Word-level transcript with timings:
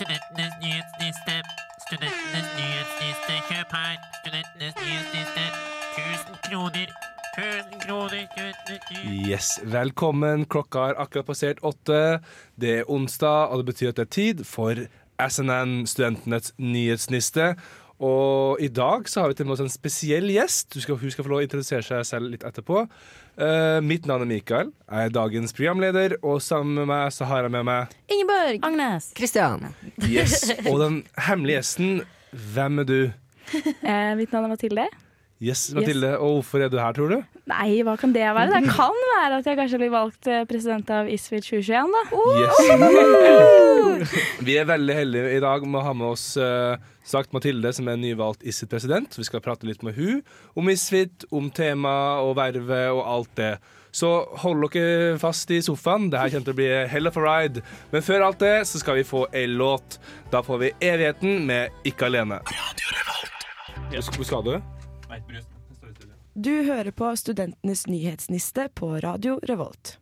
Studentenes 0.00 0.54
nyhetsliste. 0.62 1.34
Studentenes 1.84 2.46
nyhetsliste. 2.58 3.34
Kjøp 3.48 3.72
her. 3.76 3.96
Studentenes 4.20 4.74
nyhetsliste. 4.84 5.42
1000 5.96 6.38
kroner. 6.46 6.86
1000 7.36 7.80
kroner. 7.84 8.24
Yes, 9.28 9.60
Velkommen. 9.64 10.46
Klokka 10.46 10.78
har 10.78 10.94
akkurat 11.04 11.26
passert 11.26 11.60
åtte. 11.62 12.20
Det 12.60 12.78
er 12.78 12.88
onsdag, 12.88 13.52
og 13.52 13.58
det 13.58 13.66
betyr 13.66 13.88
at 13.92 13.96
det 13.96 14.06
er 14.06 14.14
tid 14.16 14.44
for 14.44 14.72
SNN, 15.28 15.86
Studentenes 15.86 16.54
nyhetsliste. 16.56 17.54
Og 18.00 18.60
i 18.64 18.70
dag 18.72 19.08
så 19.12 19.20
har 19.20 19.30
vi 19.30 19.36
til 19.36 19.48
med 19.48 19.58
oss 19.58 19.64
en 19.64 19.72
spesiell 19.72 20.30
gjest. 20.32 20.70
Du 20.72 20.80
skal, 20.80 20.96
hun 20.96 21.12
skal 21.12 21.26
få 21.26 21.32
lov 21.34 21.42
å 21.42 21.44
introdusere 21.44 21.84
seg 21.84 22.06
selv 22.08 22.32
litt 22.32 22.46
etterpå. 22.48 22.86
Uh, 23.36 23.78
mitt 23.84 24.08
navn 24.08 24.24
er 24.24 24.30
Mikael. 24.30 24.70
Jeg 24.88 25.10
er 25.10 25.12
dagens 25.12 25.52
programleder, 25.56 26.16
og 26.24 26.40
sammen 26.44 26.80
med 26.80 26.88
meg 26.88 27.12
så 27.12 27.28
har 27.28 27.44
jeg 27.44 27.54
med 27.58 27.68
meg 27.68 27.92
Ingeborg. 28.08 28.64
Agnes. 28.64 29.10
Kristian. 29.16 29.68
Yes. 30.08 30.48
Og 30.70 30.80
den 30.80 31.02
hemmelige 31.28 31.60
gjesten, 31.60 32.02
hvem 32.54 32.82
er 32.84 32.88
du? 32.88 32.98
Eh, 33.50 34.12
mitt 34.16 34.32
navn 34.32 34.46
er 34.46 34.52
Mathilde. 34.54 34.88
Yes, 35.40 35.70
Mathilde. 35.72 36.18
Og 36.20 36.34
hvorfor 36.40 36.60
er 36.60 36.68
du 36.68 36.76
her, 36.76 36.92
tror 36.92 37.08
du? 37.14 37.38
Nei, 37.48 37.80
hva 37.86 37.94
kan 37.96 38.12
det 38.12 38.26
være? 38.28 38.50
Det 38.52 38.72
kan 38.76 38.96
være 39.14 39.38
at 39.40 39.46
jeg 39.48 39.56
kanskje 39.56 39.78
blir 39.80 39.92
valgt 39.94 40.28
eh, 40.28 40.42
president 40.48 40.90
av 40.92 41.08
ISFIT 41.08 41.46
2021, 41.48 41.94
da. 41.96 42.02
Yes. 42.44 44.12
Vi 44.46 44.58
er 44.60 44.68
veldig 44.68 44.96
heldige 44.98 45.32
i 45.38 45.40
dag 45.40 45.64
med 45.64 45.80
å 45.80 45.84
ha 45.86 45.94
med 45.96 46.12
oss 46.12 46.26
uh, 46.36 46.76
sagt 47.08 47.32
Mathilde, 47.32 47.72
som 47.72 47.88
er 47.88 47.96
nyvalgt 48.00 48.44
ISFIT-president. 48.44 49.16
Vi 49.16 49.24
skal 49.24 49.40
prate 49.44 49.68
litt 49.68 49.80
med 49.86 49.96
hun 49.96 50.20
om 50.60 50.68
ISFIT, 50.68 51.24
om 51.32 51.48
tema 51.48 51.94
og 52.20 52.34
vervet 52.36 52.90
og 52.92 53.00
alt 53.00 53.32
det. 53.40 53.54
Så 53.96 54.10
hold 54.42 54.68
dere 54.70 55.16
fast 55.18 55.50
i 55.50 55.62
sofaen. 55.64 56.10
Det 56.12 56.20
her 56.20 56.34
kommer 56.34 56.50
til 56.50 56.54
å 56.54 56.58
bli 56.60 56.68
hell 56.92 57.10
of 57.10 57.16
a 57.16 57.24
ride. 57.24 57.64
Men 57.94 58.04
før 58.06 58.26
alt 58.28 58.44
det 58.44 58.58
så 58.68 58.82
skal 58.82 59.00
vi 59.00 59.06
få 59.08 59.24
ei 59.32 59.46
låt. 59.48 59.96
Da 60.30 60.44
får 60.46 60.60
vi 60.66 60.74
Evigheten 60.92 61.48
med 61.48 61.88
Ikke 61.88 62.12
alene. 62.12 62.42
Hvor 63.90 64.28
skal 64.28 64.46
du? 64.46 64.79
Du 66.34 66.52
hører 66.62 66.92
på 66.94 67.08
Studentenes 67.18 67.86
nyhetsniste 67.90 68.68
på 68.78 68.92
Radio 69.02 69.40
Revolt. 69.48 69.96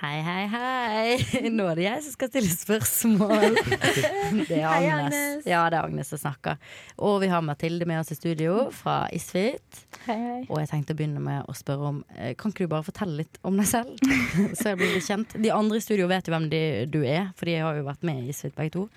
Hei, 0.00 0.18
hei, 0.24 0.46
hei. 0.50 1.48
Nå 1.54 1.66
er 1.70 1.78
det 1.78 1.84
jeg 1.84 2.04
som 2.04 2.14
skal 2.16 2.30
stille 2.30 2.50
spørsmål. 2.50 3.58
Det 4.48 4.58
er 4.58 4.64
Hei, 4.66 4.88
Agnes. 4.88 5.14
Agnes. 5.14 5.46
Ja, 5.46 5.62
det 5.70 5.78
er 5.78 5.86
Agnes 5.86 6.10
som 6.10 6.20
snakker. 6.20 6.58
Og 6.98 7.20
vi 7.22 7.28
har 7.30 7.44
Mathilde 7.46 7.86
med 7.88 8.00
oss 8.02 8.10
i 8.12 8.16
studio 8.18 8.66
fra 8.74 9.04
Isfit. 9.14 9.84
Hei, 10.08 10.16
hei. 10.18 10.40
Og 10.48 10.58
jeg 10.60 10.72
tenkte 10.72 10.96
å 10.96 10.98
begynne 10.98 11.22
med 11.24 11.46
å 11.48 11.54
spørre 11.56 11.92
om 11.92 12.02
eh, 12.16 12.34
Kan 12.40 12.52
ikke 12.52 12.66
du 12.66 12.72
bare 12.74 12.84
fortelle 12.88 13.20
litt 13.22 13.38
om 13.46 13.56
deg 13.60 13.70
selv? 13.70 13.94
Så 14.58 14.72
jeg 14.72 14.80
blir 14.80 14.96
litt 14.96 15.06
kjent. 15.06 15.38
De 15.44 15.54
andre 15.54 15.78
i 15.80 15.84
studio 15.86 16.10
vet 16.10 16.28
jo 16.28 16.34
hvem 16.34 16.50
de, 16.52 16.64
du 16.90 17.00
er, 17.04 17.30
for 17.38 17.48
de 17.48 17.60
har 17.62 17.78
jo 17.78 17.86
vært 17.86 18.04
med 18.08 18.24
i 18.24 18.34
Isfit 18.34 18.56
begge 18.58 18.74
to. 18.80 18.88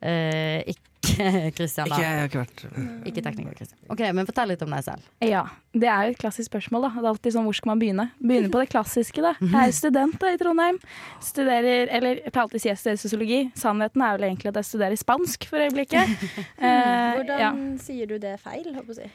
Eh, 0.00 0.62
ikke 0.70 0.91
Kristian, 1.02 1.86
Ikke, 1.90 1.96
da. 1.96 2.02
jeg 2.02 2.18
har 2.20 2.28
ikke 2.30 2.42
vært 2.42 2.62
Ikke 3.10 3.24
tekniker 3.24 3.56
Kristian. 3.58 3.80
Ok, 3.92 4.02
men 4.14 4.28
fortell 4.28 4.52
litt 4.52 4.62
om 4.64 4.70
deg 4.74 4.84
selv. 4.86 5.08
Ja, 5.26 5.42
det 5.74 5.88
er 5.90 6.06
jo 6.06 6.14
et 6.14 6.20
klassisk 6.22 6.50
spørsmål, 6.52 6.86
da. 6.86 6.90
Det 6.94 7.02
er 7.02 7.10
alltid 7.10 7.34
sånn, 7.36 7.48
hvor 7.48 7.58
skal 7.58 7.72
man 7.72 7.82
begynne? 7.82 8.06
Begynne 8.22 8.52
på 8.54 8.62
det 8.62 8.70
klassiske, 8.72 9.24
da. 9.24 9.34
Jeg 9.42 9.72
er 9.72 9.74
student 9.76 10.16
da, 10.22 10.30
i 10.32 10.40
Trondheim. 10.40 10.78
Studerer, 11.24 11.90
eller 11.98 12.22
jeg 12.22 12.30
pleier 12.32 12.46
alltid 12.46 12.60
å 12.60 12.64
si 12.64 12.70
jeg 12.72 12.80
studerer 12.82 13.02
sosiologi. 13.02 13.42
Sannheten 13.58 14.06
er 14.06 14.16
vel 14.18 14.28
egentlig 14.30 14.52
at 14.52 14.62
jeg 14.62 14.70
studerer 14.70 15.00
spansk 15.02 15.48
for 15.50 15.66
øyeblikket. 15.66 16.08
Eh, 16.62 17.16
Hvordan 17.18 17.40
ja. 17.40 17.48
sier 17.82 18.06
du 18.06 18.14
det 18.22 18.36
feil, 18.42 18.68
håper 18.76 18.92
jeg 18.92 18.94
å 18.94 18.98
si? 19.02 19.06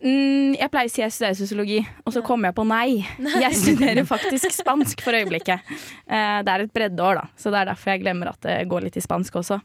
Mm, 0.00 0.54
jeg 0.56 0.70
pleier 0.72 0.88
å 0.88 0.92
si 0.92 1.02
jeg 1.02 1.12
studerer 1.12 1.36
sosiologi, 1.36 1.78
og 2.08 2.14
så 2.14 2.22
kommer 2.24 2.48
jeg 2.50 2.56
på 2.56 2.64
nei. 2.68 3.00
Jeg 3.44 3.56
studerer 3.58 4.06
faktisk 4.08 4.52
spansk 4.56 5.02
for 5.04 5.16
øyeblikket. 5.16 5.64
Eh, 6.08 6.38
det 6.44 6.52
er 6.54 6.64
et 6.64 6.72
breddeår, 6.76 7.20
da, 7.20 7.24
så 7.40 7.52
det 7.52 7.60
er 7.62 7.68
derfor 7.72 7.92
jeg 7.92 8.02
glemmer 8.04 8.30
at 8.32 8.40
det 8.46 8.56
går 8.70 8.86
litt 8.86 8.96
i 8.96 9.04
spansk 9.04 9.36
også. 9.42 9.60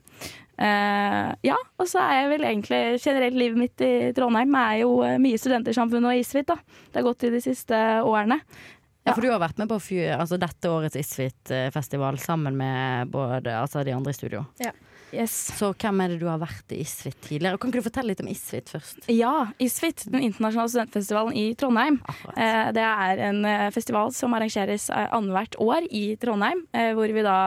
Eh, 0.56 1.32
ja, 1.44 1.58
og 1.76 1.90
så 1.92 2.00
er 2.00 2.22
jeg 2.22 2.30
vel 2.32 2.46
egentlig 2.48 2.82
generelt 3.04 3.40
livet 3.40 3.60
mitt 3.60 3.84
i 3.84 3.92
Trondheim 4.16 4.56
er 4.60 4.78
jo 4.86 4.94
eh, 5.04 5.18
mye 5.22 5.40
studentersamfunn 5.42 6.08
og 6.08 6.22
isfit, 6.22 6.48
da. 6.48 6.56
Det 6.88 7.02
har 7.02 7.08
gått 7.10 7.28
i 7.28 7.34
de 7.34 7.44
siste 7.44 7.82
årene. 8.06 8.40
Ja, 9.06 9.14
for 9.14 9.22
du 9.22 9.30
har 9.30 9.42
vært 9.44 9.60
med 9.62 9.70
på 9.70 9.78
fyr, 9.84 10.16
altså 10.16 10.40
dette 10.42 10.70
årets 10.72 10.98
Isfit-festival 10.98 12.18
sammen 12.18 12.56
med 12.58 13.12
både, 13.14 13.54
altså 13.54 13.84
de 13.86 13.94
andre 13.94 14.16
i 14.16 14.18
studio. 14.18 14.42
Yes. 15.14 15.36
Så 15.60 15.70
hvem 15.78 16.02
er 16.02 16.12
det 16.12 16.18
du 16.24 16.26
har 16.28 16.40
vært 16.42 16.74
i 16.74 16.80
Isfit 16.82 17.18
tidligere? 17.24 17.56
Og 17.56 17.62
Kan 17.62 17.70
ikke 17.70 17.84
du 17.84 17.88
fortelle 17.88 18.12
litt 18.12 18.24
om 18.24 18.30
Isfit 18.32 18.72
først? 18.74 19.06
Ja, 19.14 19.52
ISFIT, 19.62 20.08
den 20.10 20.26
internasjonale 20.26 20.74
studentfestivalen 20.74 21.38
i 21.38 21.46
Trondheim. 21.60 22.00
Eh, 22.34 22.72
det 22.76 22.86
er 22.86 23.22
en 23.30 23.46
eh, 23.46 23.68
festival 23.76 24.10
som 24.16 24.34
arrangeres 24.36 24.90
annethvert 24.90 25.60
år 25.62 25.86
i 25.94 26.06
Trondheim, 26.22 26.66
eh, 26.74 26.92
hvor 26.98 27.14
vi 27.14 27.26
da 27.26 27.38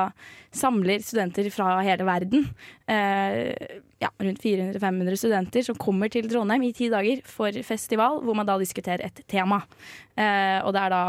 samler 0.55 1.03
studenter 1.05 1.51
fra 1.55 1.77
hele 1.85 2.07
verden. 2.09 2.49
Eh, 2.89 3.53
ja, 3.99 4.11
rundt 4.19 4.43
400-500 4.43 5.17
studenter 5.19 5.63
som 5.67 5.75
kommer 5.77 6.09
til 6.13 6.29
Trondheim 6.31 6.63
i 6.69 6.73
ti 6.73 6.87
dager 6.93 7.23
for 7.27 7.55
festival, 7.67 8.21
hvor 8.23 8.37
man 8.39 8.47
da 8.47 8.55
diskuterer 8.61 9.03
et 9.09 9.25
tema. 9.29 9.59
Eh, 10.19 10.59
og 10.67 10.73
det 10.75 10.83
er 10.83 10.93
da 10.95 11.01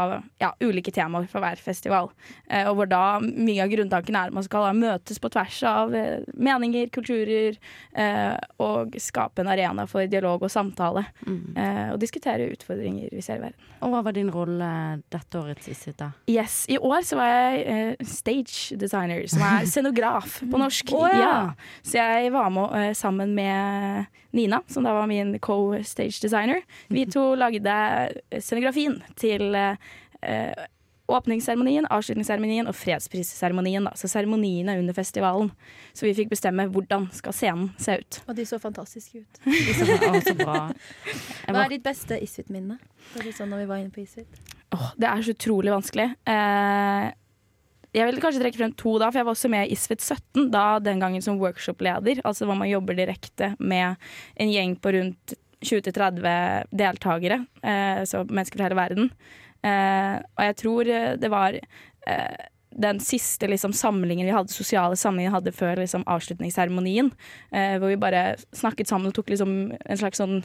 ja, 0.42 0.50
ulike 0.62 0.92
temaer 0.94 1.26
for 1.30 1.42
hver 1.42 1.58
festival. 1.62 2.10
Eh, 2.50 2.66
og 2.70 2.76
hvor 2.78 2.90
da 2.90 3.20
mye 3.22 3.62
av 3.64 3.70
grunntanken 3.72 4.18
er 4.18 4.30
at 4.30 4.36
man 4.36 4.46
skal 4.46 4.68
møtes 4.78 5.22
på 5.22 5.30
tvers 5.30 5.60
av 5.70 5.94
eh, 5.94 6.26
meninger, 6.34 6.90
kulturer, 6.94 7.58
eh, 7.94 8.36
og 8.62 8.98
skape 9.02 9.42
en 9.44 9.50
arena 9.54 9.86
for 9.90 10.10
dialog 10.10 10.42
og 10.46 10.52
samtale. 10.52 11.06
Eh, 11.26 11.92
og 11.94 11.98
diskutere 12.02 12.50
utfordringer 12.52 13.10
vi 13.14 13.22
ser 13.24 13.38
i 13.38 13.46
verden. 13.46 13.70
Og 13.80 13.94
hva 13.94 14.02
var 14.04 14.14
din 14.18 14.30
rolle 14.34 14.70
dette 15.14 15.38
året 15.40 15.70
Isfit, 15.70 15.96
da? 16.02 16.10
Yes, 16.30 16.64
I 16.70 16.76
år 16.78 17.06
så 17.06 17.18
var 17.18 17.30
jeg 17.30 17.64
eh, 17.70 18.06
stage 18.06 18.76
designer, 18.78 19.22
som 19.30 19.39
er 19.44 19.68
scenograf 19.68 20.40
på 20.40 20.60
norsk. 20.60 20.92
Oh, 20.96 21.06
ja. 21.08 21.52
Så 21.82 22.00
jeg 22.00 22.32
var 22.34 22.50
med 22.54 22.74
uh, 22.74 22.90
sammen 22.96 23.34
med 23.34 24.10
Nina, 24.36 24.62
som 24.70 24.86
da 24.86 24.94
var 24.94 25.08
min 25.10 25.38
co-stage 25.42 26.20
designer. 26.22 26.62
Vi 26.88 27.06
to 27.10 27.32
lagde 27.34 27.78
eh, 28.30 28.38
scenografien 28.38 29.00
til 29.18 29.56
eh, 29.58 30.68
åpningsseremonien, 31.10 31.86
avslutningsseremonien 31.90 32.68
og 32.70 32.76
fredsprisseremonien. 32.76 33.88
Så 33.94 34.06
Så 34.06 34.12
seremoniene 34.14 34.78
under 34.78 34.94
festivalen. 34.94 35.50
Så 35.92 36.06
vi 36.06 36.14
fikk 36.14 36.30
bestemme 36.30 36.66
hvordan 36.70 37.08
skal 37.12 37.32
scenen 37.32 37.72
se 37.78 37.98
ut. 37.98 38.20
Og 38.28 38.36
de 38.36 38.46
så 38.46 38.58
fantastiske 38.58 39.18
ut. 39.18 39.40
De 39.44 39.74
så, 39.74 39.84
å, 39.84 40.20
så 40.22 40.34
bra. 40.38 40.70
Jeg 41.46 41.54
Hva 41.56 41.64
er 41.64 41.74
ditt 41.74 41.84
beste 41.84 42.20
Isfit-minne? 42.22 42.78
Er 43.18 43.32
sånn 43.34 43.50
når 43.50 43.64
vi 43.64 43.70
var 43.72 43.82
inne 43.82 43.94
på 43.94 44.04
Isfit. 44.04 44.40
Oh, 44.70 44.92
det 44.96 45.08
er 45.08 45.22
så 45.26 45.34
utrolig 45.34 45.72
vanskelig. 45.74 46.12
Eh, 46.30 47.10
jeg 47.96 48.06
vil 48.06 48.20
kanskje 48.22 48.42
trekke 48.42 48.60
frem 48.60 48.74
to 48.78 48.94
da, 49.02 49.08
for 49.10 49.20
jeg 49.20 49.26
var 49.26 49.34
også 49.36 49.50
med 49.50 49.66
i 49.66 49.74
ISFIT 49.74 50.04
17, 50.04 50.50
da 50.52 50.64
den 50.82 51.00
gangen 51.02 51.24
som 51.24 51.40
workshop-leder. 51.42 52.22
Altså 52.24 52.46
hvor 52.46 52.58
man 52.58 52.70
jobber 52.70 52.94
direkte 52.98 53.54
med 53.58 53.98
en 54.38 54.52
gjeng 54.52 54.76
på 54.78 54.94
rundt 54.94 55.34
20-30 55.66 56.70
deltakere, 56.72 57.42
eh, 57.66 58.04
så 58.08 58.22
mennesker 58.24 58.60
fra 58.60 58.68
hele 58.68 58.78
verden. 58.78 59.10
Eh, 59.66 60.16
og 60.38 60.46
jeg 60.46 60.56
tror 60.62 60.88
eh, 60.88 61.10
det 61.20 61.32
var 61.32 61.58
eh, 61.58 62.46
den 62.70 63.02
siste 63.02 63.50
liksom, 63.50 63.74
samlingen 63.76 64.28
vi 64.28 64.34
hadde, 64.34 64.54
sosiale 64.54 64.96
samlingen 64.96 65.32
vi 65.32 65.36
hadde 65.36 65.56
før 65.56 65.82
liksom, 65.82 66.06
avslutningsseremonien, 66.08 67.10
eh, 67.50 67.76
hvor 67.82 67.90
vi 67.90 68.00
bare 68.00 68.24
snakket 68.56 68.88
sammen 68.88 69.10
og 69.10 69.18
tok 69.18 69.34
liksom, 69.34 69.56
en 69.74 70.00
slags 70.00 70.22
sånn 70.22 70.40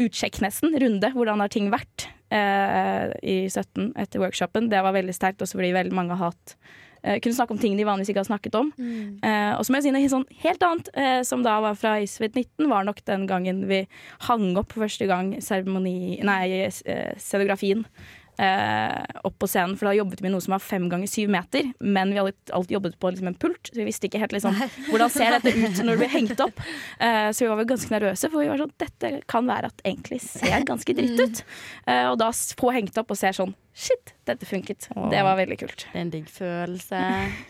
utsjekk 0.00 0.40
nesten, 0.42 0.74
runde. 0.80 1.12
Hvordan 1.14 1.44
har 1.44 1.52
ting 1.52 1.68
vært 1.70 2.08
eh, 2.30 3.10
i 3.22 3.36
17 3.50 3.92
etter 3.96 4.22
workshopen. 4.22 4.70
Det 4.72 4.82
var 4.84 4.96
veldig 4.96 5.14
sterkt, 5.14 5.42
også 5.42 5.58
fordi 5.60 5.74
veldig 5.76 5.94
mange 5.96 6.16
har 6.16 6.32
hatt 6.32 6.56
eh, 7.02 7.20
kunne 7.20 7.36
snakke 7.36 7.54
om 7.54 7.60
ting 7.60 7.76
de 7.78 7.86
vanligvis 7.86 8.12
ikke 8.12 8.24
har 8.24 8.30
snakket 8.30 8.58
om. 8.58 8.72
Eh, 8.78 9.52
og 9.58 9.64
så 9.64 9.72
må 9.72 9.80
jeg 9.80 9.88
si 9.88 9.94
noe 9.94 10.10
sånn 10.12 10.26
helt 10.44 10.66
annet, 10.66 10.90
eh, 10.94 11.20
som 11.26 11.44
da 11.46 11.58
var 11.64 11.78
fra 11.78 11.98
Isvid 12.02 12.36
19, 12.36 12.68
var 12.70 12.88
nok 12.88 13.04
den 13.04 13.28
gangen 13.30 13.64
vi 13.70 13.84
hang 14.28 14.52
opp 14.60 14.72
for 14.72 14.86
første 14.86 15.08
gang 15.10 15.34
seremoni... 15.44 16.20
Nei, 16.24 16.44
eh, 16.64 17.10
scenografien. 17.20 17.84
Eh, 18.34 19.04
opp 19.22 19.36
på 19.38 19.46
scenen, 19.46 19.76
for 19.78 19.86
da 19.86 19.94
jobbet 19.94 20.18
vi 20.18 20.26
med 20.26 20.34
noe 20.34 20.42
som 20.42 20.56
var 20.56 20.62
fem 20.62 20.88
ganger 20.90 21.06
syv 21.10 21.30
meter. 21.30 21.68
Men 21.78 22.10
vi 22.10 22.18
hadde 22.18 22.34
alltid 22.56 22.76
jobbet 22.76 22.96
på 22.98 23.12
liksom 23.14 23.28
en 23.30 23.36
pult, 23.38 23.70
så 23.70 23.78
vi 23.78 23.86
visste 23.86 24.08
ikke 24.08 24.18
helt 24.22 24.34
liksom, 24.34 24.56
hvordan 24.88 25.12
ser 25.14 25.36
dette 25.36 25.52
ut 25.54 25.82
når 25.84 25.92
det 25.92 26.00
blir 26.02 26.14
hengt 26.18 26.42
opp. 26.42 26.62
Eh, 26.98 27.28
så 27.30 27.44
vi 27.44 27.50
var 27.52 27.60
vel 27.62 27.68
ganske 27.70 27.94
nervøse, 27.94 28.30
for 28.32 28.42
vi 28.42 28.48
var 28.50 28.62
sånn 28.64 28.74
dette 28.82 29.12
kan 29.30 29.46
være 29.46 29.70
at 29.70 29.84
egentlig 29.86 30.18
ser 30.24 30.66
ganske 30.66 30.96
dritt 30.98 31.20
ut. 31.22 31.44
Eh, 31.86 32.08
og 32.10 32.18
da 32.22 32.32
få 32.34 32.72
hengt 32.74 32.98
opp 32.98 33.14
og 33.14 33.20
ser 33.20 33.36
sånn 33.36 33.54
shit, 33.74 34.14
dette 34.26 34.46
funket. 34.46 34.88
Det 35.10 35.22
var 35.26 35.38
veldig 35.38 35.58
kult. 35.58 35.86
det 35.92 35.98
er 35.98 36.04
en 36.04 36.10
digg 36.12 36.26
følelse. 36.30 37.00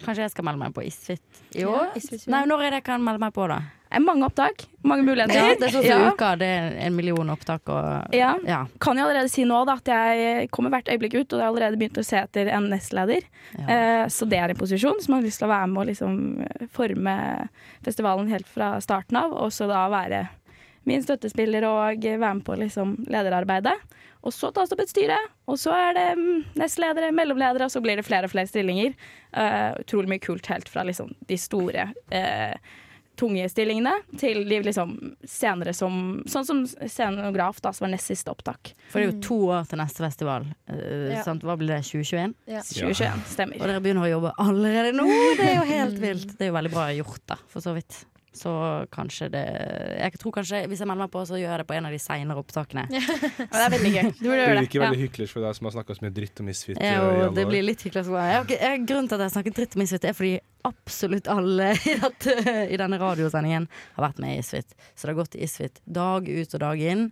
Kanskje 0.04 0.24
jeg 0.24 0.32
skal 0.32 0.46
melde 0.48 0.62
meg 0.62 0.76
på 0.76 0.84
Isfit 0.84 1.42
i 1.52 1.66
år? 1.68 1.90
Ja, 1.90 2.00
Isfit. 2.00 2.28
Nei, 2.32 2.44
når 2.48 2.64
er 2.64 2.72
det 2.76 2.80
jeg 2.80 2.86
kan 2.88 3.04
melde 3.04 3.20
meg 3.24 3.34
på, 3.36 3.48
da? 3.52 3.60
Det 3.94 4.00
er 4.00 4.06
mange 4.08 4.26
opptak, 4.26 4.64
mange 4.82 5.04
muligheter. 5.06 5.36
Ja, 5.38 5.54
det 5.54 5.68
er 5.68 5.74
sånn 5.76 5.84
Ja. 5.86 6.10
uka, 6.10 6.32
det 6.40 6.46
er 6.50 6.72
en 6.82 6.96
million 6.96 7.28
opptak 7.30 7.68
og 7.70 8.12
Ja. 8.12 8.32
ja. 8.44 8.66
Kan 8.82 8.96
jeg 8.98 9.06
allerede 9.06 9.30
si 9.30 9.44
nå 9.46 9.60
da, 9.68 9.76
at 9.78 9.86
jeg 9.86 10.50
kommer 10.50 10.70
hvert 10.74 10.90
øyeblikk 10.90 11.14
ut, 11.14 11.32
og 11.32 11.38
jeg 11.38 11.44
har 11.46 11.52
allerede 11.52 11.78
begynt 11.78 12.00
å 12.02 12.04
se 12.04 12.16
etter 12.18 12.48
en 12.50 12.68
nestleder. 12.72 13.22
ja. 13.56 13.66
Eh, 13.68 14.06
så 14.10 14.26
det 14.28 14.38
er 14.40 14.50
en 14.50 14.56
posisjon 14.58 15.00
som 15.00 15.14
har 15.14 15.22
lyst 15.22 15.38
til 15.38 15.46
å 15.46 15.52
være 15.54 15.68
med 15.70 15.80
og 15.80 15.86
liksom 15.86 16.40
eh, 16.42 16.66
forme 16.74 17.48
festivalen 17.84 18.28
helt 18.28 18.46
fra 18.50 18.80
starten 18.80 19.16
av, 19.16 19.32
og 19.32 19.52
så 19.52 19.68
da 19.70 19.88
være 19.88 20.28
min 20.84 21.00
støttespiller 21.00 21.64
og 21.64 22.02
være 22.02 22.34
med 22.34 22.44
på 22.44 22.58
liksom 22.58 22.96
lederarbeidet. 23.06 23.78
Og 24.24 24.32
så 24.32 24.50
tas 24.52 24.68
det 24.70 24.74
opp 24.74 24.80
et 24.82 24.90
styre, 24.90 25.18
og 25.46 25.56
så 25.60 25.70
er 25.70 25.94
det 25.94 26.18
mm, 26.18 26.44
nestledere, 26.56 27.12
mellomledere, 27.12 27.64
og 27.64 27.70
så 27.70 27.80
blir 27.80 27.96
det 27.96 28.04
flere 28.06 28.24
og 28.24 28.32
flere 28.32 28.48
stillinger. 28.48 28.94
Eh, 29.36 29.72
utrolig 29.84 30.08
mye 30.08 30.18
kult 30.24 30.46
helt 30.46 30.68
fra 30.68 30.82
liksom 30.82 31.14
de 31.28 31.36
store 31.36 31.92
eh, 32.10 32.56
tunge 33.16 33.44
stillingene 33.50 33.92
til 34.20 34.42
de 34.48 34.60
liksom 34.66 34.94
senere 35.28 35.74
som 35.76 36.22
Sånn 36.30 36.46
som 36.46 36.62
scenograf, 36.66 37.60
da, 37.64 37.72
som 37.72 37.86
var 37.86 37.92
nest 37.94 38.08
siste 38.10 38.30
opptak. 38.32 38.72
For 38.90 39.00
det 39.00 39.06
er 39.06 39.12
jo 39.12 39.20
to 39.26 39.38
år 39.54 39.68
til 39.70 39.78
neste 39.82 40.04
festival. 40.04 40.46
Uh, 40.70 41.10
Ja. 41.12 41.22
sant? 41.26 41.42
Hva 41.46 41.56
blir 41.60 41.68
det? 41.74 41.82
2021? 41.84 42.34
Ja. 42.46 42.62
2021. 42.62 43.22
Stemmer. 43.34 43.60
Og 43.60 43.68
dere 43.68 43.80
begynner 43.84 44.06
å 44.06 44.10
jobbe 44.10 44.32
allerede 44.38 44.92
nå! 44.96 45.06
Det 45.38 45.46
er 45.50 45.54
jo 45.60 45.68
helt 45.68 45.98
vilt. 46.02 46.34
Det 46.38 46.46
er 46.48 46.52
jo 46.52 46.56
veldig 46.58 46.72
bra 46.74 46.88
gjort, 46.96 47.22
da, 47.26 47.36
for 47.48 47.60
så 47.64 47.74
vidt. 47.76 48.04
Så 48.34 48.50
kanskje 48.90 49.28
det 49.30 49.42
Jeg 50.00 50.18
tror 50.18 50.32
kanskje 50.34 50.64
Hvis 50.66 50.80
jeg 50.82 50.88
melder 50.90 51.04
meg 51.04 51.10
på, 51.14 51.20
så 51.28 51.38
gjør 51.38 51.52
jeg 51.52 51.60
det 51.62 51.66
på 51.68 51.76
en 51.76 51.86
av 51.86 51.92
de 51.94 52.00
seinere 52.02 52.40
opptakene. 52.42 52.82
Ja, 52.94 53.04
det 53.54 53.60
er 53.62 53.74
veldig 53.76 53.92
gøy. 53.94 54.08
Du 54.18 54.26
burde 54.26 54.48
Det 54.58 54.64
ikke 54.68 54.82
veldig 54.82 55.02
hyggelig 55.04 55.28
for 55.30 55.46
deg 55.46 55.54
som 55.58 55.68
har 55.68 55.74
snakka 55.76 55.96
så 55.98 56.04
mye 56.06 56.14
dritt 56.16 56.42
om 56.42 56.48
Misfit. 56.50 56.80
Ja, 56.82 56.96
eh, 56.98 57.20
og 57.28 57.36
det 57.38 57.44
blir 57.50 57.62
litt 57.62 57.84
jeg- 57.86 58.82
Grunnen 58.88 59.08
til 59.08 59.18
at 59.20 59.24
jeg 59.28 59.34
snakket 59.36 59.58
dritt 59.60 59.76
om 59.76 59.84
misfit, 59.84 60.04
er 60.08 60.16
fordi 60.18 60.34
absolutt 60.66 61.28
alle 61.30 61.70
i, 61.90 61.94
dette, 62.00 62.34
i 62.74 62.80
denne 62.80 62.98
radiosendingen 62.98 63.68
har 63.94 64.06
vært 64.08 64.18
med 64.24 64.34
i 64.34 64.42
Isfit. 64.42 64.74
Så 64.94 65.06
det 65.06 65.14
har 65.14 65.20
gått 65.22 65.38
i 65.38 65.44
Isfit 65.46 65.80
dag 65.86 66.26
ut 66.28 66.54
og 66.58 66.64
dag 66.64 66.82
inn. 66.82 67.06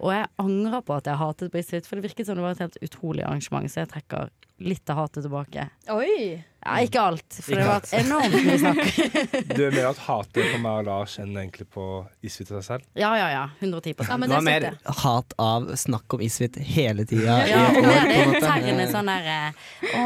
Og 0.00 0.12
jeg 0.14 0.28
angrer 0.40 0.84
på 0.84 0.96
at 0.96 1.08
jeg 1.08 1.20
hatet 1.20 1.52
på 1.52 1.60
Isfit, 1.60 1.88
for 1.88 1.96
det 2.00 2.08
virket 2.08 2.28
som 2.28 2.36
det 2.38 2.44
var 2.44 2.56
et 2.56 2.62
helt 2.64 2.78
utrolig 2.84 3.24
arrangement, 3.24 3.68
så 3.70 3.82
jeg 3.84 3.92
trekker 3.94 4.30
litt 4.60 4.92
av 4.92 5.04
hatet 5.04 5.24
tilbake. 5.26 5.68
Oi! 5.90 6.44
Ja, 6.60 6.74
ikke 6.84 7.00
alt, 7.00 7.36
for 7.40 7.54
Ikke 7.54 7.60
det 7.62 7.68
var 7.70 7.84
enormt 7.96 8.34
mye 8.44 8.56
snakk. 8.60 8.80
Du 9.56 9.62
er 9.64 9.72
mer 9.72 9.86
at 9.94 10.00
hatet 10.04 10.50
på 10.52 10.58
meg 10.60 10.82
og 10.82 10.88
Lars 10.90 11.14
enn 11.22 11.30
egentlig 11.32 11.64
på 11.72 11.84
Isfit 12.20 12.50
og 12.50 12.58
seg 12.58 12.66
selv? 12.66 12.88
Ja, 13.00 13.14
ja, 13.16 13.30
ja. 13.32 13.44
110% 13.64 14.10
Ja, 14.10 14.18
men 14.20 14.28
Det 14.28 14.36
var 14.36 14.44
mer 14.44 14.66
hat 15.00 15.32
av 15.40 15.70
snakk 15.80 16.16
om 16.16 16.24
Isfit 16.24 16.58
hele 16.60 17.06
tida. 17.08 17.38
Ja, 17.48 17.62
i 17.72 17.80
år, 17.80 18.10
det 18.10 18.42
på 18.44 18.50
en 18.58 18.82
er 18.84 18.92
sånn 18.92 19.08
der 19.08 19.30
eh, 19.32 19.62
Å, 20.02 20.04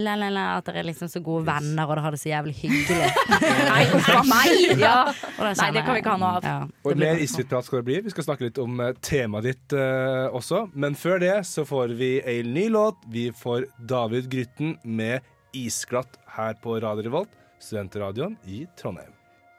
la, 0.00 0.14
la, 0.16 0.30
la, 0.32 0.46
at 0.62 0.70
dere 0.70 0.80
er 0.80 0.88
liksom 0.88 1.12
så 1.12 1.20
gode 1.24 1.44
venner, 1.50 1.84
og 1.84 1.92
dere 1.92 2.06
har 2.06 2.16
det 2.16 2.22
så 2.22 2.32
jævlig 2.32 2.56
hyggelig. 2.62 3.12
Nei, 3.68 3.84
uff 3.92 4.08
a 4.16 4.24
meg! 4.30 4.64
Ja. 4.80 4.96
Nei, 5.42 5.68
det 5.76 5.84
kan 5.84 5.92
vi 5.92 6.00
ikke 6.00 6.16
ha 6.16 6.18
noe 6.24 6.32
av. 6.38 6.48
Ja, 6.48 6.56
Og 6.88 7.04
mer. 7.04 7.20
Isfit-prat 7.20 7.68
skal 7.68 7.82
det 7.82 7.88
bli. 7.90 8.00
Vi 8.08 8.14
skal 8.16 8.30
snakke 8.30 8.48
litt 8.48 8.62
om 8.62 8.80
eh, 8.80 8.94
temaet 9.04 9.50
ditt 9.50 9.76
uh, 9.76 10.32
også. 10.32 10.64
Men 10.72 10.96
før 10.96 11.20
det 11.20 11.36
så 11.52 11.66
får 11.68 11.92
vi 12.00 12.14
en 12.38 12.52
ny 12.56 12.66
låt. 12.72 13.04
Vi 13.12 13.28
får 13.36 13.68
David 13.82 14.30
Grytten 14.30 14.76
med 14.84 15.20
'Isglatt' 15.52 16.18
her 16.36 16.54
på 16.62 16.76
Radio 16.80 17.02
Revolt, 17.02 17.30
studentradioen 17.58 18.36
i 18.46 18.66
Trondheim. 18.78 19.10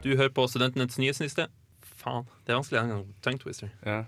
Du 0.03 0.15
hører 0.15 0.31
på 0.31 0.47
Studentenes 0.47 0.97
nyhetsniste. 0.97 1.49
Faen, 1.83 2.23
det 2.45 2.53
er 2.53 2.59
vanskelig 2.61 2.79
en 2.79 2.89
gang. 2.93 3.03
Tongue 3.21 3.39
twister. 3.39 3.69
Ja. 3.85 4.03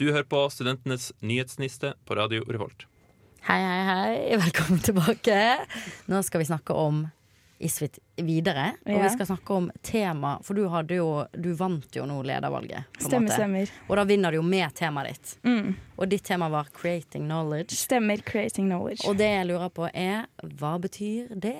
Du 0.00 0.08
hører 0.08 0.24
på 0.24 0.48
Studentenes 0.48 1.12
nyhetsniste 1.20 1.92
på 2.06 2.16
Radio 2.16 2.44
Revolt. 2.48 2.86
Hei, 3.44 3.60
hei, 3.60 3.82
hei. 3.84 4.36
Velkommen 4.40 4.80
tilbake. 4.80 5.36
Nå 6.08 6.22
skal 6.22 6.40
vi 6.40 6.48
snakke 6.48 6.72
om 6.72 7.06
Isfit 7.62 7.98
videre. 8.22 8.72
Og 8.86 8.98
vi 9.02 9.08
skal 9.14 9.26
snakke 9.30 9.54
om 9.56 9.70
tema, 9.86 10.34
for 10.44 10.58
du, 10.58 10.66
hadde 10.72 10.98
jo, 10.98 11.06
du 11.32 11.52
vant 11.58 11.94
jo 11.96 12.04
nå 12.08 12.18
ledervalget. 12.26 12.88
på 12.98 13.06
Stemmer, 13.06 13.28
måte. 13.30 13.38
stemmer. 13.38 13.72
Og 13.88 13.96
da 14.00 14.04
vinner 14.08 14.34
du 14.34 14.40
jo 14.40 14.42
med 14.46 14.74
temaet 14.78 15.12
ditt. 15.14 15.34
Mm. 15.46 15.72
Og 16.02 16.08
ditt 16.10 16.24
tema 16.26 16.48
var 16.50 16.66
'creating 16.74 17.28
knowledge'. 17.28 17.76
Stemmer. 17.78 18.18
Creating 18.26 18.66
knowledge. 18.66 19.06
Og 19.08 19.16
det 19.16 19.28
jeg 19.30 19.46
lurer 19.46 19.68
på 19.70 19.88
er, 19.94 20.26
hva 20.42 20.72
betyr 20.82 21.28
det? 21.38 21.54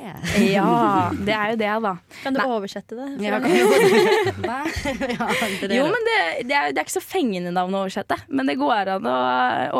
Ja, 0.53 1.11
det 1.15 1.35
er 1.35 1.51
jo 1.53 1.57
det, 1.57 1.71
da. 1.87 1.95
Kan 2.23 2.35
du 2.35 2.41
Nei. 2.41 2.49
oversette 2.49 2.97
det? 2.99 3.09
Ja, 3.23 3.39
kan 3.39 3.51
du- 3.51 4.43
Nei? 4.43 4.67
Ja, 5.15 5.29
det 5.61 5.69
det 5.71 5.77
Jo, 5.77 5.85
men 5.85 6.03
det, 6.09 6.49
det, 6.49 6.57
er, 6.57 6.73
det 6.73 6.79
er 6.79 6.85
ikke 6.85 6.99
så 6.99 7.05
fengende 7.07 7.53
navn 7.53 7.73
å 7.75 7.85
oversette. 7.87 8.17
Men 8.29 8.47
det 8.47 8.59
går 8.59 8.89
an 8.97 9.07
å 9.07 9.17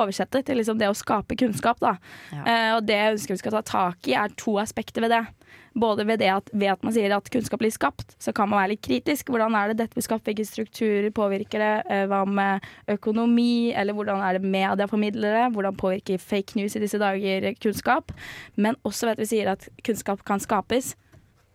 oversette 0.05 0.45
til 0.47 0.57
liksom 0.57 0.79
det 0.79 0.89
å 0.89 0.95
skape 0.95 1.37
kunnskap. 1.37 1.81
Da. 1.81 1.97
Ja. 2.31 2.43
Uh, 2.47 2.77
og 2.77 2.87
det 2.87 2.95
jeg 2.97 3.15
ønsker 3.17 3.35
vi 3.35 3.43
skal 3.43 3.53
ta 3.59 3.63
tak 3.63 4.09
i, 4.09 4.15
er 4.15 4.29
to 4.37 4.59
aspekter 4.63 5.01
ved 5.03 5.11
det. 5.11 5.27
Både 5.75 6.05
ved 6.09 6.21
det 6.21 6.29
at, 6.33 6.51
ved 6.53 6.75
at 6.75 6.83
man 6.85 6.93
sier 6.95 7.15
at 7.17 7.29
kunnskap 7.33 7.63
blir 7.63 7.73
skapt, 7.73 8.17
så 8.21 8.35
kan 8.37 8.51
man 8.51 8.61
være 8.61 8.75
litt 8.75 8.83
kritisk. 8.85 9.31
Hvordan 9.33 9.57
er 9.57 9.73
det 9.73 9.79
dette 9.81 9.97
blir 9.97 10.05
skapt, 10.05 10.27
hvilke 10.29 10.47
strukturer 10.47 11.09
påvirker 11.15 11.63
det? 11.63 11.73
Eh, 11.89 12.05
hva 12.11 12.23
med 12.29 12.67
økonomi, 12.93 13.73
eller 13.73 13.97
hvordan 13.97 14.21
er 14.25 14.39
det 14.39 14.53
medieformidlere? 14.53 15.47
Hvordan 15.55 15.79
påvirker 15.81 16.21
fake 16.21 16.59
news 16.61 16.77
i 16.77 16.83
disse 16.85 17.01
dager 17.01 17.49
kunnskap? 17.63 18.13
Men 18.57 18.77
også 18.85 19.09
ved 19.09 19.17
at 19.17 19.25
vi 19.25 19.31
sier 19.33 19.55
at 19.55 19.69
kunnskap 19.87 20.27
kan 20.29 20.43
skapes. 20.43 20.93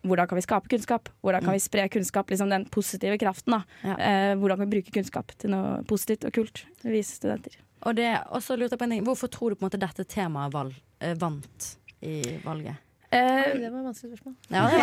Hvordan 0.07 0.27
kan 0.29 0.39
vi 0.39 0.45
skape 0.45 0.71
kunnskap? 0.71 1.09
Hvordan 1.21 1.43
kan 1.43 1.57
vi 1.57 1.61
spre 1.61 1.87
kunnskap? 1.91 2.29
Liksom 2.29 2.49
den 2.49 2.65
positive 2.71 3.17
kraften. 3.21 3.57
da. 3.57 3.61
Ja. 3.83 3.95
Eh, 3.97 4.33
hvordan 4.37 4.57
kan 4.57 4.69
vi 4.69 4.77
bruke 4.77 4.91
kunnskap 4.91 5.33
til 5.37 5.53
noe 5.53 5.83
positivt 5.89 6.25
og 6.29 6.33
kult? 6.33 6.65
Vi 6.83 7.03
studenter. 7.03 7.59
Og 7.85 7.95
det, 7.95 8.09
også 8.33 8.57
lurte 8.57 8.73
jeg 8.73 8.81
på 8.81 8.87
en 8.87 8.97
ting. 8.97 9.05
Hvorfor 9.05 9.27
tror 9.27 9.53
du 9.53 9.59
på 9.59 9.65
en 9.65 9.69
måte 9.69 9.81
dette 9.81 10.07
temaet 10.09 10.75
eh, 10.99 11.13
vant 11.19 11.71
i 12.01 12.21
valget? 12.45 12.86
Eh, 13.07 13.53
det 13.55 13.69
var 13.71 13.79
et 13.79 13.85
vanskelig 13.87 14.17
spørsmål. 14.17 14.33
Ja, 14.51 14.65
det 14.67 14.79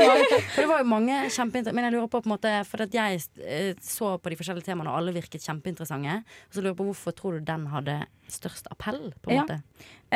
var, 0.00 0.22
for 0.54 0.60
det 0.62 0.68
var 0.70 0.78
jo 0.80 0.86
mange 0.88 1.16
kjempeinteressante 1.28 1.74
Men 1.76 1.84
jeg 1.84 1.92
lurer 1.92 2.06
på 2.08 2.22
på 2.22 2.30
en 2.30 2.32
måte 2.32 2.52
For 2.64 2.80
at 2.86 2.94
jeg 2.96 3.18
eh, 3.44 3.74
så 3.84 4.14
på 4.16 4.32
de 4.32 4.38
forskjellige 4.40 4.64
temaene, 4.70 4.88
og 4.94 4.96
alle 5.02 5.12
virket 5.12 5.44
kjempeinteressante. 5.44 6.22
Og 6.48 6.56
så 6.56 6.62
lurer 6.62 6.70
jeg 6.72 6.78
på 6.80 6.86
hvorfor 6.88 7.16
tror 7.18 7.36
du 7.36 7.44
den 7.50 7.66
hadde 7.74 7.98
størst 8.32 8.70
appell? 8.72 9.12
på 9.20 9.30
en 9.30 9.36
Ja. 9.36 9.44
måte 9.44 9.60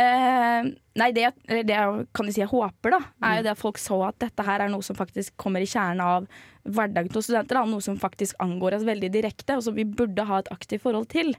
Eh, 0.01 0.69
nei, 1.03 1.09
det, 1.11 1.33
eller 1.51 1.65
det 1.67 1.75
jeg 1.75 2.05
kan 2.15 2.29
jeg 2.29 2.35
si 2.37 2.41
jeg 2.45 2.49
håper, 2.53 2.93
da, 2.95 3.01
er 3.27 3.41
jo 3.41 3.43
det 3.43 3.51
at 3.51 3.59
folk 3.59 3.79
så 3.83 3.97
at 4.07 4.21
dette 4.23 4.45
her 4.47 4.63
er 4.63 4.71
noe 4.71 4.85
som 4.87 4.95
faktisk 4.95 5.35
kommer 5.37 5.61
i 5.61 5.67
kjernen 5.67 5.99
av 6.05 6.29
hverdagen 6.63 7.11
til 7.11 7.25
studenter. 7.27 7.59
Da, 7.59 7.65
noe 7.67 7.83
som 7.83 7.99
faktisk 7.99 8.39
angår 8.39 8.77
oss 8.79 8.87
veldig 8.87 9.11
direkte, 9.11 9.57
og 9.59 9.65
som 9.67 9.75
vi 9.75 9.83
burde 9.85 10.23
ha 10.31 10.39
et 10.45 10.53
aktivt 10.55 10.85
forhold 10.87 11.09
til. 11.11 11.35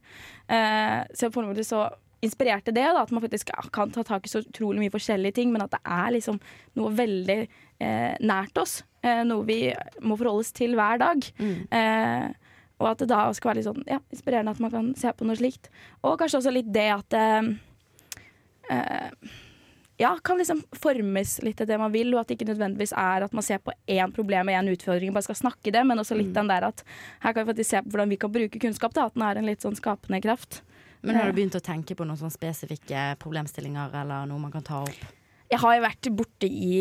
Eh, 0.51 1.00
så 1.15 1.31
på 1.31 1.39
en 1.41 1.47
måte 1.53 1.63
så 1.63 1.85
inspirerte 2.21 2.73
det, 2.75 2.85
da, 2.85 3.01
at 3.01 3.12
man 3.13 3.23
faktisk 3.23 3.50
kan 3.73 3.91
ta 3.94 4.03
tak 4.06 4.27
i 4.27 4.31
så 4.31 4.44
utrolig 4.44 4.83
mye 4.83 4.94
forskjellige 4.94 5.39
ting, 5.39 5.51
men 5.53 5.63
at 5.65 5.73
det 5.73 5.81
er 5.81 6.13
liksom 6.15 6.39
noe 6.77 6.94
veldig 6.97 7.39
eh, 7.41 8.13
nært 8.21 8.62
oss. 8.62 8.81
Eh, 9.01 9.23
noe 9.27 9.45
vi 9.47 9.59
må 10.06 10.18
forholde 10.19 10.45
oss 10.45 10.53
til 10.56 10.77
hver 10.77 11.01
dag. 11.01 11.29
Eh, 11.81 12.27
og 12.81 12.89
at 12.89 13.03
det 13.03 13.12
da 13.12 13.27
skal 13.38 13.51
være 13.51 13.62
litt 13.62 13.69
sånn 13.69 13.85
ja, 13.89 14.00
inspirerende 14.13 14.56
at 14.56 14.62
man 14.63 14.73
kan 14.73 14.91
se 14.97 15.13
på 15.13 15.27
noe 15.27 15.38
slikt. 15.38 15.69
Og 16.01 16.18
kanskje 16.21 16.41
også 16.41 16.53
litt 16.53 16.69
det 16.73 16.88
at 16.94 17.18
eh, 17.18 17.51
eh, 18.73 19.33
ja, 20.01 20.15
kan 20.25 20.41
liksom 20.41 20.63
formes 20.81 21.35
litt 21.45 21.59
til 21.62 21.69
det 21.69 21.77
man 21.77 21.94
vil, 21.94 22.13
og 22.15 22.23
at 22.23 22.31
det 22.31 22.39
ikke 22.39 22.50
nødvendigvis 22.50 22.94
er 22.97 23.25
at 23.25 23.35
man 23.38 23.45
ser 23.45 23.62
på 23.62 23.73
én 23.85 24.13
problem 24.15 24.50
og 24.50 24.57
én 24.57 24.71
utfordring 24.73 25.12
og 25.12 25.19
bare 25.19 25.27
skal 25.29 25.41
snakke 25.44 25.73
det, 25.73 25.83
men 25.85 26.01
også 26.01 26.18
litt 26.18 26.33
den 26.33 26.50
der 26.50 26.65
at 26.71 26.81
her 27.21 27.35
kan 27.35 27.44
vi 27.44 27.51
faktisk 27.51 27.69
se 27.69 27.83
på 27.85 27.94
hvordan 27.94 28.13
vi 28.13 28.18
kan 28.21 28.33
bruke 28.33 28.62
kunnskap, 28.62 28.95
da, 28.97 29.06
at 29.09 29.18
den 29.18 29.27
er 29.27 29.41
en 29.41 29.50
litt 29.50 29.65
sånn 29.65 29.77
skapende 29.77 30.21
kraft. 30.25 30.63
Men 31.01 31.18
har 31.18 31.31
du 31.31 31.38
begynt 31.38 31.57
å 31.57 31.63
tenke 31.63 31.98
på 31.98 32.06
noen 32.06 32.33
spesifikke 32.33 33.15
problemstillinger 33.21 33.98
eller 34.03 34.30
noe 34.30 34.42
man 34.42 34.53
kan 34.53 34.65
ta 34.65 34.83
opp? 34.86 35.09
Jeg 35.51 35.59
har 35.59 35.74
jo 35.75 35.83
vært 35.83 36.07
borte 36.15 36.48
i 36.48 36.75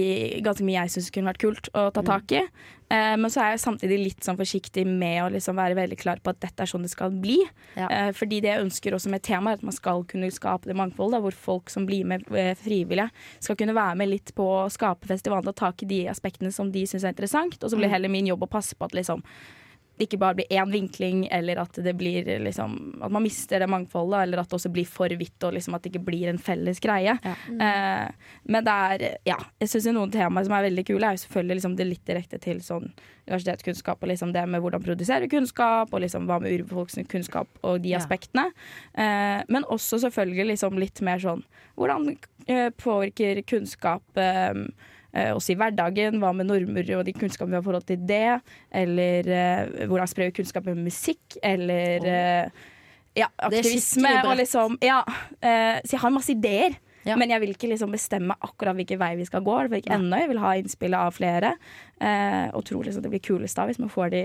ganske 0.47 0.63
mye 0.63 0.85
jeg 0.85 0.93
syns 0.95 1.09
kunne 1.11 1.33
vært 1.33 1.43
kult 1.43 1.69
å 1.75 1.89
ta 1.91 2.05
tak 2.07 2.31
i. 2.39 2.45
Eh, 2.87 3.15
men 3.19 3.27
så 3.33 3.41
er 3.43 3.49
jeg 3.57 3.63
samtidig 3.65 3.97
litt 3.99 4.23
sånn 4.23 4.39
forsiktig 4.39 4.85
med 4.87 5.25
å 5.25 5.31
liksom 5.35 5.59
være 5.59 5.75
veldig 5.75 5.99
klar 5.99 6.23
på 6.23 6.31
at 6.31 6.39
dette 6.45 6.63
er 6.63 6.71
sånn 6.71 6.87
det 6.87 6.93
skal 6.93 7.17
bli. 7.19 7.41
Ja. 7.75 7.89
Eh, 7.91 8.11
fordi 8.15 8.39
det 8.45 8.53
jeg 8.53 8.69
ønsker 8.69 8.95
også 8.95 9.11
med 9.11 9.25
temaet, 9.27 9.59
er 9.59 9.59
at 9.59 9.67
man 9.67 9.75
skal 9.75 10.05
kunne 10.11 10.31
skape 10.31 10.71
det 10.71 10.79
mangfoldet, 10.79 11.19
hvor 11.25 11.35
folk 11.35 11.75
som 11.75 11.89
blir 11.89 12.07
med 12.07 12.31
eh, 12.31 12.53
frivillige, 12.59 13.09
skal 13.43 13.59
kunne 13.59 13.75
være 13.75 13.99
med 13.99 14.13
litt 14.13 14.31
på 14.39 14.47
å 14.61 14.69
skape 14.71 15.11
festivalen 15.11 15.51
og 15.51 15.59
ta 15.59 15.73
tak 15.73 15.83
i 15.83 15.91
de 15.91 16.05
aspektene 16.13 16.55
som 16.55 16.71
de 16.71 16.87
syns 16.87 17.09
er 17.09 17.17
interessant. 17.17 17.59
Og 17.59 17.73
så 17.73 17.75
blir 17.75 17.91
det 17.91 17.97
heller 17.97 18.13
min 18.13 18.31
jobb 18.31 18.47
å 18.47 18.53
passe 18.55 18.79
på 18.79 18.87
at 18.87 18.95
liksom 18.95 19.27
det 20.01 20.09
ikke 20.09 20.21
bare 20.21 20.39
blir 20.41 20.51
én 20.51 20.73
vinkling, 20.73 21.27
eller 21.31 21.61
at 21.63 21.77
det 21.85 21.93
blir 21.99 22.27
liksom 22.41 23.03
At 23.05 23.13
man 23.13 23.23
mister 23.25 23.61
det 23.61 23.69
mangfoldet, 23.71 24.25
eller 24.25 24.41
at 24.41 24.49
det 24.51 24.57
også 24.57 24.73
blir 24.73 24.89
for 24.89 25.13
vidt, 25.21 25.37
og 25.45 25.55
liksom 25.57 25.77
at 25.77 25.85
det 25.85 25.93
ikke 25.93 26.07
blir 26.09 26.31
en 26.33 26.41
felles 26.41 26.81
greie. 26.81 27.17
Ja. 27.21 27.35
Uh, 27.47 28.35
men 28.51 28.67
det 28.67 28.75
er 28.75 29.07
Ja, 29.29 29.39
jeg 29.61 29.73
syns 29.73 29.91
noen 29.93 30.13
temaer 30.15 30.49
som 30.49 30.57
er 30.57 30.67
veldig 30.69 30.87
kule, 30.89 31.05
er 31.05 31.19
jo 31.19 31.25
selvfølgelig 31.27 31.61
liksom 31.61 31.77
det 31.79 31.89
litt 31.89 32.07
direkte 32.09 32.41
til 32.43 32.63
sånn 32.65 32.91
universitetskunnskap, 33.31 34.01
og 34.03 34.11
liksom 34.11 34.33
det 34.35 34.43
med 34.49 34.63
hvordan 34.65 34.83
produsere 34.83 35.29
kunnskap, 35.31 35.93
og 35.93 36.03
liksom 36.03 36.27
hva 36.27 36.41
med 36.43 36.57
urbefolkningens 36.57 37.11
kunnskap 37.11 37.61
og 37.63 37.83
de 37.85 37.93
Ja. 37.95 37.99
aspektene. 38.01 38.49
Uh, 38.97 39.45
men 39.49 39.65
også 39.69 40.01
selvfølgelig 40.03 40.55
liksom 40.55 40.79
litt 40.81 41.01
mer 41.03 41.19
sånn 41.23 41.45
Hvordan 41.77 42.17
uh, 42.51 42.71
påvirker 42.77 43.41
kunnskap 43.49 44.03
eh, 44.21 44.55
eh, 45.13 45.31
oss 45.37 45.51
i 45.53 45.57
hverdagen? 45.59 46.21
Hva 46.23 46.33
med 46.37 46.51
normer 46.51 46.93
og 46.99 47.07
de 47.07 47.15
kunnskapene 47.17 47.57
vi 47.57 47.61
har 47.61 47.67
forhold 47.67 47.89
til 47.89 48.05
det? 48.09 48.41
Eller 48.83 49.31
eh, 49.31 49.87
hvordan 49.87 50.11
sprer 50.11 50.31
vi 50.31 50.39
kunnskap 50.41 50.69
med 50.69 50.83
musikk? 50.85 51.39
Eller 51.43 52.07
eh, 52.07 52.69
ja, 53.19 53.31
aktivisme. 53.37 54.15
Og 54.25 54.37
liksom, 54.41 54.79
ja, 54.85 55.03
eh, 55.41 55.81
så 55.85 55.97
jeg 55.97 56.05
har 56.05 56.15
masse 56.15 56.35
ideer. 56.35 56.79
Ja. 57.09 57.17
Men 57.17 57.33
jeg 57.33 57.41
vil 57.41 57.55
ikke 57.55 57.71
liksom 57.71 57.95
bestemme 57.95 58.35
akkurat 58.45 58.77
hvilken 58.77 59.01
vei 59.01 59.15
vi 59.17 59.25
skal 59.25 59.45
gå. 59.45 59.55
Jeg 59.63 59.73
vil 59.73 59.81
ikke 59.81 59.97
enda. 59.97 60.19
Jeg 60.21 60.31
vil 60.35 60.43
ha 60.43 60.51
innspill 60.61 60.97
av 60.99 61.15
flere. 61.17 61.55
Eh, 61.97 62.47
og 62.53 62.65
tror 62.69 62.85
liksom 62.85 63.05
det 63.05 63.13
blir 63.15 63.25
kulest 63.25 63.57
da 63.57 63.65
hvis 63.69 63.81
man 63.81 63.93
får 63.93 64.13
de 64.13 64.23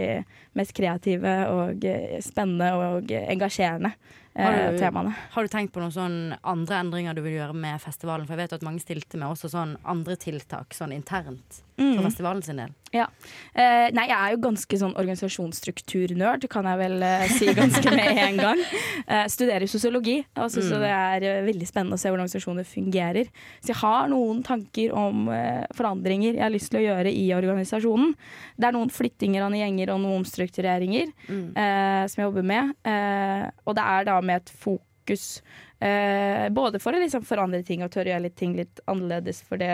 mest 0.60 0.76
kreative 0.76 1.38
og 1.52 1.88
eh, 1.88 2.20
spennende 2.24 2.74
og 2.76 3.16
engasjerende 3.22 3.96
Har 4.38 4.72
du- 4.72 4.78
temaene. 4.80 5.16
Har 5.32 5.44
du 5.44 5.48
tenkt 5.48 5.72
på 5.72 5.80
noen 5.80 5.92
sånn 5.96 6.38
andre 6.44 6.76
endringer 6.84 7.16
du 7.16 7.22
vil 7.22 7.38
gjøre 7.40 7.56
med 7.56 7.80
festivalen? 7.80 8.26
For 8.28 8.36
jeg 8.36 8.50
vet 8.50 8.54
at 8.54 8.62
mange 8.68 8.82
stilte 8.84 9.16
med 9.18 9.30
også 9.30 9.50
sånn 9.50 9.78
andre 9.86 10.16
tiltak 10.18 10.70
sånn 10.76 10.92
internt 10.94 11.62
for 11.76 11.84
Mm. 11.84 12.04
festivalen 12.04 12.42
sin 12.44 12.56
del. 12.58 12.70
Ja. 12.94 13.08
Eh, 13.54 13.90
nei, 13.92 14.08
jeg 14.08 14.16
er 14.16 14.32
jo 14.32 14.38
ganske 14.38 14.78
sånn 14.80 14.96
organisasjonsstrukturnerd, 14.96 16.48
kan 16.50 16.64
jeg 16.64 16.78
vel 16.80 17.04
eh, 17.04 17.28
si 17.28 17.48
ganske 17.54 17.92
med 17.92 18.18
en 18.28 18.38
gang. 18.38 18.62
Eh, 19.08 19.26
studerer 19.28 19.68
sosiologi, 19.68 20.26
og 20.38 20.50
syns 20.52 20.72
Mm. 20.72 20.80
det 20.80 20.92
er 20.92 21.24
eh, 21.24 21.42
veldig 21.46 21.68
spennende 21.68 21.94
å 21.96 22.00
se 22.00 22.10
hvordan 22.10 22.26
organisasjoner 22.26 22.66
fungerer. 22.66 23.28
Så 23.62 23.68
jeg 23.74 23.76
har 23.82 24.08
noen 24.08 24.42
tanker 24.44 24.94
om 24.96 25.28
eh, 25.30 25.66
forandringer 25.76 26.36
jeg 26.36 26.42
har 26.44 26.50
lyst 26.54 26.72
til 26.72 26.80
å 26.80 26.86
gjøre 26.88 27.12
i 27.12 27.28
organisasjonen. 27.36 28.16
Det 28.58 28.68
er 28.70 28.72
noen 28.78 28.90
flyttinger 28.92 29.44
av 29.46 29.52
gjenger 29.52 29.90
og 29.94 30.00
noen 30.02 30.24
omstruktureringer 30.24 31.12
Mm. 31.28 31.52
eh, 31.58 32.08
som 32.08 32.22
jeg 32.24 32.32
jobber 32.32 32.44
med. 32.46 32.74
Eh, 32.86 33.50
og 33.68 33.76
det 33.76 33.84
er 33.84 34.04
da 34.06 34.22
med 34.26 34.36
et 34.42 34.50
fokus 34.50 35.44
eh, 35.80 36.48
både 36.54 36.80
for 36.84 36.96
å 36.96 37.02
liksom 37.02 37.26
forandre 37.28 37.62
ting 37.66 37.84
og 37.86 37.92
tørre 37.94 38.12
å 38.12 38.14
gjøre 38.16 38.26
litt 38.28 38.38
ting 38.40 38.56
litt 38.58 38.82
annerledes. 38.92 39.42
For 39.48 39.62
det, 39.62 39.72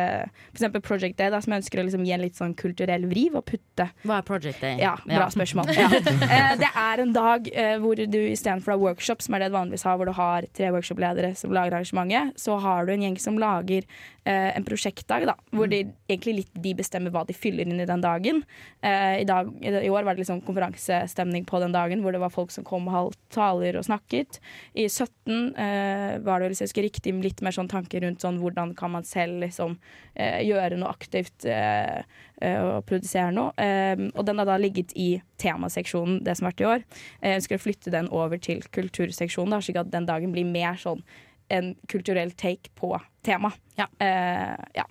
eksempel 0.54 0.84
Project 0.86 1.18
Day, 1.20 1.32
da, 1.34 1.42
som 1.44 1.54
jeg 1.54 1.64
ønsker 1.64 1.82
å 1.82 1.86
liksom 1.88 2.06
gi 2.08 2.16
en 2.16 2.24
litt 2.24 2.40
sånn 2.40 2.56
kulturell 2.58 3.08
vriv 3.12 3.38
og 3.40 3.46
putte 3.52 3.90
Hva 4.04 4.20
er 4.20 4.28
Project 4.28 4.64
Day? 4.64 4.80
ja, 4.82 4.96
bra 5.06 5.30
spørsmål. 5.34 5.74
Ja. 5.78 5.90
Eh, 6.32 6.54
det 6.62 6.70
er 6.78 7.02
en 7.02 7.12
dag 7.12 7.48
eh, 7.52 7.74
hvor 7.82 8.00
du 8.00 8.18
istedenfor 8.20 8.72
å 8.72 8.76
ha 8.78 8.82
workshop, 8.86 9.24
som 9.24 9.36
er 9.36 9.44
det 9.44 9.50
du 9.52 9.56
vanligvis 9.58 9.84
har, 9.88 9.98
hvor 10.00 10.08
du 10.08 10.14
har 10.16 10.46
tre 10.56 10.70
workshopledere 10.72 11.34
som 11.36 11.52
lager 11.52 11.76
arrangementet, 11.76 12.40
så 12.40 12.56
har 12.62 12.88
du 12.88 12.94
en 12.94 13.04
gjeng 13.04 13.18
som 13.20 13.40
lager 13.42 13.84
eh, 14.24 14.58
en 14.58 14.66
prosjektdag, 14.66 15.26
da, 15.28 15.36
hvor 15.56 15.70
de 15.72 15.82
egentlig 16.10 16.36
litt 16.42 16.62
de 16.64 16.74
bestemmer 16.78 17.14
hva 17.14 17.24
de 17.28 17.36
fyller 17.36 17.68
inn 17.68 17.82
i 17.82 17.90
den 17.90 18.04
dagen. 18.04 18.44
Eh, 18.80 19.22
i, 19.24 19.28
dag, 19.28 19.52
I 19.62 19.90
år 19.90 20.06
var 20.08 20.16
det 20.16 20.24
liksom 20.24 20.44
konferansestemning 20.48 21.46
på 21.50 21.60
den 21.64 21.76
dagen, 21.76 22.04
hvor 22.04 22.16
det 22.16 22.22
var 22.24 22.34
folk 22.34 22.54
som 22.54 22.68
kom 22.68 22.88
og 22.90 22.96
holdt 22.96 23.20
taler 23.34 23.80
og 23.80 23.88
snakket. 23.88 24.40
I 24.74 24.88
17 24.88 25.56
eh, 25.56 25.91
var 26.26 26.40
det 26.42 26.50
hvis 26.52 26.62
jeg 26.62 26.70
husker 26.70 26.86
riktig 26.88 27.14
litt 27.24 27.42
mer 27.46 27.56
sånn 27.56 27.70
tanker 27.72 28.02
rundt 28.06 28.22
sånn 28.24 28.40
hvordan 28.42 28.74
kan 28.78 28.92
man 28.94 29.04
selv 29.08 29.42
liksom 29.44 29.78
eh, 30.16 30.42
gjøre 30.48 30.78
noe 30.82 30.92
aktivt 30.92 31.46
eh, 31.46 32.02
eh, 32.42 32.60
og 32.62 32.86
produsere 32.90 33.32
noe. 33.36 33.52
Eh, 33.62 34.08
og 34.16 34.26
den 34.28 34.42
har 34.42 34.50
da 34.50 34.58
ligget 34.62 34.94
i 34.96 35.10
temaseksjonen, 35.42 36.22
det 36.26 36.38
som 36.38 36.46
har 36.48 36.54
vært 36.56 36.64
i 36.66 36.70
år. 36.72 36.86
Eh, 37.22 37.30
Jeg 37.32 37.42
ønsker 37.42 37.60
å 37.60 37.66
flytte 37.66 37.94
den 37.94 38.10
over 38.12 38.38
til 38.42 38.62
kulturseksjonen, 38.76 39.52
da, 39.56 39.62
slik 39.62 39.80
at 39.82 39.92
den 39.94 40.06
dagen 40.10 40.32
blir 40.36 40.46
mer 40.48 40.80
sånn 40.82 41.04
en 41.52 41.74
kulturell 41.92 42.32
take 42.40 42.70
på 42.80 42.94
tema. 43.28 43.52
Ja. 43.78 43.88
Eh, 44.00 44.56
ja. 44.78 44.86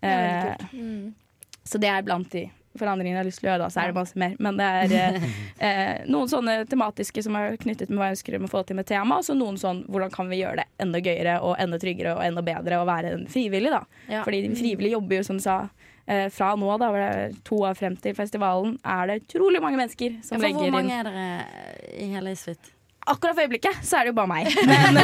Det 0.00 0.08
er 0.08 0.22
veldig 0.22 0.38
Eh, 0.38 0.56
kult. 0.56 0.72
Mm. 0.72 1.14
så 1.64 1.78
det 1.82 1.88
er 1.90 2.02
blant 2.06 2.30
de 2.32 2.44
forandringene 2.80 3.18
jeg 3.18 3.22
har 3.22 3.28
lyst 3.28 3.42
til 3.42 3.48
å 3.48 3.52
gjøre, 3.52 3.64
da. 3.64 3.70
Så 3.74 3.82
er 3.82 3.90
det 3.90 3.98
masse 3.98 4.20
mer. 4.20 4.36
Men 4.42 4.60
det 4.60 4.68
er 4.68 4.94
eh, 4.98 5.26
eh, 5.68 6.06
noen 6.10 6.30
sånne 6.30 6.56
tematiske 6.70 7.24
som 7.26 7.36
er 7.38 7.58
knyttet 7.60 7.92
med 7.92 8.00
hva 8.00 8.10
jeg 8.10 8.18
ønsker 8.18 8.38
å 8.38 8.50
få 8.52 8.62
til 8.68 8.78
med 8.78 8.88
tema, 8.88 9.20
og 9.20 9.26
så 9.26 9.36
noen 9.38 9.58
sånn 9.60 9.84
hvordan 9.88 10.14
kan 10.14 10.30
vi 10.30 10.40
gjøre 10.42 10.62
det 10.62 10.68
enda 10.84 11.02
gøyere 11.02 11.38
og 11.44 11.58
enda 11.62 11.80
tryggere 11.82 12.16
og 12.16 12.24
enda 12.24 12.44
bedre 12.46 12.80
å 12.80 12.88
være 12.88 13.12
en 13.16 13.28
frivillig, 13.30 13.74
da. 13.74 13.84
Ja. 14.08 14.24
Fordi 14.26 14.42
de 14.46 14.54
frivillige 14.58 14.96
jobber 14.96 15.20
jo, 15.20 15.26
som 15.28 15.38
du 15.40 15.44
sa, 15.44 15.58
eh, 16.06 16.26
fra 16.34 16.54
nå, 16.56 16.72
da, 16.80 16.90
hvor 16.92 17.02
det 17.02 17.12
er 17.18 17.36
to 17.48 17.60
år 17.68 17.78
frem 17.78 17.98
til 18.00 18.16
festivalen, 18.18 18.78
er 18.86 19.12
det 19.12 19.22
utrolig 19.26 19.62
mange 19.64 19.80
mennesker 19.80 20.18
som 20.26 20.42
legger 20.42 20.66
inn 20.68 20.74
hvor 20.74 20.82
inn 20.82 20.90
mange 20.90 20.98
er 20.98 21.08
dere 21.10 21.94
i 21.98 22.10
hele 22.14 22.34
Isfit? 22.36 22.74
Akkurat 23.08 23.34
for 23.34 23.40
øyeblikket 23.46 23.78
så 23.82 23.96
er 23.98 24.04
det 24.08 24.10
jo 24.12 24.16
bare 24.18 24.28
meg. 24.28 24.48
Men 24.68 24.98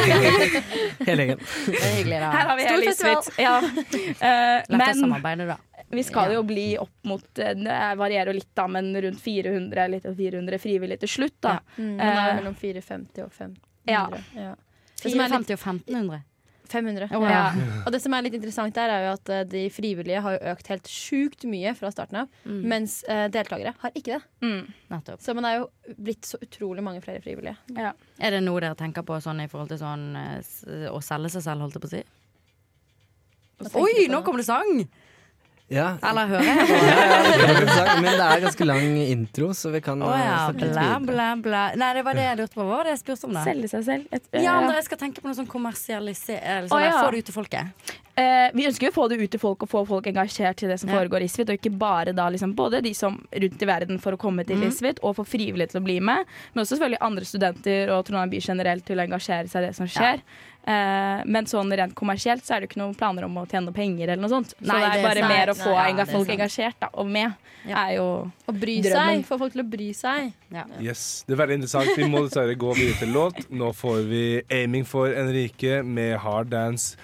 Hele 1.07 1.23
gjengen. 1.25 1.39
Er 1.73 2.25
her 2.25 2.49
har 2.51 2.57
vi 2.59 2.67
hele. 2.67 2.91
Isfit. 2.91 3.31
Ja. 3.41 3.55
Eh, 3.65 4.61
Lett 4.69 4.91
å 4.91 4.99
samarbeide, 4.99 5.47
da. 5.49 5.57
Vi 5.95 6.03
skal 6.07 6.33
jo 6.35 6.43
bli 6.47 6.67
opp 6.81 6.93
mot 7.09 7.39
eh, 7.39 7.53
Det 7.57 7.79
varierer 7.97 8.31
jo 8.33 8.37
litt, 8.39 8.51
da, 8.55 8.67
men 8.67 8.91
rundt 9.07 9.19
400, 9.21 9.87
litt 9.95 10.05
over 10.05 10.15
400 10.19 10.59
frivillige 10.61 10.99
til 11.05 11.13
slutt. 11.17 11.39
da. 11.41 11.57
Mm, 11.77 11.95
men 11.95 11.97
det 12.05 12.13
er 12.27 12.39
mellom 12.41 12.55
450 12.61 13.23
og 13.25 13.33
500. 13.33 13.59
Ja. 13.87 14.05
Ja. 14.35 14.55
Det 15.01 15.11
som 15.11 15.19
er 15.21 15.29
litt- 15.29 15.51
450 15.51 15.53
og 15.53 15.59
1500. 15.59 16.23
500. 16.65 17.07
Å, 17.13 17.19
ja. 17.29 17.29
ja. 17.53 17.81
Og 17.85 17.91
det 17.93 17.99
som 18.01 18.13
er 18.17 18.23
litt 18.25 18.33
interessant 18.39 18.73
der, 18.73 18.89
er 18.89 19.03
jo 19.05 19.09
at 19.13 19.29
eh, 19.29 19.43
de 19.45 19.59
frivillige 19.69 20.21
har 20.25 20.33
jo 20.33 20.39
økt 20.55 20.71
helt 20.71 20.87
sjukt 20.89 21.43
mye 21.45 21.75
fra 21.77 21.91
starten 21.93 22.17
av, 22.23 22.31
Mm. 22.45 22.63
mens 22.71 22.95
eh, 23.05 23.27
deltakere 23.29 23.75
har 23.83 23.91
ikke 23.93 24.17
det. 24.17 24.21
Mm. 24.41 25.19
Så 25.21 25.35
man 25.37 25.45
er 25.45 25.59
jo 25.59 25.67
blitt 26.01 26.25
så 26.25 26.39
utrolig 26.41 26.81
mange 26.81 27.03
flere 27.05 27.21
frivillige. 27.21 27.53
Er 27.77 28.31
det 28.33 28.41
noe 28.41 28.59
dere 28.65 28.73
tenker 28.79 29.05
på 29.05 29.19
sånn 29.21 29.43
i 29.45 29.47
forhold 29.51 29.69
til 29.75 29.77
sånn 29.83 30.17
å 30.89 31.01
selge 31.05 31.29
seg 31.37 31.45
selv, 31.45 31.61
holdt 31.67 31.77
jeg 31.77 31.85
på 31.85 31.91
å 31.91 31.93
si? 31.99 32.03
Oi, 33.79 33.93
på 34.07 34.11
nå 34.11 34.23
kom 34.25 34.37
det 34.41 34.45
sang! 34.49 34.81
Ja. 35.73 35.95
Eller 36.05 36.27
hører 36.29 36.45
jeg 36.45 36.57
Ja, 36.69 37.95
men 37.97 38.11
det 38.11 38.25
er 38.25 38.41
ganske 38.43 38.67
lang 38.67 38.97
intro, 39.01 39.49
så 39.57 39.71
vi 39.73 39.81
kan 39.81 40.01
eh, 40.05 40.19
ja, 40.21 40.35
snakke 40.45 40.61
litt 40.61 40.75
bla, 40.75 40.83
videre. 40.85 41.07
bla, 41.09 41.29
bla. 41.47 41.63
Nei, 41.81 41.89
det 41.97 42.03
var 42.05 42.19
det 42.19 42.25
jeg 42.27 42.39
lurte 42.41 42.53
på. 42.59 42.65
Hva 42.67 42.77
var 42.77 42.85
det 42.89 42.93
jeg 42.93 43.01
spurte 43.01 43.29
om, 43.29 43.33
da? 43.39 43.45
Selge 43.47 43.71
seg 43.73 43.85
selv. 43.87 44.13
Et, 44.13 44.27
Ja, 44.45 44.59
men 44.61 44.75
jeg 44.77 44.85
skal 44.85 45.01
tenke 45.01 45.23
på 45.23 45.31
noe 45.31 45.37
sånn 45.39 45.49
kommersialisering. 45.49 46.69
Sånn, 46.69 46.85
ja. 46.85 46.99
Få 47.01 47.09
det 47.15 47.23
ut 47.23 47.29
til 47.31 47.37
folket. 47.39 47.95
Eh, 48.17 48.49
vi 48.55 48.63
ønsker 48.63 48.87
jo 48.87 48.91
å 48.93 48.95
få 48.95 49.05
det 49.11 49.17
ut 49.19 49.31
til 49.33 49.41
folk 49.41 49.63
og 49.65 49.69
få 49.69 49.81
folk 49.89 50.05
engasjert 50.07 50.55
til 50.61 50.69
det 50.71 50.79
som 50.79 50.87
Ja. 50.89 50.95
foregår 51.01 51.19
i 51.21 51.25
Isfit. 51.27 51.49
Og 51.49 51.57
ikke 51.59 51.77
bare 51.77 52.13
da 52.15 52.29
liksom 52.29 52.53
både 52.55 52.81
de 52.81 52.93
som 52.93 53.17
rundt 53.33 53.61
i 53.61 53.65
verden 53.67 53.99
for 53.99 54.13
å 54.13 54.17
komme 54.17 54.45
til 54.47 54.55
mm. 54.55 54.67
Isfit, 54.69 54.99
og 55.03 55.17
få 55.17 55.25
frivillige 55.27 55.71
til 55.71 55.81
å 55.81 55.83
bli 55.83 55.99
med, 55.99 56.23
men 56.53 56.63
også 56.63 56.77
selvfølgelig 56.77 57.01
andre 57.01 57.25
studenter 57.25 57.89
og 57.91 58.05
Trondheim 58.05 58.29
by 58.31 58.39
generelt 58.39 58.85
til 58.85 58.97
å 58.97 59.03
engasjere 59.03 59.49
seg 59.51 59.63
i 59.63 59.67
det 59.67 59.75
som 59.75 59.85
skjer. 59.85 60.21
Eh, 60.65 61.21
men 61.25 61.45
sånn 61.45 61.69
rent 61.77 61.93
kommersielt 61.93 62.41
så 62.41 62.55
er 62.55 62.61
det 62.61 62.69
ikke 62.71 62.79
noen 62.81 62.95
planer 62.97 63.25
om 63.25 63.35
å 63.37 63.43
tjene 63.45 63.73
penger 63.75 64.07
eller 64.07 64.21
noe 64.23 64.31
sånt. 64.31 64.55
Så 64.55 64.65
Nei, 64.65 64.79
det 64.79 64.85
er 64.87 64.91
det 64.93 64.99
er 65.03 65.07
bare 65.09 65.19
sant. 65.19 65.35
mer 65.35 65.47
å 65.51 65.57
Nei, 65.57 65.65
få 65.65 65.73
ja, 65.75 65.93
det 65.93 66.07
er 66.07 66.11
folk 66.15 66.29
engasjert 66.29 66.79
da, 66.79 66.89
og 66.93 67.07
med, 67.07 67.33
Ja. 67.67 67.85
er 67.89 67.95
jo 67.97 68.31
Å 68.47 68.53
bry 68.59 68.79
Drømmen. 68.81 69.23
seg. 69.23 69.25
Få 69.25 69.37
folk 69.39 69.51
til 69.51 69.61
å 69.63 69.69
bry 69.69 69.91
seg. 69.91 70.31
Yes, 70.79 71.25
Det 71.27 71.37
er 71.37 71.45
veldig 71.45 71.59
interessant. 71.61 71.97
Vi 71.97 72.03
må 72.05 72.23
dessverre 72.29 72.55
gå 72.55 72.73
videre 72.75 72.97
til 72.99 73.09
låt. 73.11 73.49
Nå 73.51 73.73
får 73.75 74.07
vi 74.07 74.41
'Aiming 74.49 74.85
for 74.85 75.07
Enrique' 75.09 75.83
med 75.83 76.17
Hard 76.19 76.49
Dance 76.49 76.95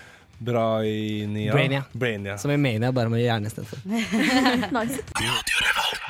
Brainia. 0.42 1.54
Brainia. 1.54 1.84
Brainia. 1.92 2.38
Som 2.38 2.52
i 2.52 2.58
Mania, 2.58 2.92
bare 2.92 3.10
med 3.10 3.22
hjerne 3.22 3.48
istedenfor. 3.48 3.80
Nice. 4.82 5.04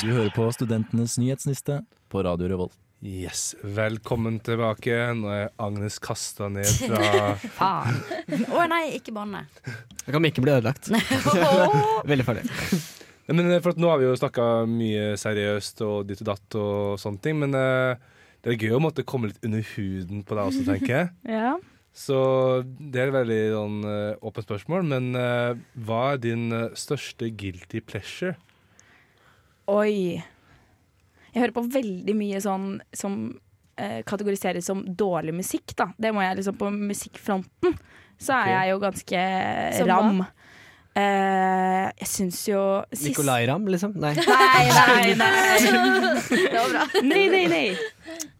Du 0.01 0.11
hører 0.11 0.29
på 0.31 0.45
Studentenes 0.55 1.17
nyhetsliste 1.19 1.81
på 2.09 2.23
Radio 2.23 2.47
Revolt. 2.47 2.77
Yes, 3.03 3.55
Velkommen 3.61 4.37
tilbake. 4.39 4.95
Nå 5.19 5.33
er 5.35 5.49
Agnes 5.59 5.99
kasta 5.99 6.47
ned 6.47 6.69
fra 6.69 7.33
Faen. 7.57 7.99
Å 8.55 8.67
nei, 8.71 8.85
ikke 9.01 9.11
båndet. 9.17 9.51
Da 10.05 10.13
kan 10.15 10.29
ikke 10.29 10.45
bli 10.45 10.53
ødelagt. 10.53 10.87
Veldig 12.13 12.27
farlig. 12.29 12.45
Men 13.27 13.51
eh, 13.51 13.59
for 13.59 13.73
at 13.73 13.81
Nå 13.83 13.91
har 13.91 13.99
vi 13.99 14.07
jo 14.07 14.15
snakka 14.15 14.47
mye 14.69 15.17
seriøst 15.19 15.83
og 15.89 16.07
ditt 16.07 16.23
og 16.23 16.31
datt 16.31 16.59
og 16.61 17.03
sånne 17.03 17.19
ting, 17.25 17.41
men 17.43 17.57
uh, 17.57 17.99
det 18.45 18.55
er 18.55 18.63
gøy 18.63 18.77
å 18.79 18.81
måtte 18.87 19.03
komme 19.03 19.33
litt 19.33 19.43
under 19.43 19.65
huden 19.73 20.23
på 20.23 20.39
deg 20.39 20.53
også, 20.53 20.63
tenker 20.71 20.95
jeg. 20.95 21.11
Ja. 21.35 21.57
Så 21.91 22.17
det 22.63 23.01
er 23.01 23.09
et 23.09 23.15
veldig 23.17 23.39
sånn, 23.51 23.79
eh, 23.83 24.23
åpent 24.23 24.47
spørsmål, 24.47 24.85
men 24.87 25.11
uh, 25.17 25.59
hva 25.83 26.13
er 26.13 26.21
din 26.23 26.45
eh, 26.55 26.69
største 26.79 27.27
guilty 27.35 27.81
pleasure? 27.83 28.37
Oi. 29.71 30.21
Jeg 31.31 31.39
hører 31.39 31.55
på 31.55 31.65
veldig 31.73 32.15
mye 32.15 32.39
sånn 32.43 32.69
som 32.95 33.17
uh, 33.35 33.99
kategoriseres 34.07 34.71
som 34.71 34.85
dårlig 34.87 35.35
musikk, 35.41 35.75
da. 35.75 35.89
Det 35.99 36.13
må 36.15 36.23
jeg 36.23 36.39
liksom 36.39 36.59
På 36.59 36.71
musikkfronten 36.71 37.75
så 38.21 38.37
er 38.37 38.41
okay. 38.41 38.53
jeg 38.53 38.71
jo 38.71 38.79
ganske 38.83 39.21
Som 39.79 39.89
ram. 39.89 40.23
Uh, 40.91 41.87
jeg 42.01 42.07
syns 42.11 42.41
jo 42.49 42.61
sist- 42.91 43.07
Nicolay 43.07 43.45
Ramm, 43.47 43.67
liksom? 43.71 43.93
Nei. 43.95 44.11
Nei, 44.19 44.65
nei, 44.75 45.13
nei. 45.21 45.59
Det 46.27 46.51
var 46.51 46.73
bra. 46.73 46.83
nei, 47.07 47.21
nei, 47.31 47.45
nei. 47.47 47.67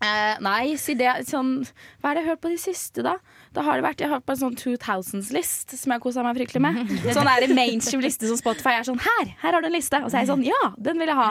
Uh, 0.04 0.36
nei, 0.44 0.76
si 0.76 0.98
det 1.00 1.14
sånn 1.30 1.62
Hva 2.02 2.12
er 2.12 2.20
det 2.20 2.24
jeg 2.24 2.28
har 2.28 2.34
hørt 2.34 2.44
på 2.44 2.52
de 2.52 2.60
siste, 2.60 3.06
da? 3.08 3.16
Da 3.52 3.64
har 3.66 3.80
det 3.80 3.84
vært, 3.84 4.00
Jeg 4.00 4.08
har 4.08 4.22
på 4.24 4.32
en 4.32 4.40
sånn 4.40 4.54
2000s-list 4.56 5.74
som 5.76 5.92
jeg 5.92 6.02
kosa 6.04 6.24
meg 6.24 6.38
fryktelig 6.40 6.62
med. 6.64 6.94
Sånn 7.12 7.28
er 7.28 7.44
det 7.44 7.56
mainstream 7.56 8.04
liste 8.04 8.30
som 8.30 8.40
Spotify 8.40 8.78
er 8.78 8.88
sånn 8.88 9.02
Her! 9.04 9.34
Her 9.42 9.58
har 9.58 9.64
du 9.64 9.68
en 9.68 9.76
liste! 9.76 10.00
Og 10.00 10.08
så 10.08 10.20
er 10.20 10.24
jeg 10.24 10.32
sånn 10.32 10.46
Ja, 10.48 10.62
den 10.80 11.02
vil 11.02 11.12
jeg 11.12 11.20
ha. 11.20 11.30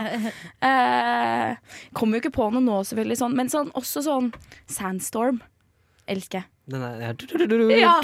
Uh, 0.61 1.81
kommer 1.97 2.19
jo 2.19 2.25
ikke 2.27 2.35
på 2.37 2.51
noe 2.53 2.65
nå, 2.65 2.83
selvfølgelig, 2.91 3.21
sånn, 3.23 3.37
men 3.39 3.53
sånn, 3.53 3.73
også 3.79 4.05
sånn 4.05 4.29
Sandstorm. 4.69 5.41
Elsker 6.11 6.43
jeg. 6.43 6.51
Den 6.71 6.85
er 6.85 7.01
Ja. 7.79 7.95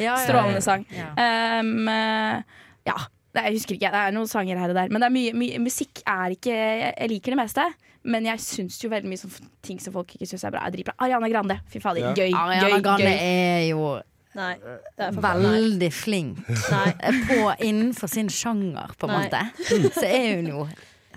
Er. 0.00 0.16
Strålende 0.24 0.62
sang. 0.64 0.86
Um, 1.16 1.88
eh, 1.88 2.62
ja. 2.88 2.98
Jeg 3.34 3.56
husker 3.56 3.74
ikke, 3.74 3.90
det 3.90 3.98
er 3.98 4.12
noen 4.14 4.30
sanger 4.30 4.60
her 4.60 4.70
og 4.70 4.76
der. 4.78 4.92
Men 4.94 5.02
det 5.02 5.08
er 5.08 5.14
mye, 5.14 5.32
mye, 5.34 5.58
musikk 5.62 6.04
er 6.06 6.36
ikke 6.36 6.54
Jeg 6.54 7.10
liker 7.10 7.34
det 7.34 7.40
meste. 7.40 7.64
Men 8.04 8.26
jeg 8.28 8.40
syns 8.44 8.76
jo 8.82 8.90
veldig 8.92 9.08
mye 9.08 9.20
sånn 9.20 9.46
ting 9.64 9.78
som 9.80 9.94
folk 9.94 10.10
ikke 10.16 10.26
syns 10.28 10.44
er 10.44 10.52
bra, 10.52 10.64
er 10.66 10.74
dritbra. 10.74 10.92
Ariana 11.00 11.28
Grande. 11.32 11.56
Fy 11.72 11.80
fader. 11.80 12.10
Ja. 12.10 12.12
Gøy, 12.18 12.34
Ariana 12.36 12.68
gøy, 12.74 12.82
Grande 12.84 13.06
gøy. 13.08 13.30
er 13.30 13.62
jo 13.70 13.86
Nei. 14.34 14.54
Det 14.58 15.04
er 15.06 15.12
for 15.14 15.22
nei. 15.22 15.52
veldig 15.54 15.88
flink 15.94 16.40
Nei. 16.50 16.88
på 17.28 17.36
innenfor 17.62 18.10
sin 18.10 18.28
sjanger, 18.28 18.90
på 18.98 19.06
en 19.06 19.14
måte. 19.14 19.40
Så 19.94 20.04
er 20.08 20.36
hun 20.40 20.48
jo 20.50 20.64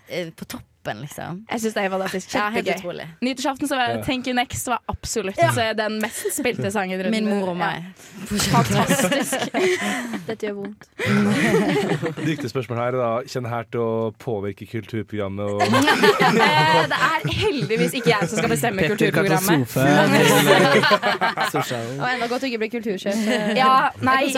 eh, 0.08 0.29
på 0.29 0.46
toppen 0.46 0.76
toppen, 0.88 1.01
liksom. 1.01 1.46
Jeg 1.51 1.60
syns 1.62 1.74
det 1.74 1.84
var 1.84 2.00
fantastisk. 2.00 2.29
Kjempegøy. 2.32 3.00
Ja, 3.00 3.06
Nyttårsaften 3.22 3.67
så 3.67 3.75
var 3.75 4.01
Thank 4.06 4.27
You 4.27 4.36
Next 4.36 4.67
var 4.67 4.79
absolutt 4.88 5.38
Ja. 5.38 5.74
den 5.74 6.00
mest 6.01 6.32
spilte 6.34 6.72
sangen. 6.72 7.00
rundt- 7.00 7.12
Min 7.12 7.29
mor 7.29 7.50
og 7.50 7.58
meg. 7.58 7.84
Ja. 7.84 8.38
Fantastisk. 8.38 9.51
Dette 10.27 10.48
gjør 10.48 10.53
vondt. 10.53 10.88
Det 12.17 12.27
riktige 12.27 12.50
spørsmålet 12.50 12.84
her 12.84 12.88
er 12.88 12.98
da 12.98 13.22
Kjenner 13.27 13.50
her 13.50 13.63
til 13.72 13.79
å 13.79 14.12
påvirke 14.20 14.65
kulturprogrammet 14.67 15.46
og 15.46 15.62
Eh, 16.38 16.88
det 16.88 16.98
er 16.98 17.22
heldigvis 17.34 17.94
ikke 17.98 18.10
jeg 18.10 18.29
som 18.29 18.38
skal 18.38 18.50
bestemme 18.50 18.82
Petter 18.82 18.96
kulturprogrammet. 18.96 19.77
Og 21.98 22.08
enda 22.10 22.27
godt 22.27 22.44
å 22.44 22.50
ikke 22.50 22.60
bli 22.62 22.70
kultursjef. 22.72 23.15
Ja, 23.58 23.89
nei, 24.01 24.34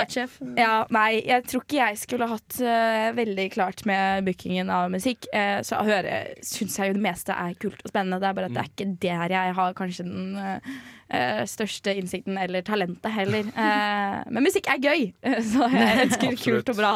ja, 0.58 0.86
nei, 0.90 1.22
jeg 1.26 1.44
tror 1.50 1.64
ikke 1.66 1.80
jeg 1.80 1.98
skulle 2.00 2.28
hatt 2.30 2.60
uh, 2.62 3.10
veldig 3.18 3.48
klart 3.54 3.86
med 3.90 4.24
bookingen 4.28 4.70
av 4.74 4.90
musikk. 4.94 5.28
Uh, 5.34 5.60
så 5.66 5.82
hører 5.86 6.00
høre 6.00 6.39
syns 6.46 6.78
jeg 6.80 6.92
jo 6.92 6.96
det 6.98 7.04
meste 7.04 7.36
er 7.36 7.56
kult 7.60 7.82
og 7.84 7.92
spennende. 7.92 8.20
Det 8.22 8.30
er 8.30 8.38
bare 8.38 8.50
at 8.50 8.56
det 8.56 8.64
er 8.64 8.72
ikke 8.72 8.88
der 9.04 9.34
jeg 9.36 9.54
har 9.58 9.76
kanskje 9.78 10.06
den 10.08 10.38
eh, 10.40 11.44
største 11.50 11.94
innsikten 12.00 12.40
eller 12.42 12.66
talentet 12.66 13.14
heller. 13.16 13.50
Uh, 13.56 14.20
men 14.34 14.46
musikk 14.46 14.70
er 14.72 14.82
gøy, 14.84 15.08
så 15.52 15.70
jeg 15.74 16.02
ønsker 16.06 16.38
kult 16.44 16.74
og 16.74 16.80
bra 16.80 16.94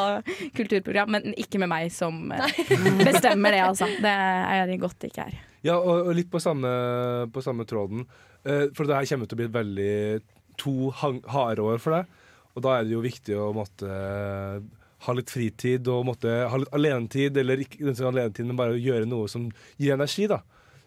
kulturprogram. 0.57 1.15
Men 1.17 1.37
ikke 1.39 1.61
med 1.63 1.71
meg 1.73 1.93
som 1.95 2.31
eh, 2.35 2.61
bestemmer 3.03 3.55
det, 3.55 3.63
altså. 3.69 3.89
Det 4.03 4.13
er 4.13 4.63
jeg 4.73 4.83
godt 4.83 5.09
ikke 5.09 5.27
er. 5.29 5.41
Ja, 5.63 5.77
og, 5.79 6.09
og 6.09 6.13
litt 6.17 6.31
på 6.31 6.41
samme, 6.43 6.69
på 7.33 7.43
samme 7.45 7.67
tråden. 7.69 8.07
Uh, 8.43 8.69
for 8.75 8.85
det 8.87 8.99
her 8.99 9.09
kommer 9.13 9.29
til 9.29 9.37
å 9.37 9.41
bli 9.41 9.49
et 9.49 9.57
veldig 9.57 9.97
to 10.59 10.91
harde 10.93 11.65
år 11.65 11.81
for 11.81 11.97
deg. 11.97 12.23
Og 12.53 12.65
da 12.65 12.77
er 12.77 12.85
det 12.85 12.93
jo 12.93 13.03
viktig 13.03 13.37
å 13.39 13.51
måtte 13.55 13.89
ha 15.05 15.15
litt 15.15 15.31
fritid 15.33 15.87
og 15.91 16.07
måtte 16.07 16.31
ha 16.49 16.59
litt 16.59 16.73
alenetid, 16.75 17.37
eller 17.39 17.63
ikke 17.63 17.91
alenetid, 17.93 18.47
men 18.47 18.59
bare 18.59 18.79
gjøre 18.79 19.09
noe 19.09 19.29
som 19.31 19.49
gir 19.77 19.95
energi, 19.95 20.27
da. 20.31 20.41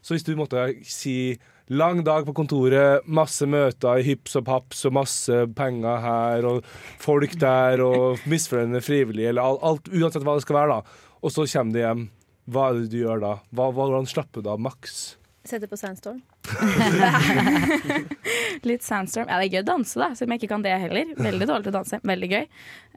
Så 0.07 0.15
hvis 0.15 0.27
du 0.27 0.37
måtte 0.39 0.69
si 0.87 1.35
lang 1.75 2.05
dag 2.07 2.27
på 2.29 2.35
kontoret, 2.37 3.03
masse 3.11 3.47
møter 3.51 3.99
i 3.99 4.05
hyps 4.07 4.37
og 4.39 4.45
paps 4.47 4.85
og 4.87 4.95
masse 4.95 5.41
penger 5.59 5.99
her 6.05 6.47
og 6.47 6.69
folk 7.03 7.35
der 7.43 7.83
og 7.83 8.23
misfornøyde 8.31 8.85
frivillige, 8.87 9.33
eller 9.33 9.43
alt, 9.43 9.65
alt, 9.67 9.91
uansett 9.91 10.27
hva 10.27 10.37
det 10.39 10.47
skal 10.47 10.61
være, 10.61 10.77
da. 10.77 11.17
Og 11.27 11.35
så 11.35 11.47
kommer 11.51 11.75
du 11.75 11.83
hjem. 11.83 12.07
Hva 12.47 12.69
er 12.69 12.79
det 12.79 12.91
du 12.93 13.01
gjør 13.01 13.23
da? 13.25 13.33
Hva, 13.51 13.73
hvordan 13.75 14.07
slapper 14.07 14.45
du 14.45 14.53
av 14.53 14.63
maks? 14.63 15.17
Setter 15.47 15.67
på 15.71 15.79
Sandstorm. 15.79 16.23
Litt 18.67 18.83
sandstorm. 18.85 19.29
Ja, 19.31 19.39
det 19.41 19.49
er 19.49 19.55
gøy 19.57 19.63
å 19.63 19.67
danse, 19.69 19.99
da, 20.01 20.11
selv 20.17 20.29
om 20.29 20.35
jeg 20.35 20.43
ikke 20.43 20.53
kan 20.55 20.65
det 20.65 20.75
heller. 20.83 21.13
Veldig 21.19 21.49
dårlig 21.49 21.67
til 21.67 21.73
å 21.73 21.77
danse. 21.79 22.01
Veldig 22.07 22.31
gøy. 22.33 22.45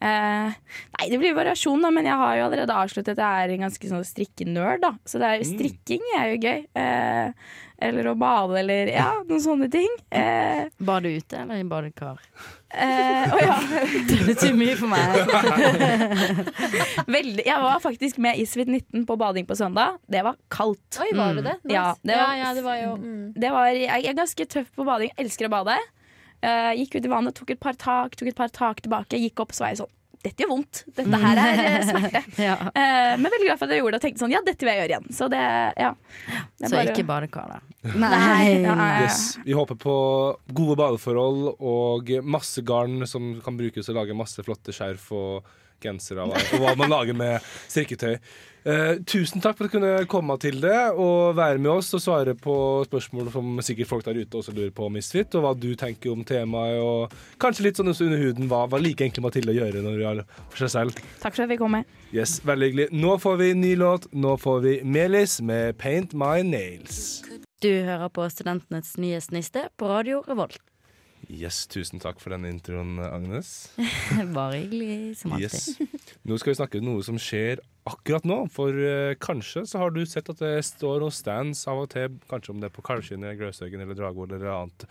Eh, 0.10 0.58
nei, 0.98 1.08
det 1.12 1.20
blir 1.22 1.36
variasjon, 1.38 1.82
da, 1.84 1.92
men 1.96 2.08
jeg 2.10 2.20
har 2.22 2.38
jo 2.40 2.46
allerede 2.48 2.78
avsluttet 2.84 3.20
jeg 3.20 3.50
er 3.50 3.56
en 3.56 3.66
ganske 3.68 3.92
sånn 3.92 4.06
strikkenerd, 4.08 4.84
da. 4.86 4.94
Så 5.06 5.22
det 5.22 5.30
er, 5.30 5.44
Mm. 5.44 5.52
strikking 5.56 6.08
er 6.18 6.26
jo 6.34 6.38
gøy. 6.48 6.60
Eh, 6.76 7.32
eller 7.82 8.10
å 8.12 8.16
bade, 8.20 8.58
eller 8.60 8.90
ja, 8.92 9.12
noen 9.28 9.42
sånne 9.44 9.70
ting. 9.72 9.90
Eh, 10.12 10.68
Bade 10.84 11.14
ute 11.16 11.38
eller 11.44 11.62
i 11.62 11.64
badekar? 11.64 12.18
Eh, 12.74 13.34
oh 13.34 13.42
ja. 13.44 13.58
Det 14.10 14.20
betyr 14.28 14.56
mye 14.58 14.76
for 14.80 14.92
meg. 14.92 15.18
Veldig. 17.18 17.46
Jeg 17.46 17.62
var 17.64 17.80
faktisk 17.84 18.18
med 18.22 18.40
i 18.40 18.46
Suite 18.50 18.72
19 18.72 19.06
på 19.10 19.18
bading 19.20 19.48
på 19.50 19.58
søndag. 19.58 20.00
Det 20.10 20.24
var 20.26 20.38
kaldt. 20.54 21.00
Oi, 21.02 21.10
var 21.18 21.38
det 21.38 21.46
det? 21.48 21.56
Nice. 21.64 21.76
Ja, 21.76 21.86
det 22.04 22.16
var- 22.18 22.36
ja, 22.36 22.42
ja, 22.44 22.54
det 22.58 22.64
var 22.66 22.82
jo 22.82 22.96
mm. 22.98 23.34
Det 23.40 23.54
var, 23.54 23.68
jeg 23.74 24.06
er 24.06 24.18
ganske 24.18 24.46
tøff 24.46 24.70
på 24.76 24.86
bading. 24.88 25.14
Elsker 25.18 25.50
å 25.50 25.54
bade. 25.54 25.78
Uh, 26.40 26.72
gikk 26.80 26.96
ut 26.96 27.06
i 27.06 27.12
vannet, 27.12 27.36
tok 27.36 27.50
et 27.52 27.60
par 27.60 27.76
tak, 27.76 28.14
tok 28.16 28.30
et 28.32 28.38
par 28.38 28.52
tak 28.54 28.80
tilbake. 28.86 29.18
Gikk 29.20 29.42
opp, 29.44 29.52
så 29.52 29.66
var 29.66 29.74
jeg 29.74 29.82
sånn 29.82 29.96
Dette 30.20 30.44
gjør 30.44 30.50
vondt. 30.52 30.82
Dette 30.98 31.20
her 31.22 31.40
er 31.40 31.60
eh, 31.64 31.86
smerte. 31.90 32.22
Ja. 32.44 32.56
Eh, 32.76 33.14
men 33.22 33.32
veldig 33.32 33.46
glad 33.48 33.60
for 33.62 33.70
at 33.70 33.72
jeg 33.76 33.80
gjorde 33.84 33.94
det 33.96 34.00
og 34.02 34.06
tenkte 34.08 34.24
sånn 34.26 34.34
Ja, 34.34 34.42
dette 34.44 34.66
vil 34.68 34.74
jeg 34.74 34.82
gjøre 34.82 34.92
igjen. 34.98 35.08
Så 35.16 35.30
det, 35.32 35.44
ja. 35.80 35.92
Det 36.28 36.66
er 36.66 36.68
Så 36.68 36.76
bare- 36.76 36.92
ikke 36.96 37.06
badekar, 37.08 37.54
da. 37.54 37.62
Nei. 37.96 38.10
Ja, 38.12 38.34
ja, 38.44 38.76
ja. 38.76 38.90
Yes. 39.06 39.22
Vi 39.46 39.56
håper 39.56 39.80
på 39.80 39.96
gode 40.52 40.76
badeforhold 40.82 41.54
og 41.64 42.12
masse 42.28 42.66
garn 42.68 43.06
som 43.08 43.32
kan 43.46 43.56
brukes 43.62 43.88
til 43.88 43.96
å 43.96 44.02
lage 44.02 44.18
masse 44.20 44.44
flotte 44.44 44.76
skjerf 44.76 45.08
og 45.16 45.48
gensere 45.80 46.26
og 46.28 46.36
og 46.36 46.60
hva 46.66 46.74
man 46.76 46.92
lager 46.92 47.16
med 47.16 47.40
strikketøy. 47.72 48.18
Eh, 48.70 49.00
tusen 49.08 49.42
takk 49.42 49.58
for 49.58 49.66
at 49.66 49.72
du 49.72 49.78
kunne 49.78 50.06
komme 50.12 50.36
til 50.42 50.60
det 50.62 50.78
og 50.92 51.38
være 51.38 51.58
med 51.62 51.72
oss 51.80 51.90
og 51.98 52.04
svare 52.04 52.36
på 52.38 52.54
spørsmål 52.86 53.32
som 53.34 53.62
sikkert 53.66 53.90
folk 53.90 54.06
der 54.06 54.20
ute 54.20 54.42
også 54.42 54.54
lurer 54.54 54.74
på, 54.76 54.86
om 54.86 54.94
Misfit, 54.94 55.34
og 55.40 55.46
hva 55.46 55.54
du 55.58 55.72
tenker 55.80 56.12
om 56.14 56.22
temaet, 56.28 56.78
og 56.84 57.16
kanskje 57.42 57.66
litt 57.66 57.80
sånn 57.80 57.90
under 57.90 58.22
huden. 58.22 58.50
Hva, 58.52 58.66
hva 58.70 58.82
liker 58.82 59.08
egentlig 59.08 59.26
Mathilde 59.26 59.56
å 59.56 59.58
gjøre 59.58 59.84
når 59.86 59.98
hun 59.98 60.06
er 60.12 60.24
for 60.52 60.62
seg 60.62 60.74
selv? 60.76 61.02
Takk 61.24 61.34
for 61.34 61.40
at 61.40 61.46
jeg 61.48 61.54
fikk 61.56 61.64
komme. 61.64 61.84
Yes, 62.14 62.40
Veldig 62.46 62.70
hyggelig. 62.70 62.88
Nå 62.94 63.18
får 63.22 63.42
vi 63.42 63.52
ny 63.58 63.76
låt. 63.80 64.10
Nå 64.14 64.36
får 64.42 64.64
vi 64.66 64.80
Melis 64.84 65.40
med 65.42 65.78
'Paint 65.78 66.14
My 66.14 66.44
Nails'. 66.46 67.24
Du 67.62 67.70
hører 67.70 68.08
på 68.10 68.30
Studentenes 68.30 68.98
nyhetsniste 68.98 69.70
på 69.78 69.90
Radio 69.90 70.22
Revolt. 70.28 70.62
Yes, 71.30 71.68
Tusen 71.70 72.02
takk 72.02 72.18
for 72.18 72.34
den 72.34 72.48
introen, 72.50 72.96
Agnes. 73.06 73.70
Bare 74.34 74.64
hyggelig, 74.64 75.20
som 75.20 75.36
alltid. 75.36 75.46
Yes. 75.46 76.16
Nå 76.26 76.40
skal 76.42 76.52
vi 76.52 76.58
snakke 76.58 76.80
om 76.82 76.88
noe 76.88 77.04
som 77.06 77.20
skjer 77.22 77.62
akkurat 77.90 78.26
nå. 78.26 78.40
For 78.50 78.74
uh, 78.74 79.14
kanskje 79.22 79.62
så 79.70 79.84
har 79.84 79.94
du 79.94 80.02
sett 80.10 80.32
at 80.34 80.42
det 80.42 80.56
står 80.66 81.04
noen 81.04 81.14
stands 81.14 81.62
av 81.70 81.84
og 81.84 81.92
til, 81.94 82.18
kanskje 82.32 82.56
om 82.56 82.64
det 82.64 82.72
er 82.72 82.74
på 82.74 82.86
Kalskinnet, 82.88 83.38
Gløshaugen 83.38 83.86
eller 83.86 84.00
Dragvoll 84.00 84.34
eller 84.34 84.50
annet 84.56 84.88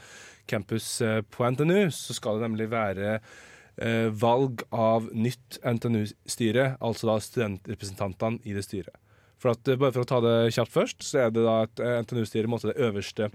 campus 0.49 0.87
uh, 1.03 1.19
på 1.27 1.43
NTNU, 1.57 1.91
så 1.95 2.15
skal 2.15 2.39
det 2.39 2.47
nemlig 2.47 2.71
være 2.71 3.19
uh, 3.19 4.07
valg 4.23 4.63
av 4.71 5.11
nytt 5.11 5.59
NTNU-styre, 5.67 6.77
altså 6.79 7.11
da 7.11 7.19
studentrepresentantene 7.25 8.47
i 8.47 8.55
det 8.55 8.63
styret. 8.69 8.95
For 9.43 9.55
at, 9.55 9.67
bare 9.75 9.91
for 9.95 10.07
å 10.07 10.11
ta 10.11 10.23
det 10.23 10.39
kjapt 10.55 10.75
først, 10.75 11.03
så 11.03 11.27
er 11.27 11.35
det 11.35 11.43
da 11.47 11.65
at 11.67 11.83
NTNU-styret 12.07 12.51
måtte 12.51 12.71
det 12.71 12.79
øverste 12.87 13.33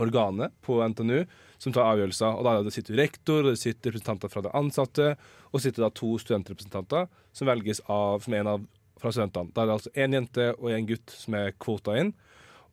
organet 0.00 0.54
på 0.64 0.80
NTNU 0.88 1.24
som 1.58 1.72
tar 1.74 1.86
avgjørelser. 1.92 2.38
Og 2.38 2.44
da 2.46 2.54
sitter 2.56 2.68
det 2.70 2.76
sitter 2.76 3.00
rektor, 3.00 3.42
og 3.44 3.52
det 3.52 3.60
sitter 3.60 3.92
representanter 3.92 4.32
fra 4.32 4.44
de 4.44 4.54
ansatte, 4.58 5.10
og 5.50 5.58
det 5.58 5.64
sitter 5.66 5.86
da 5.86 5.90
to 5.94 6.14
studentrepresentanter 6.22 7.08
som 7.34 7.50
velges 7.50 7.82
av, 7.90 8.24
som 8.24 8.34
er 8.34 8.44
en 8.44 8.52
av 8.56 8.64
fra 9.00 9.12
studentene. 9.12 9.52
Da 9.54 9.64
er 9.64 9.70
det 9.70 9.76
altså 9.78 9.92
én 9.98 10.16
jente 10.16 10.48
og 10.58 10.70
én 10.72 10.88
gutt 10.88 11.14
som 11.14 11.36
er 11.38 11.52
kvota 11.60 11.96
inn. 12.00 12.14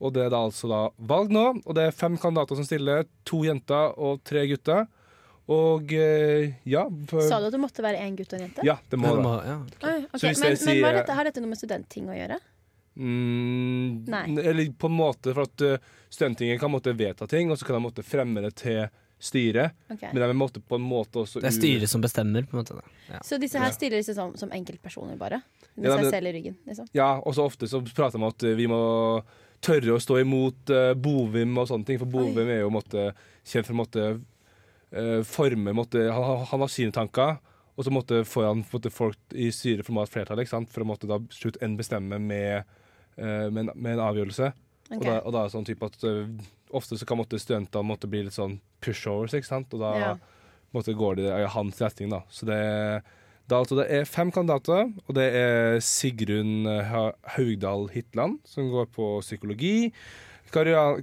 Og 0.01 0.15
det 0.15 0.25
er 0.25 0.31
da 0.33 0.39
altså 0.47 0.69
da 0.71 0.81
valg 1.11 1.33
nå, 1.33 1.43
og 1.61 1.77
det 1.77 1.85
er 1.87 1.93
fem 1.93 2.17
kandidater 2.17 2.57
som 2.57 2.65
stiller. 2.65 3.05
To 3.29 3.43
jenter 3.45 3.93
og 4.01 4.23
tre 4.25 4.47
gutter. 4.49 4.87
Og 5.51 5.91
eh, 5.97 6.53
ja 6.69 6.85
for, 7.09 7.25
Sa 7.27 7.41
du 7.41 7.49
at 7.49 7.55
det 7.55 7.59
måtte 7.59 7.83
være 7.83 7.99
én 8.05 8.15
gutt 8.17 8.31
og 8.31 8.39
en 8.39 8.45
jente? 8.45 8.65
Ja, 8.65 8.77
det 8.89 8.99
må 9.01 9.11
det 9.17 9.25
må- 9.25 9.35
ja. 9.43 9.57
okay. 9.65 10.05
Okay, 10.05 10.19
Så 10.19 10.27
hvis 10.31 10.41
men, 10.41 10.55
jeg 10.55 10.65
men 10.65 10.83
hva 10.85 10.91
er 10.91 10.99
dette, 11.01 11.17
har 11.17 11.27
dette 11.27 11.43
noe 11.43 11.51
med 11.51 11.59
studentting 11.59 12.09
å 12.09 12.15
gjøre? 12.15 12.37
Mm, 12.95 14.05
Nei. 14.11 14.23
Eller 14.43 14.71
på 14.75 14.89
en 14.89 14.97
måte 14.97 15.31
for 15.31 15.45
at 15.47 15.63
uh, 15.63 15.91
Studentingen 16.11 16.59
kan 16.59 16.71
måtte 16.73 16.91
vedta 16.91 17.27
ting, 17.27 17.51
og 17.51 17.59
så 17.59 17.65
kan 17.65 17.77
de 17.77 17.85
måtte 17.85 18.03
fremme 18.03 18.43
det 18.43 18.51
til 18.59 18.81
styret. 19.21 19.71
Okay. 19.93 20.09
Men 20.13 20.27
de 20.27 20.33
måtte 20.35 20.59
på 20.59 20.75
en 20.75 20.83
måte 20.83 21.21
også 21.21 21.39
Det 21.39 21.51
er 21.51 21.55
styret 21.55 21.89
som 21.89 22.01
bestemmer, 22.03 22.43
på 22.49 22.57
en 22.57 22.63
måte. 22.63 22.81
Ja. 23.07 23.21
Så 23.23 23.37
disse 23.39 23.61
her 23.61 23.69
styrer 23.69 23.77
stiller 23.77 24.01
disse 24.01 24.15
som, 24.17 24.33
som 24.39 24.51
enkeltpersoner, 24.51 25.15
bare? 25.19 25.39
Med 25.75 25.87
Ja, 25.87 25.99
seg 26.01 26.09
selv 26.17 26.31
i 26.31 26.33
ryggen, 26.35 26.57
liksom? 26.67 26.89
Ja, 26.97 27.13
og 27.19 27.37
så 27.37 27.45
ofte 27.47 27.69
så 27.69 27.79
prater 27.85 28.19
man 28.19 28.31
om 28.31 28.35
at 28.35 28.43
uh, 28.43 28.55
vi 28.57 28.67
må 28.71 28.81
tørre 29.61 29.95
å 29.95 30.01
stå 30.01 30.17
imot 30.23 30.73
uh, 30.73 30.91
Bovim 30.97 31.53
og 31.61 31.69
sånne 31.69 31.87
ting, 31.87 32.01
for 32.01 32.09
Bovim 32.09 32.49
er 32.49 32.63
jo 32.63 32.73
måtte, 32.73 33.11
kjent 33.45 33.69
for 33.69 33.77
å 33.77 33.81
måtte 33.83 34.09
uh, 34.17 35.21
forme 35.27 35.77
måtte, 35.77 36.07
han, 36.09 36.45
han 36.49 36.65
har 36.65 36.73
sine 36.73 36.95
tanker, 36.95 37.37
og 37.77 37.87
så 37.87 37.93
måtte 37.93 38.23
får 38.27 38.49
han 38.49 38.65
måtte 38.73 38.91
folk 38.91 39.37
i 39.37 39.47
styret 39.53 39.85
for 39.85 39.93
å 39.93 40.01
ha 40.01 40.09
et 40.09 40.15
flertall, 40.17 40.41
ikke 40.41 40.57
sant? 40.57 40.73
for 40.73 40.83
å 40.83 40.89
måtte 40.91 41.09
da 41.09 41.21
slutt 41.31 41.61
en 41.61 41.77
bestemme 41.79 42.19
med, 42.19 42.65
uh, 42.65 42.80
med, 43.49 43.63
en, 43.67 43.71
med 43.75 43.93
en 43.97 44.03
avgjørelse. 44.09 44.51
Og, 44.91 45.03
da, 45.05 45.19
og 45.21 45.31
da 45.31 45.39
er 45.39 45.47
det 45.47 45.53
sånn 45.53 45.67
type 45.69 45.85
at 45.87 46.03
uh, 46.03 46.27
ofte 46.75 46.97
så 46.99 47.05
kan 47.07 47.17
måtte 47.21 47.39
studentene 47.39 47.85
måtte 47.87 48.09
bli 48.11 48.25
litt 48.25 48.35
sånn 48.35 48.57
pushovers, 48.83 49.33
ikke 49.37 49.47
sant? 49.47 49.73
Og 49.73 49.79
da 49.83 49.91
Ja. 49.99 50.11
måtte 50.73 50.93
går 50.95 51.15
det 51.19 51.27
i 51.31 51.47
hans 51.53 51.79
retning, 51.83 52.09
da. 52.11 52.21
Så 52.31 52.45
det, 52.47 52.57
det, 53.47 53.55
altså, 53.57 53.75
det 53.81 53.87
er 53.91 54.05
fem 54.07 54.31
kandidater, 54.31 54.89
og 55.07 55.15
det 55.15 55.29
er 55.35 55.79
Sigrun 55.83 56.65
eh, 56.67 56.91
Haugdal 57.37 57.89
Hitland, 57.93 58.39
som 58.47 58.69
går 58.71 58.87
på 58.95 59.09
psykologi. 59.21 59.91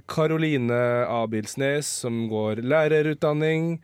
Karoline 0.07 1.05
Abilsnes, 1.09 1.87
som 2.03 2.27
går 2.29 2.61
lærerutdanning. 2.65 3.79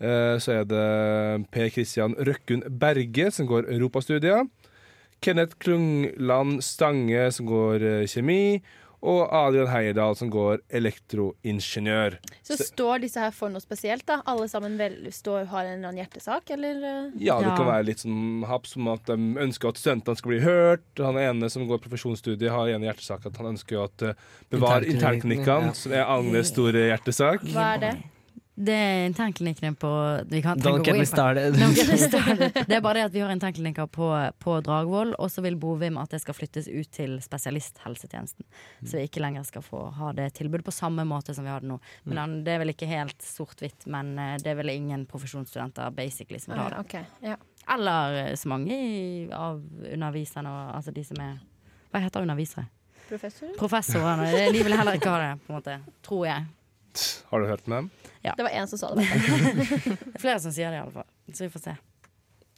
Eh, 0.00 0.36
Så 0.40 0.52
er 0.60 0.64
det 0.64 1.50
Per 1.52 1.68
Kristian 1.70 2.14
Røkkun 2.18 2.64
Berge, 2.78 3.30
som 3.30 3.46
går 3.46 3.68
europastudier. 3.72 4.46
Kenneth 5.22 5.58
Klungland 5.62 6.62
Stange, 6.66 7.28
som 7.32 7.46
går 7.50 7.82
eh, 7.82 8.06
kjemi. 8.10 8.62
Og 9.02 9.24
Adrian 9.34 9.66
Heierdal, 9.66 10.14
som 10.14 10.28
går 10.30 10.60
elektroingeniør. 10.78 12.20
Så 12.46 12.54
står 12.62 13.00
disse 13.02 13.18
her 13.18 13.32
for 13.34 13.50
noe 13.50 13.58
spesielt, 13.62 14.04
da? 14.06 14.20
Alle 14.30 14.46
sammen 14.50 14.76
vel, 14.78 14.94
står, 15.10 15.48
har 15.50 15.66
en 15.66 15.72
eller 15.80 15.88
annen 15.90 16.02
hjertesak, 16.04 16.52
eller? 16.54 16.76
eh? 16.86 17.08
Ja, 17.18 17.40
det 17.40 17.48
Ja. 17.50 17.56
kan 17.58 17.66
være 17.66 17.88
litt 17.88 18.04
sånn 18.04 18.44
haps 18.46 18.76
om 18.78 18.86
at 18.94 19.04
de 19.10 19.16
ønsker 19.42 19.72
at 19.72 19.80
studentene 19.82 20.16
skal 20.16 20.30
bli 20.30 20.40
hørt. 20.46 20.86
Han 20.98 21.18
ene 21.18 21.50
som 21.50 21.66
går 21.66 21.82
profesjonsstudie, 21.82 22.48
har 22.54 22.68
en 22.68 22.86
hjertesak 22.86 23.26
at 23.26 23.36
han 23.42 23.46
ønsker 23.56 23.74
jo 23.74 23.84
at 23.88 24.02
uh, 24.06 24.14
bevare 24.54 24.86
internklinikkene, 24.86 25.72
ja. 25.72 25.76
som 25.82 25.92
er 25.98 26.06
Agnes 26.06 26.54
store 26.54 26.86
hjertesak. 26.92 27.42
Hva 27.50 27.74
er 27.74 27.78
det? 27.88 27.94
Det 28.54 28.74
er 28.76 29.06
internklinikkene 29.08 29.72
på 29.80 29.90
vi 30.28 30.42
kan, 30.44 30.58
Don't 30.60 30.84
get 30.84 30.98
me 30.98 31.06
started. 31.08 31.54
Det 31.56 32.76
er 32.76 32.82
bare 32.84 32.98
det 32.98 33.04
at 33.06 33.14
vi 33.14 33.22
har 33.24 33.30
internklinikker 33.32 33.86
på, 33.88 34.08
på 34.44 34.56
Dragvoll, 34.66 35.14
og 35.16 35.30
så 35.32 35.40
vil 35.40 35.56
Bovim 35.56 35.96
at 35.96 36.12
det 36.12 36.20
skal 36.20 36.36
flyttes 36.36 36.68
ut 36.68 36.90
til 36.92 37.14
spesialisthelsetjenesten. 37.24 38.44
Så 38.84 38.98
vi 38.98 39.06
ikke 39.08 39.22
lenger 39.24 39.46
skal 39.48 39.64
få 39.64 39.86
ha 39.96 40.12
det 40.12 40.28
tilbudet 40.36 40.66
på 40.68 40.74
samme 40.76 41.06
måte 41.08 41.32
som 41.34 41.48
vi 41.48 41.50
har 41.54 41.64
det 41.64 41.70
nå. 41.72 41.78
Men 42.04 42.18
han- 42.20 42.36
det 42.44 42.52
er 42.52 42.58
vel 42.66 42.74
ikke 42.74 42.86
helt 42.92 43.16
sort-hvitt, 43.24 43.86
men 43.86 44.18
eh, 44.18 44.36
det 44.36 44.52
er 44.52 44.60
vel 44.60 44.68
ingen 44.76 45.06
profesjonsstudenter 45.06 45.90
basically 45.96 46.38
som 46.38 46.52
vil 46.52 46.60
ha 46.62 46.68
det. 46.76 46.78
Okay, 46.84 47.04
ja. 47.24 47.36
Eller 47.72 48.20
eh, 48.26 48.34
så 48.36 48.48
mange 48.52 48.76
av 49.32 49.62
underviserne, 49.92 50.52
og, 50.52 50.74
altså 50.76 50.92
de 50.92 51.04
som 51.08 51.16
er 51.24 51.38
Hva 51.92 52.00
heter 52.04 52.20
undervisere? 52.24 52.68
Professorer. 53.08 53.56
Professorene. 53.58 54.28
De 54.52 54.62
vil 54.64 54.72
heller 54.76 54.96
ikke 55.00 55.10
ha 55.12 55.18
det, 55.24 55.32
på 55.46 55.52
en 55.52 55.58
måte. 55.58 55.80
Tror 56.04 56.26
jeg. 56.28 56.44
Har 57.30 57.40
du 57.42 57.46
hørt 57.50 57.66
med 57.70 57.76
dem? 57.82 57.90
Det 58.22 58.44
var 58.46 58.54
én 58.54 58.68
som 58.70 58.78
sa 58.78 58.92
det. 58.94 59.06
Det 59.08 59.96
er 60.14 60.22
flere 60.22 60.38
som 60.42 60.52
sier 60.54 60.70
det, 60.70 60.78
i 60.78 60.82
alle 60.84 60.94
fall. 60.94 61.08
Så 61.32 61.46
vi 61.46 61.50
får 61.54 61.64
se. 61.64 61.74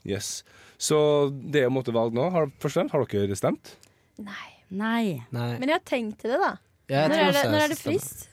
Yes. 0.05 0.29
Så 0.77 0.99
det 1.31 1.63
er 1.65 1.73
måtte 1.73 1.95
valg 1.95 2.13
nå. 2.17 2.27
Har, 2.35 2.51
først 2.61 2.93
har 2.93 3.07
dere 3.09 3.39
stemt? 3.39 3.77
Nei. 4.21 4.51
Nei. 4.75 5.23
Nei. 5.33 5.51
Men 5.61 5.71
jeg 5.71 5.79
har 5.79 5.87
tenkt 5.89 6.21
til 6.23 6.35
det, 6.35 6.41
da. 6.43 6.53
Ja, 6.91 7.07
Når 7.09 7.17
er 7.17 7.33
det, 7.33 7.45
når 7.49 7.63
er 7.65 7.73
det 7.73 7.81
frist? 7.81 8.27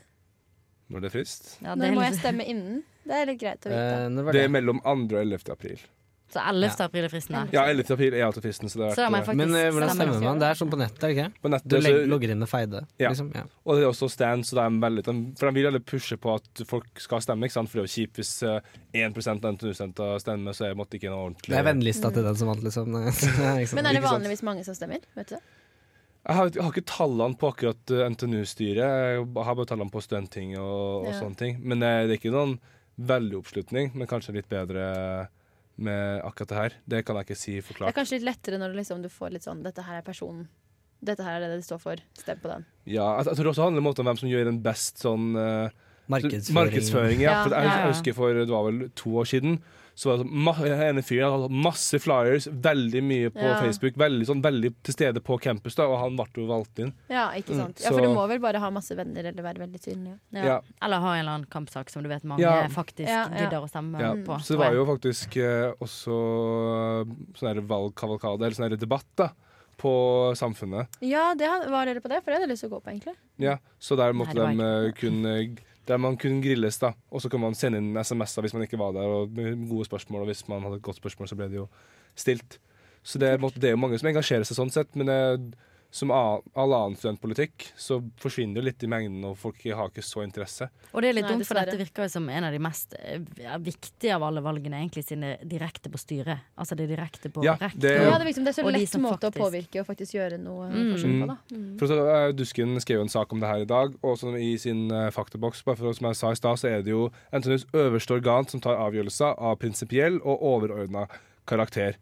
Når 0.92 1.04
det 1.04 1.08
er 1.12 1.14
frist? 1.14 1.46
Ja, 1.62 1.76
det 1.76 1.86
Når 1.86 1.96
må 1.96 2.04
jeg 2.04 2.18
stemme 2.20 2.48
innen? 2.52 2.82
Det 3.08 3.16
er 3.18 3.30
litt 3.30 3.40
greit 3.42 3.66
å 3.66 3.72
vite. 3.72 3.80
Eh, 3.80 4.10
Det 4.12 4.34
det? 4.36 4.44
er 4.44 4.52
mellom 4.52 4.82
2. 4.84 4.96
og 5.08 5.20
11. 5.22 5.52
april. 5.56 5.86
Så 6.32 6.40
11. 6.48 6.70
april 6.86 7.06
er 7.08 7.12
fristen 7.12 7.36
da. 7.36 7.42
Ja, 7.52 7.64
11. 7.68 7.92
april 7.96 8.16
er 8.16 8.26
altså 8.28 8.44
fristen. 8.44 8.72
Så 8.72 8.80
det 8.80 8.90
Så 8.96 9.04
har 9.04 9.12
vært, 9.12 9.26
faktisk 9.28 9.42
Men 9.42 9.56
uh, 9.58 9.72
hvordan 9.76 9.94
stemmer 9.96 10.24
man? 10.24 10.42
Det 10.42 10.48
er 10.48 10.60
sånn 10.62 10.72
på 10.72 10.80
nettet, 10.80 11.06
ikke? 11.12 11.28
på 11.42 11.52
Du 11.52 11.56
nettet, 11.56 11.76
legger, 11.84 12.04
så, 12.06 12.12
logger 12.14 12.34
inn 12.36 12.44
med 12.44 12.52
feide. 12.52 12.84
Ja. 13.02 13.12
Liksom. 13.12 13.32
Ja. 13.36 13.44
og 13.66 13.78
det 13.80 13.84
er 13.84 13.90
også 13.92 14.10
stand, 14.14 14.48
så 14.48 14.58
de 14.60 14.64
er 14.64 14.82
veldig, 14.86 15.06
for 15.40 15.50
de 15.52 15.56
vil 15.60 15.70
alle 15.72 15.84
pushe 15.94 16.18
på 16.22 16.36
at 16.40 16.64
folk 16.70 17.04
skal 17.04 17.24
stemme. 17.26 17.48
Ikke 17.50 17.58
sant? 17.60 17.72
For 17.72 17.82
det 17.82 17.86
er 17.86 17.90
jo 17.90 17.96
kjipt 17.98 18.22
hvis 18.22 18.34
eh, 18.48 18.60
1 19.06 19.18
av 19.28 19.52
NTNU-studenter 19.56 20.22
stemmer, 20.24 20.56
så 20.58 20.68
er 20.70 20.76
det 20.76 21.00
ikke 21.02 21.12
noe 21.12 21.28
ordentlig 21.30 21.52
Det 21.54 21.60
er 21.60 21.68
vennlista 21.68 22.12
til 22.16 22.28
den 22.28 22.40
som 22.40 22.52
vant, 22.52 22.64
liksom. 22.64 22.92
Men 23.78 23.90
er 23.92 23.98
det 24.00 24.06
vanligvis 24.06 24.44
mange 24.48 24.64
som 24.68 24.78
stemmer? 24.78 25.04
Vet 25.18 25.34
du 25.34 25.36
det? 25.38 25.44
Jeg 26.22 26.38
har, 26.38 26.50
jeg 26.54 26.62
har 26.62 26.70
ikke 26.76 26.86
tallene 26.86 27.38
på 27.42 27.50
akkurat 27.50 27.92
eh, 27.96 28.06
NTNU-styret. 28.14 28.82
Jeg 28.82 29.24
har 29.26 29.56
bare 29.58 29.70
tallene 29.72 29.92
på 29.94 30.04
studentting 30.06 30.54
og, 30.60 31.08
og 31.08 31.10
Ja. 31.10 31.18
sånne 31.18 31.40
ting. 31.40 31.58
Men 31.66 31.82
det 31.82 31.90
er 31.90 32.14
ikke 32.14 32.34
noen 32.34 32.60
veldig 33.02 33.40
oppslutning, 33.40 33.92
men 33.98 34.10
kanskje 34.10 34.36
litt 34.36 34.50
bedre 34.52 34.86
med 35.78 36.22
akkurat 36.26 36.50
det 36.52 36.58
her. 36.58 36.74
Det 36.86 37.04
kan 37.06 37.20
jeg 37.20 37.30
ikke 37.30 37.40
si 37.40 37.60
forklart. 37.62 37.90
Det 37.90 37.96
er 37.96 38.00
kanskje 38.02 38.20
litt 38.20 38.28
lettere 38.28 38.60
når 38.62 38.74
du, 38.74 38.82
liksom, 38.82 39.06
du 39.06 39.10
får 39.12 39.36
litt 39.36 39.46
sånn 39.48 39.64
Dette 39.66 39.86
her 39.86 40.02
er 40.02 40.06
personen. 40.06 40.50
Dette 41.02 41.26
her 41.26 41.40
er 41.40 41.48
det 41.48 41.62
det 41.62 41.66
står 41.66 41.80
for. 41.82 42.02
Stem 42.20 42.42
på 42.42 42.52
den. 42.52 42.66
Ja, 42.86 43.08
jeg, 43.18 43.32
jeg 43.32 43.40
tror 43.40 43.48
det 43.48 43.54
også 43.56 43.70
handler 43.70 43.86
om 43.86 44.10
hvem 44.12 44.20
som 44.22 44.30
gjør 44.30 44.52
en 44.52 44.60
best 44.62 45.02
sånn 45.02 45.32
uh, 45.34 45.72
Markedsføring. 46.12 46.58
Markedsføring, 46.58 47.24
ja. 47.24 47.32
Ja, 47.32 47.44
For 47.46 47.56
jeg, 47.56 47.70
jeg 47.72 47.94
husker 47.94 48.18
for 48.18 48.42
det 48.42 48.50
var 48.52 48.68
vel 48.68 48.84
to 49.00 49.16
år 49.22 49.30
siden. 49.32 49.62
Så 50.02 50.10
var 50.10 50.18
det 50.18 50.26
sånn, 50.26 50.82
ene 50.82 51.02
fyren 51.06 51.30
hadde 51.36 51.50
masse 51.62 52.00
flyers, 52.02 52.48
veldig 52.50 53.02
mye 53.06 53.30
på 53.36 53.44
Ja. 53.46 53.60
Facebook. 53.62 53.94
Veldig, 54.02 54.26
sånn, 54.26 54.40
veldig 54.42 54.72
til 54.88 54.96
stede 54.96 55.22
på 55.22 55.38
campus, 55.44 55.76
da, 55.78 55.86
og 55.86 56.00
han 56.02 56.16
ble 56.18 56.26
jo 56.42 56.48
valgt 56.50 56.80
inn. 56.82 56.90
Ja, 57.12 57.28
ikke 57.38 57.54
sant? 57.60 57.84
Ja, 57.84 57.92
For 57.94 58.02
du 58.02 58.08
må 58.16 58.24
vel 58.32 58.40
bare 58.42 58.58
ha 58.64 58.72
masse 58.74 58.96
venner 58.98 59.30
eller 59.30 59.46
være 59.46 59.62
veldig 59.62 59.82
synlig. 59.84 60.16
Ja. 60.34 60.44
Ja. 60.48 60.56
Eller 60.82 61.04
ha 61.06 61.14
en 61.14 61.20
eller 61.22 61.36
annen 61.36 61.46
kampsak 61.54 61.92
som 61.94 62.02
du 62.02 62.10
vet 62.10 62.24
mange 62.26 62.42
Ja. 62.42 62.66
faktisk 62.74 63.08
Ja, 63.14 63.28
ja. 63.30 63.44
gidder 63.46 63.62
å 63.62 63.70
stemme 63.70 64.00
Ja. 64.02 64.14
på. 64.26 64.40
Så 64.42 64.58
det 64.58 64.60
var 64.66 64.74
jo 64.74 64.86
faktisk 64.90 65.38
eh, 65.38 65.72
også 65.80 66.18
eh, 67.06 67.14
sånn 67.38 67.54
her 67.54 67.62
valgkavalkade, 67.62 68.42
eller 68.42 68.58
sånn 68.58 68.70
her 68.72 68.78
debatt, 68.78 69.06
da, 69.16 69.30
på 69.78 69.92
Samfunnet. 70.36 70.88
Ja, 71.02 71.34
det 71.36 71.48
var 71.70 71.86
dere 71.86 72.02
på 72.02 72.10
det? 72.10 72.24
For 72.24 72.32
det 72.32 72.40
hadde 72.42 72.48
jeg 72.50 72.54
lyst 72.56 72.66
til 72.66 72.72
å 72.72 72.80
gå 72.80 72.84
på, 72.86 72.92
egentlig. 72.94 73.16
Ja, 73.38 73.58
så 73.80 73.96
der 73.98 74.14
måtte 74.14 74.34
Nei, 74.34 74.56
de 74.56 74.92
kun 74.94 75.22
kunne 75.22 75.58
der 75.88 75.98
man 75.98 76.18
kunne 76.18 76.42
grilles, 76.44 76.78
da. 76.82 76.94
Og 77.12 77.22
så 77.22 77.30
kunne 77.30 77.48
man 77.48 77.58
sende 77.58 77.82
inn 77.82 77.98
SMS-er 77.98 78.46
hvis 78.46 78.54
man 78.54 78.66
ikke 78.68 78.80
var 78.80 78.94
der, 78.96 79.08
og 79.08 79.34
gode 79.70 79.88
spørsmål. 79.88 80.26
Og 80.26 80.32
hvis 80.32 80.44
man 80.48 80.64
hadde 80.66 80.82
et 80.82 80.86
godt 80.86 81.02
spørsmål, 81.02 81.30
så 81.32 81.38
ble 81.40 81.50
det 81.50 81.62
jo 81.62 81.68
stilt. 82.16 82.60
Så 83.04 83.20
det, 83.20 83.30
er 83.30 83.38
det 83.42 83.72
er 83.72 83.76
jo 83.76 83.82
mange 83.82 83.98
som 83.98 84.12
engasjerer 84.12 84.46
seg 84.46 84.60
sånn 84.60 84.74
sett, 84.74 84.94
men 84.96 85.10
det, 85.10 85.56
som 85.92 86.12
all 86.16 86.42
annen 86.56 86.96
studentpolitikk, 86.96 87.66
så 87.76 87.98
forsvinner 88.22 88.62
det 88.62 88.64
litt 88.64 88.84
i 88.84 88.88
mengden, 88.88 89.26
og 89.28 89.34
folk 89.38 89.58
har 89.76 89.90
ikke 89.92 90.04
så 90.08 90.22
interesse. 90.24 90.70
Og 90.94 91.02
det 91.04 91.10
er 91.10 91.18
litt 91.18 91.26
Nei, 91.28 91.34
dumt, 91.34 91.48
for 91.50 91.60
dette 91.60 91.76
virker 91.82 92.06
jo 92.08 92.14
som 92.14 92.30
en 92.32 92.46
av 92.48 92.54
de 92.56 92.62
mest 92.64 92.96
eh, 92.98 93.20
ja, 93.44 93.58
viktige 93.60 94.16
av 94.16 94.24
alle 94.24 94.40
valgene, 94.46 94.80
egentlig, 94.80 95.04
siden 95.04 95.26
det 95.28 95.32
er 95.42 95.50
direkte 95.52 95.92
på 95.92 96.00
styret. 96.00 96.46
Altså 96.56 96.78
det 96.80 96.86
er 96.88 96.94
direkte 96.96 97.30
på 97.36 97.44
Ja, 97.44 97.58
rektor. 97.60 97.82
det- 97.84 97.92
Ja, 98.08 98.18
det, 98.18 98.26
virker 98.30 98.40
som 98.40 98.44
det 98.48 98.54
er 98.54 98.64
så 98.64 98.66
de 98.72 98.78
lett 98.78 98.90
som 98.90 99.02
måte 99.04 99.20
faktisk- 99.20 99.36
å 99.36 99.44
påvirke 99.44 99.80
og 99.82 99.88
faktisk 99.88 100.16
gjøre 100.16 100.40
noe 100.40 100.70
Mm. 100.72 100.92
forskjell 100.94 101.20
på. 101.20 101.28
da. 101.28 101.38
Mm. 101.52 101.80
For 101.80 101.88
så, 101.88 101.98
eh, 102.08 102.32
Dusken 102.32 102.76
skrev 102.80 102.96
jo 102.98 103.02
en 103.02 103.10
sak 103.10 103.34
om 103.34 103.40
det 103.42 103.50
her 103.50 103.62
i 103.62 103.66
dag, 103.66 103.94
og 104.02 104.18
som 104.18 104.36
i 104.36 104.56
sin 104.58 104.90
uh, 104.92 105.10
faktaboks, 105.12 105.64
bare 105.66 105.76
for 105.76 105.92
som 105.94 106.08
jeg 106.08 106.16
sa 106.16 106.32
i 106.32 106.36
stad, 106.36 106.56
så 106.58 106.70
er 106.72 106.82
det 106.82 106.92
jo 106.96 107.12
NTNUs 107.34 107.66
øverste 107.74 108.12
organ 108.16 108.48
som 108.48 108.62
tar 108.62 108.78
avgjørelser 108.80 109.36
av 109.38 109.60
prinsipiell 109.60 110.22
og 110.24 110.40
overordna 110.42 111.08
karakter. 111.46 111.96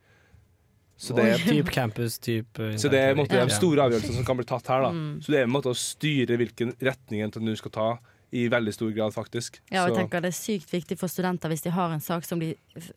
Så 0.99 1.15
det, 1.15 1.37
Typ 1.45 1.69
campus, 1.79 2.17
typ 2.19 2.59
eh, 2.59 2.73
så 2.75 2.89
det 2.91 2.99
er 2.99 3.13
en 3.13 3.21
måte, 3.21 3.39
de 3.39 3.55
store 3.55 3.85
avgjørelsene 3.87 4.17
som 4.19 4.25
kan 4.27 4.35
bli 4.35 4.45
tatt 4.49 4.67
her. 4.67 4.81
da 4.83 4.89
Mm. 4.91 5.21
Så 5.23 5.31
det 5.31 5.39
er 5.39 5.43
en 5.47 5.53
måte 5.53 5.71
å 5.71 5.77
styre 5.79 6.35
hvilken 6.37 6.73
retning 6.83 7.23
NTNU 7.29 7.55
skal 7.55 7.71
ta, 7.71 7.89
i 8.31 8.43
veldig 8.51 8.73
stor 8.75 8.91
grad, 8.93 9.09
faktisk. 9.15 9.55
Ja, 9.71 9.85
og 9.85 9.89
jeg 9.89 9.95
Så- 9.95 10.01
tenker 10.03 10.21
Det 10.21 10.29
er 10.29 10.37
sykt 10.37 10.69
viktig 10.69 10.97
for 10.99 11.07
studenter 11.09 11.49
hvis 11.49 11.63
de 11.63 11.71
har 11.71 11.89
en 11.95 11.99
sak 12.03 12.23
som 12.27 12.37
de 12.37 12.51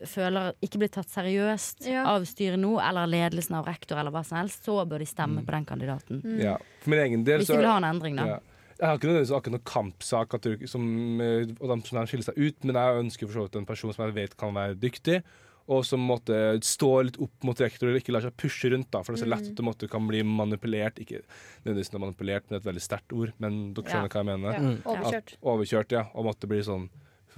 føler 0.04 0.52
ikke 0.60 0.78
blir 0.82 0.90
tatt 0.92 1.08
seriøst 1.08 1.86
Ja. 1.88 2.04
av 2.04 2.22
styret 2.28 2.58
nå, 2.60 2.74
eller 2.82 3.06
ledelsen 3.06 3.54
av 3.56 3.64
rektor, 3.66 3.96
eller 3.98 4.10
hva 4.10 4.24
som 4.26 4.38
helst, 4.38 4.64
så 4.66 4.84
bør 4.86 4.98
de 4.98 5.06
stemme 5.06 5.40
Mm. 5.40 5.46
på 5.46 5.52
den 5.52 5.64
kandidaten. 5.64 6.22
Mm. 6.22 6.40
ja. 6.42 6.56
For 6.80 6.90
min 6.90 6.98
egen 7.00 7.24
del 7.24 7.38
Hvis 7.40 7.46
de 7.48 7.56
vil 7.56 7.66
ha 7.66 7.76
en 7.78 7.84
endring, 7.84 8.16
da. 8.16 8.26
Ja. 8.26 8.38
Jeg 8.80 8.88
har 8.88 8.98
ikke 8.98 9.08
nødvendigvis 9.08 9.36
akkurat 9.36 9.52
noen 9.52 9.64
kampsak 9.64 10.34
at 10.34 10.42
du, 10.42 10.66
som, 10.66 11.20
eh, 11.20 11.46
og 11.60 11.68
de 11.80 11.86
som 11.88 12.06
skiller 12.06 12.24
seg 12.24 12.36
ut, 12.36 12.64
men 12.64 12.74
jeg 12.74 13.04
ønsker 13.04 13.26
for 13.30 13.32
så 13.38 13.42
vidt 13.48 13.56
en 13.56 13.66
person 13.66 13.92
som 13.92 14.04
jeg 14.06 14.14
vet 14.14 14.36
kan 14.36 14.52
være 14.52 14.74
dyktig, 14.78 15.22
og 15.70 15.85
som 15.87 16.03
måtte 16.03 16.37
stå 16.66 16.90
litt 17.07 17.18
opp 17.22 17.46
mot 17.46 17.61
rektor 17.62 17.92
og 17.92 18.01
ikke 18.01 18.14
la 18.14 18.22
seg 18.25 18.35
pushe 18.38 18.70
rundt. 18.72 18.90
da 18.90 19.03
For 19.03 19.14
det 19.14 19.20
er 19.20 19.25
så 19.27 19.31
lett 19.31 19.53
at 19.53 19.59
du 19.59 19.62
måtte, 19.66 19.90
kan 19.90 20.09
bli 20.09 20.25
manipulert. 20.27 20.98
Ikke 21.03 21.22
nødvendigvis 21.62 21.92
manipulert, 21.94 22.48
men 22.48 22.59
et 22.59 22.66
veldig 22.66 22.83
sterkt 22.83 23.14
ord. 23.14 23.33
Men 23.42 23.62
dere 23.77 23.92
skjønner 23.92 24.11
hva 24.11 24.22
jeg 24.25 24.31
mener. 24.33 24.59
Ja. 24.59 24.64
Mm. 24.66 24.77
Overkjørt. 24.94 25.33
At, 25.37 25.46
overkjørt, 25.55 25.94
ja. 25.94 26.05
Og 26.16 26.27
måtte 26.27 26.51
bli 26.51 26.61
sånn 26.66 26.88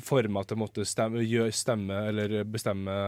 forma 0.02 0.42
til 0.42 0.56
å 0.56 0.62
måtte 0.64 0.88
stemme, 0.88 1.22
stemme 1.54 2.00
eller 2.10 2.40
bestemme 2.48 2.98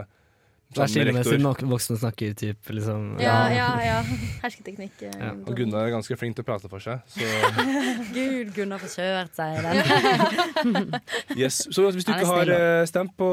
Skille 0.74 1.12
med 1.14 1.14
med 1.14 1.24
siden 1.24 1.68
voksne 1.70 1.96
snakker, 1.96 2.34
typ. 2.36 2.58
Liksom. 2.74 3.04
Ja, 3.22 3.48
ja, 3.54 3.68
ja. 3.80 4.00
Hersketeknikk. 4.42 4.98
eh, 5.06 5.14
Ja, 5.22 5.30
Og 5.46 5.54
Gunnar 5.56 5.86
er 5.86 5.92
ganske 5.94 6.16
flink 6.18 6.34
til 6.36 6.44
å 6.44 6.48
prate 6.50 6.68
for 6.68 6.78
seg. 6.82 7.00
Så 7.06 7.22
Gud, 8.16 8.50
Gunnar 8.56 8.78
får 8.82 8.90
kjørt 8.98 9.34
seg 9.38 9.56
i 9.56 9.62
den. 9.64 11.00
Yes. 11.38 11.62
Så 11.70 11.86
hvis 11.94 12.04
du 12.04 12.12
ikke 12.12 12.26
har 12.28 12.50
eh, 12.50 12.84
stemt 12.90 13.14
på 13.16 13.28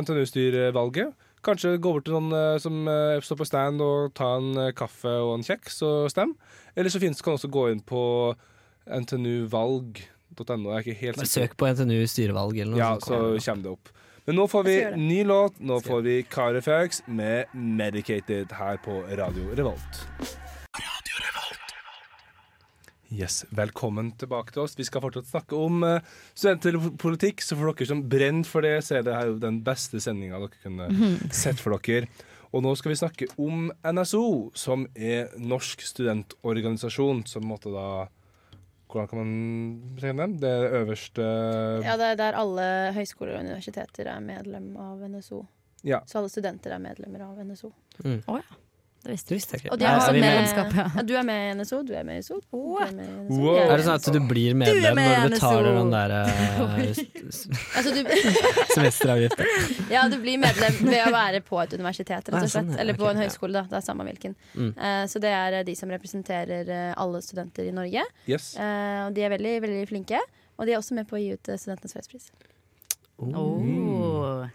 NTNU-styrevalget, 0.00 1.12
kanskje 1.44 1.74
gå 1.76 1.90
bort 1.92 2.06
til 2.06 2.14
noen 2.16 2.32
eh, 2.32 2.56
som 2.62 2.86
står 3.20 3.36
på 3.42 3.48
stand 3.50 3.82
og 3.84 4.14
ta 4.16 4.30
en 4.38 4.72
kaffe 4.78 5.10
og 5.20 5.34
en 5.40 5.44
kjeks 5.44 5.82
og 5.84 6.08
stem. 6.14 6.32
Eller 6.76 6.88
så 6.90 7.02
finnes, 7.02 7.20
kan 7.20 7.34
du 7.34 7.40
også 7.42 7.50
gå 7.52 7.66
inn 7.74 7.82
på 7.84 8.00
ntnuvalg.no. 8.88 10.80
Søk 11.28 11.56
på 11.60 11.68
NTNU 11.70 12.00
styrevalg 12.10 12.58
eller 12.58 12.72
noe 12.74 12.80
Ja, 12.80 12.94
sånt. 12.98 13.04
så 13.44 13.50
kommer 13.52 13.62
det 13.68 13.74
opp. 13.76 13.92
Men 14.24 14.38
nå 14.38 14.48
får 14.48 14.62
vi 14.64 14.74
ny 14.96 15.24
låt. 15.24 15.58
Nå 15.60 15.80
får 15.80 16.00
vi 16.00 16.22
Carifex 16.22 17.02
med 17.06 17.44
'Medicated' 17.52 18.54
her 18.54 18.76
på 18.76 19.02
Radio 19.02 19.50
Revolt. 19.54 19.98
Radio 20.80 21.16
Revolt. 21.26 21.74
Yes, 23.12 23.44
Velkommen 23.50 24.14
tilbake 24.16 24.52
til 24.52 24.62
oss. 24.62 24.78
Vi 24.78 24.86
skal 24.88 25.04
fortsatt 25.04 25.28
snakke 25.28 25.58
om 25.60 25.84
uh, 25.84 26.00
studentpolitikk. 26.32 27.44
Så 27.44 27.52
for 27.52 27.68
dere 27.68 27.90
som 27.92 28.00
brenner 28.08 28.48
for 28.48 28.64
det, 28.64 28.78
så 28.86 28.96
er 28.96 29.04
det 29.04 29.12
her 29.12 29.28
jo 29.34 29.36
den 29.44 29.60
beste 29.66 30.00
sendinga 30.00 30.40
dere 30.40 30.62
kunne 30.64 30.88
sett 31.28 31.60
for 31.60 31.76
dere. 31.76 32.08
Og 32.56 32.64
nå 32.64 32.72
skal 32.80 32.94
vi 32.94 33.00
snakke 33.02 33.28
om 33.36 33.68
NSO, 33.84 34.50
som 34.56 34.88
er 34.96 35.36
Norsk 35.36 35.84
studentorganisasjon. 35.84 37.26
Som 37.28 37.44
måtte 37.52 37.76
da 37.76 38.06
Hvordan 38.94 39.10
kan 39.10 39.18
man 39.18 39.98
si 39.98 40.12
den? 40.14 40.36
Det 40.38 40.50
er 40.50 40.60
det 40.62 40.80
øverste 40.80 41.24
Ja, 41.82 41.96
det 41.98 42.12
er 42.12 42.18
der 42.20 42.36
alle 42.38 42.66
høyskoler 42.94 43.34
og 43.34 43.46
universiteter 43.48 44.12
er 44.12 44.20
medlem 44.22 44.68
av 44.78 45.02
NSO. 45.10 45.40
Ja. 45.84 45.98
Så 46.06 46.20
alle 46.20 46.30
studenter 46.30 46.76
er 46.76 46.82
medlemmer 46.82 47.26
av 47.26 47.40
NSO. 47.42 47.72
Det 47.98 48.20
visste 48.20 48.38
Det 49.04 49.12
visste 49.12 49.34
jeg 49.54 49.60
ikke. 49.60 49.72
Og 49.74 49.78
de 49.78 49.84
Er- 49.84 49.98
er 49.98 50.08
er 50.08 50.12
med, 50.16 50.22
medlemskap, 50.24 50.74
ja. 50.96 51.02
du 51.04 51.12
er 51.14 51.24
med 51.28 51.40
i 51.44 51.54
NSO, 51.58 51.82
du 51.84 51.92
er 51.92 52.04
med 52.08 52.16
i 52.16 52.22
NSO. 52.22 52.38
Du 52.40 52.78
er 52.80 52.92
med 52.96 53.04
i 53.04 53.10
NSO. 53.12 53.40
Wow. 53.42 53.58
Er 53.60 53.76
det 53.76 53.84
sånn 53.84 53.98
at 54.00 54.08
du 54.14 54.20
blir 54.30 54.54
medlem 54.56 54.96
med 54.96 55.10
når 55.10 55.28
du 55.28 55.34
betaler 55.34 55.76
den 55.76 55.90
der 55.92 56.08
du, 57.84 58.00
semesteravgiften? 58.74 59.46
ja, 59.92 60.06
du 60.08 60.16
blir 60.22 60.38
medlem 60.40 60.78
ved 60.88 61.02
å 61.04 61.12
være 61.14 61.42
på 61.44 61.60
et 61.62 61.76
universitet, 61.76 62.30
rett 62.32 62.34
Ah, 62.34 62.46
og 62.46 62.48
sånn, 62.54 62.70
slett. 62.72 62.80
Eller 62.80 62.96
på 62.98 63.10
en 63.10 63.20
høyskole, 63.20 63.52
da. 63.58 63.64
Det 63.70 63.78
er 63.80 63.84
samme 63.86 64.06
hvilken. 64.08 64.34
Mm. 64.56 64.72
Uh, 64.78 65.04
så 65.10 65.20
det 65.22 65.32
er 65.36 65.58
eh, 65.60 65.66
de 65.68 65.74
som 65.78 65.92
representerer 65.92 66.72
alle 66.96 67.20
studenter 67.24 67.68
i 67.68 67.74
Norge. 67.76 68.02
Yes. 68.30 68.54
Uh, 68.56 69.06
og 69.10 69.14
de 69.16 69.26
er 69.28 69.34
veldig, 69.36 69.54
veldig 69.68 69.84
flinke. 69.92 70.20
Og 70.56 70.66
de 70.68 70.72
er 70.74 70.80
også 70.80 70.94
med 70.96 71.08
på 71.10 71.18
å 71.18 71.22
gi 71.22 71.32
ut 71.34 71.52
Studentenes 71.58 71.92
fredspris. 71.96 72.30
Oh. 73.18 74.46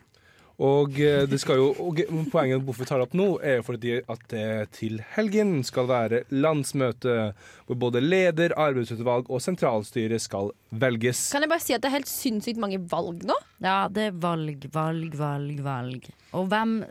Og 0.60 0.98
eh, 1.00 1.24
det 1.30 1.38
skal 1.40 1.56
jo 1.62 1.70
og 1.80 2.02
Poenget 2.34 2.64
hvorfor 2.68 2.84
vi 2.84 2.88
tar 2.90 3.00
det 3.00 3.06
opp 3.08 3.14
nå, 3.16 3.28
er 3.40 3.62
jo 3.62 3.66
fordi 3.70 3.94
at 4.12 4.24
det 4.32 4.48
til 4.76 4.98
helgen 5.16 5.62
skal 5.64 5.88
være 5.88 6.24
landsmøte 6.36 7.14
hvor 7.70 7.78
både 7.80 8.02
leder, 8.04 8.52
arbeidsutvalg 8.60 9.30
og 9.32 9.40
sentralstyre 9.44 10.18
skal 10.20 10.52
velges. 10.82 11.30
Kan 11.32 11.46
jeg 11.46 11.52
bare 11.52 11.64
si 11.64 11.76
at 11.78 11.84
det 11.84 11.90
er 11.92 11.96
helt 12.00 12.12
sinnssykt 12.12 12.60
mange 12.62 12.80
valg 12.92 13.24
nå? 13.30 13.38
Ja, 13.64 13.86
det 13.94 14.10
er 14.10 14.18
valg, 14.20 14.66
valg, 14.74 15.16
valg, 15.20 15.62
valg. 15.64 16.10
Og 16.36 16.50
hvem 16.52 16.76
eh, 16.84 16.90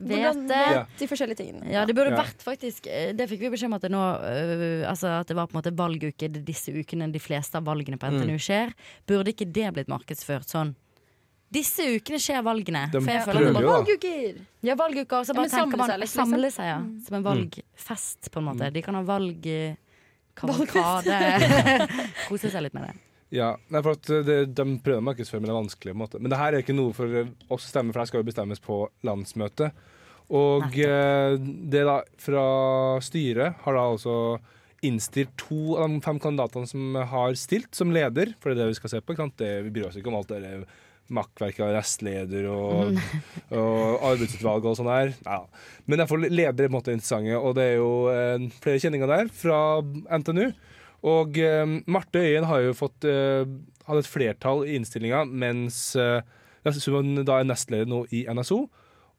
vet 0.00 0.16
Hvordan 0.16 0.40
det? 0.50 0.62
Ja. 0.78 0.80
de 0.98 1.10
forskjellige 1.10 1.40
tingene? 1.42 1.68
Ja, 1.70 1.84
det 1.86 1.94
burde 1.98 2.14
Ja. 2.16 2.22
vært 2.24 2.42
faktisk 2.42 2.88
eh, 2.90 3.12
Det 3.14 3.28
fikk 3.30 3.44
vi 3.44 3.52
beskjed 3.52 3.68
om 3.70 3.76
at 3.76 3.84
det 3.86 3.92
nå 3.94 4.00
øh, 4.02 4.82
Altså 4.90 5.12
at 5.20 5.28
det 5.30 5.36
var 5.38 5.46
på 5.46 5.54
en 5.54 5.60
måte 5.60 5.74
valguke 5.78 6.30
disse 6.40 6.72
ukene 6.74 7.10
de 7.12 7.20
fleste 7.22 7.60
av 7.60 7.68
valgene 7.68 7.98
på 8.00 8.08
NTNU 8.10 8.38
skjer. 8.42 8.72
Burde 9.06 9.30
ikke 9.34 9.46
det 9.52 9.68
blitt 9.76 9.92
markedsført 9.92 10.48
sånn? 10.50 10.74
Disse 11.56 11.86
ukene 11.96 12.18
skjer 12.20 12.44
valgene. 12.46 12.84
De 12.92 13.00
For 13.00 13.12
jeg 13.14 13.24
føler 13.26 13.46
prøver 13.46 13.56
bare. 13.56 13.72
Valguker! 13.80 14.38
ja, 14.68 14.74
valguker, 14.78 15.24
så 15.28 15.36
bare 15.38 15.48
ja, 15.48 15.56
tenker 15.62 15.80
man 15.80 15.92
liksom. 16.02 16.22
samle 16.34 16.50
seg, 16.52 16.68
ja. 16.70 16.78
Som 17.06 17.18
en 17.18 17.24
Mm. 17.24 17.26
valgfest, 17.30 18.30
på 18.34 18.42
en 18.42 18.48
måte. 18.50 18.70
De 18.74 18.82
kan 18.84 18.94
ha 18.98 19.02
valg 19.08 19.46
eh, 19.48 19.76
kavalkade. 20.36 21.18
Kose 22.28 22.50
seg 22.52 22.66
litt 22.66 22.74
med 22.76 22.88
det. 22.90 22.94
Ja, 23.34 23.48
nei, 23.74 23.80
for 23.82 23.96
at 23.96 24.06
det, 24.26 24.36
De 24.54 24.64
prøver 24.84 25.00
å 25.02 25.06
markedsføre, 25.08 25.40
men 25.42 25.48
det 25.50 25.54
er 25.56 25.60
vanskelig. 25.62 25.92
på 25.92 25.96
en 25.98 26.02
måte. 26.04 26.20
Men 26.22 26.30
det 26.30 26.38
her 26.38 26.54
er 26.54 26.62
ikke 26.62 26.76
noe 26.76 26.92
for 26.94 27.16
oss 27.50 27.66
å 27.66 27.70
stemme, 27.72 27.92
for 27.94 28.02
det 28.04 28.10
skal 28.12 28.22
jo 28.22 28.28
bestemmes 28.28 28.62
på 28.62 28.76
landsmøtet. 29.06 29.80
Og 30.36 30.76
eh, 30.82 31.34
det 31.70 31.82
da 31.86 32.00
fra 32.18 32.44
styret 33.06 33.60
har 33.64 33.76
da 33.78 33.84
altså 33.92 34.14
innstilt 34.86 35.32
to 35.40 35.76
av 35.80 35.88
de 35.90 36.00
fem 36.04 36.18
kandidatene 36.22 36.68
som 36.70 36.94
har 37.10 37.34
stilt 37.38 37.74
som 37.74 37.90
leder, 37.94 38.34
for 38.38 38.50
det 38.52 38.58
er 38.60 38.66
det 38.66 38.74
vi 38.74 38.78
skal 38.80 38.92
se 38.92 39.00
på. 39.02 39.14
ikke 39.14 39.24
sant? 39.24 39.38
Det, 39.40 39.50
vi 39.66 39.72
bryr 39.74 39.88
oss 39.88 39.96
ikke 39.98 40.10
om 40.12 40.18
alt 40.20 40.30
det 40.34 40.42
der 41.06 41.16
makkverket 41.18 41.64
av 41.66 41.74
restleder 41.76 42.48
og, 42.50 42.96
og 43.60 44.06
arbeidsutvalg 44.12 44.66
og 44.66 44.78
sånn 44.78 44.90
her. 44.90 45.12
Ja. 45.26 45.42
Men 45.86 46.02
derfor 46.02 46.22
leder 46.22 46.50
er 46.50 46.56
på 46.66 46.70
en 46.70 46.76
måte 46.78 46.94
interessante, 46.94 47.38
og 47.38 47.56
det 47.58 47.70
er 47.70 47.76
jo 47.78 47.92
eh, 48.12 48.48
flere 48.62 48.82
kjenninger 48.82 49.10
der 49.10 49.30
fra 49.32 49.60
NTNU. 50.18 50.50
Og 51.06 51.38
eh, 51.38 51.64
Marte 51.86 52.24
Øyen 52.24 52.48
har 52.50 52.64
jo 52.64 52.76
fått 52.76 53.06
eh, 53.06 53.46
hadde 53.86 54.02
et 54.02 54.10
flertall 54.10 54.64
i 54.66 54.74
innstillinga, 54.78 55.24
mens 55.26 55.94
eh, 56.00 56.22
hun 56.90 57.22
da 57.22 57.40
er 57.40 57.46
nestleder 57.46 57.88
nå 57.90 58.04
i 58.10 58.24
NSO. 58.26 58.64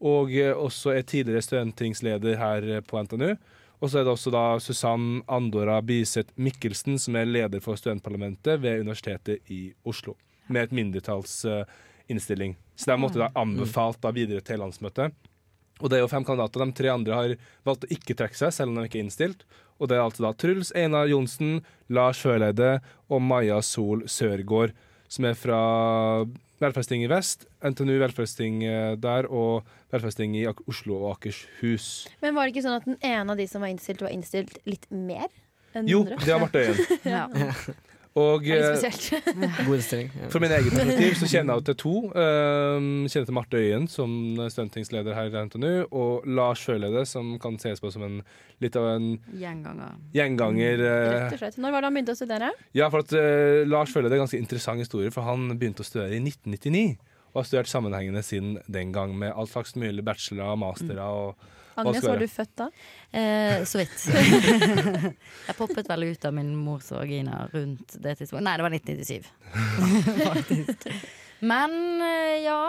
Og 0.08 0.34
eh, 0.36 0.54
også 0.54 0.94
er 0.94 1.08
tidligere 1.08 1.46
studentingsleder 1.46 2.38
her 2.42 2.68
eh, 2.68 2.84
på 2.84 3.00
NTNU. 3.04 3.32
Og 3.78 3.92
så 3.92 4.00
er 4.00 4.08
det 4.08 4.14
også 4.16 4.34
da 4.34 4.46
Susann 4.62 5.22
Andora 5.30 5.80
Biseth 5.86 6.34
Mikkelsen, 6.36 6.98
som 7.00 7.16
er 7.16 7.30
leder 7.30 7.62
for 7.62 7.78
studentparlamentet 7.78 8.58
ved 8.64 8.82
Universitetet 8.82 9.52
i 9.54 9.68
Oslo. 9.86 10.16
Med 10.50 10.68
et 10.68 10.76
mindretallsinnstilling. 10.76 12.56
Så 12.76 12.86
det 12.90 12.96
de 12.96 13.02
måte 13.02 13.20
da 13.22 13.32
anbefalt 13.36 14.02
da 14.04 14.12
videre 14.16 14.44
til 14.46 14.62
landsmøtet. 14.62 15.16
Og 15.78 15.92
det 15.92 16.00
er 16.00 16.04
jo 16.06 16.10
fem 16.10 16.26
kandidater. 16.26 16.64
De 16.66 16.74
tre 16.78 16.90
andre 16.94 17.14
har 17.18 17.36
valgt 17.68 17.86
å 17.86 17.92
ikke 17.94 18.16
trekke 18.18 18.38
seg, 18.38 18.54
selv 18.56 18.72
om 18.72 18.80
de 18.80 18.88
ikke 18.90 19.00
er 19.02 19.06
innstilt. 19.06 19.44
Og 19.78 19.90
det 19.92 19.98
er 19.98 20.06
altså 20.08 20.26
da 20.26 20.32
Truls 20.34 20.72
Einar 20.74 21.06
Johnsen, 21.10 21.60
Lars 21.94 22.18
Sjøleide 22.24 22.80
og 23.14 23.22
Maja 23.22 23.60
Sol 23.62 24.08
Sørgaard, 24.10 24.74
som 25.08 25.28
er 25.30 25.38
fra 25.38 25.60
Velferdsting 26.58 27.04
i 27.06 27.10
vest, 27.12 27.46
NTNU 27.62 28.00
Velferdsting 28.02 28.64
eh, 28.66 28.96
der, 28.98 29.28
og 29.30 29.68
Velferdsting 29.94 30.34
i 30.40 30.48
Oslo 30.50 30.98
og 31.04 31.12
Akershus. 31.12 32.08
Men 32.24 32.34
var 32.34 32.48
det 32.48 32.56
ikke 32.56 32.66
sånn 32.66 32.80
at 32.80 32.88
den 32.90 32.98
ene 33.06 33.36
av 33.36 33.38
de 33.38 33.46
som 33.50 33.62
var 33.62 33.70
innstilt, 33.70 34.02
var 34.02 34.16
innstilt 34.16 34.58
litt 34.66 34.88
mer 34.90 35.28
enn 35.78 35.84
den 35.86 35.92
Jo, 35.94 36.02
andre? 36.02 36.18
det 36.26 36.34
har 36.34 36.42
vært 36.48 36.58
Øyen. 36.64 36.82
Ja. 37.14 37.28
Og 38.18 38.48
eh. 38.50 38.64
God 39.68 39.76
innstilling. 39.78 40.08
For 40.34 40.42
min 40.42 40.54
egen 40.56 40.74
perspektiv 40.74 41.18
så 41.20 41.30
kjenner 41.30 41.60
jeg 41.60 41.68
til 41.70 41.78
to. 41.84 41.94
Um, 42.18 42.88
kjenner 43.06 43.28
til 43.30 43.36
Marte 43.38 43.60
Øyen 43.62 43.86
som 43.92 44.14
stuntingsleder 44.54 45.14
her 45.18 45.30
i 45.30 45.44
NTNU, 45.50 45.72
og 45.92 46.26
Lars 46.26 46.64
Sjølede, 46.66 47.04
som 47.10 47.36
kan 47.44 47.60
ses 47.62 47.84
på 47.84 47.92
som 47.94 48.06
en, 48.08 48.18
litt 48.64 48.76
av 48.80 48.88
en 48.96 49.10
Gjenganger. 49.38 49.94
gjenganger. 50.18 50.82
uh, 50.82 50.96
Rett 51.14 51.38
og 51.38 51.44
slett. 51.44 51.60
Når 51.62 51.76
var 51.76 51.86
det 51.86 51.92
han 51.92 52.00
begynte 52.00 52.16
å 52.18 52.20
studere? 52.22 52.50
Ja, 52.78 52.90
for 52.94 53.06
at 53.06 53.14
uh, 53.14 53.62
Lars 53.70 53.94
Sjølede 53.94 54.16
er 54.18 54.22
en 54.22 54.26
ganske 54.26 54.42
interessant 54.42 54.82
historie, 54.82 55.14
for 55.14 55.28
han 55.30 55.52
begynte 55.54 55.86
å 55.86 55.88
studere 55.88 56.18
i 56.18 56.24
1999. 56.24 56.98
Og 57.34 57.42
har 57.42 57.48
studert 57.50 57.70
sammenhengende 57.72 58.24
siden 58.26 58.58
den 58.72 58.94
gang, 58.96 59.14
med 59.18 59.36
alt 59.36 59.52
slags 59.52 59.76
mulig 59.78 60.06
bachelorer 60.06 60.56
og 60.56 60.62
mastere. 60.64 61.06
Og, 61.06 61.54
Agnes, 61.78 62.02
var 62.08 62.18
du 62.18 62.26
født 62.32 62.56
da? 62.58 62.68
Eh, 63.14 63.62
så 63.70 63.84
vidt. 63.84 64.08
jeg 65.48 65.58
poppet 65.60 65.90
vel 65.92 66.08
ut 66.10 66.26
av 66.26 66.34
min 66.34 66.56
mors 66.58 66.90
vagina 66.90 67.44
rundt 67.54 68.00
det 68.02 68.18
tidspunktet. 68.18 68.48
Nei, 68.48 68.58
det 68.58 68.66
var 68.66 68.78
1997. 68.80 69.30
Faktisk. 70.32 70.90
Men 71.46 72.02
eh, 72.02 72.44
ja. 72.48 72.60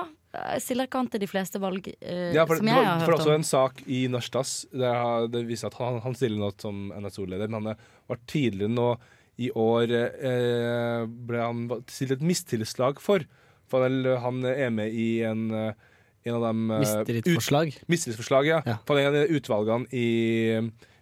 Stiller 0.60 0.90
an 0.92 1.06
til 1.08 1.22
de 1.22 1.26
fleste 1.26 1.56
valg 1.58 1.86
eh, 1.88 2.34
ja, 2.36 2.42
for, 2.44 2.60
som 2.60 2.68
jeg 2.68 2.76
har 2.76 2.98
hørt 3.00 3.00
om. 3.00 3.04
for 3.06 3.14
var 3.14 3.22
også 3.22 3.36
en 3.38 3.46
sak 3.48 3.78
i 3.88 4.02
Nørstas 4.12 4.50
der 4.76 5.24
det 5.32 5.40
viser 5.48 5.72
at 5.72 5.78
han, 5.80 6.02
han 6.04 6.16
stiller 6.18 6.36
nå 6.42 6.50
som 6.60 6.90
NSO-leder, 6.92 7.48
men 7.48 7.62
han 7.62 7.70
har 7.72 8.12
vært 8.12 8.26
tidligere 8.28 8.74
nå 8.74 8.90
i 9.40 9.48
år 9.54 9.94
eh, 9.96 11.06
ble 11.08 11.40
han 11.40 11.64
stilt 11.88 12.18
et 12.18 12.26
mistillitslag 12.28 13.00
for. 13.00 13.24
For 13.70 13.84
han, 13.84 14.02
han 14.24 14.44
er 14.50 14.70
med 14.74 14.94
i 14.94 15.08
en, 15.28 15.48
eh, 15.54 15.88
en 16.28 16.38
av 16.38 16.46
dem 16.48 16.70
eh, 16.70 16.84
Mistillitsforslag. 16.84 17.74
Mistillitsforslag, 17.86 18.50
ja. 18.50 18.60
Ja. 18.66 18.78
For 18.88 19.00
en 19.00 19.10
av 19.10 19.34
utvalgene 19.38 19.90
i 19.92 20.06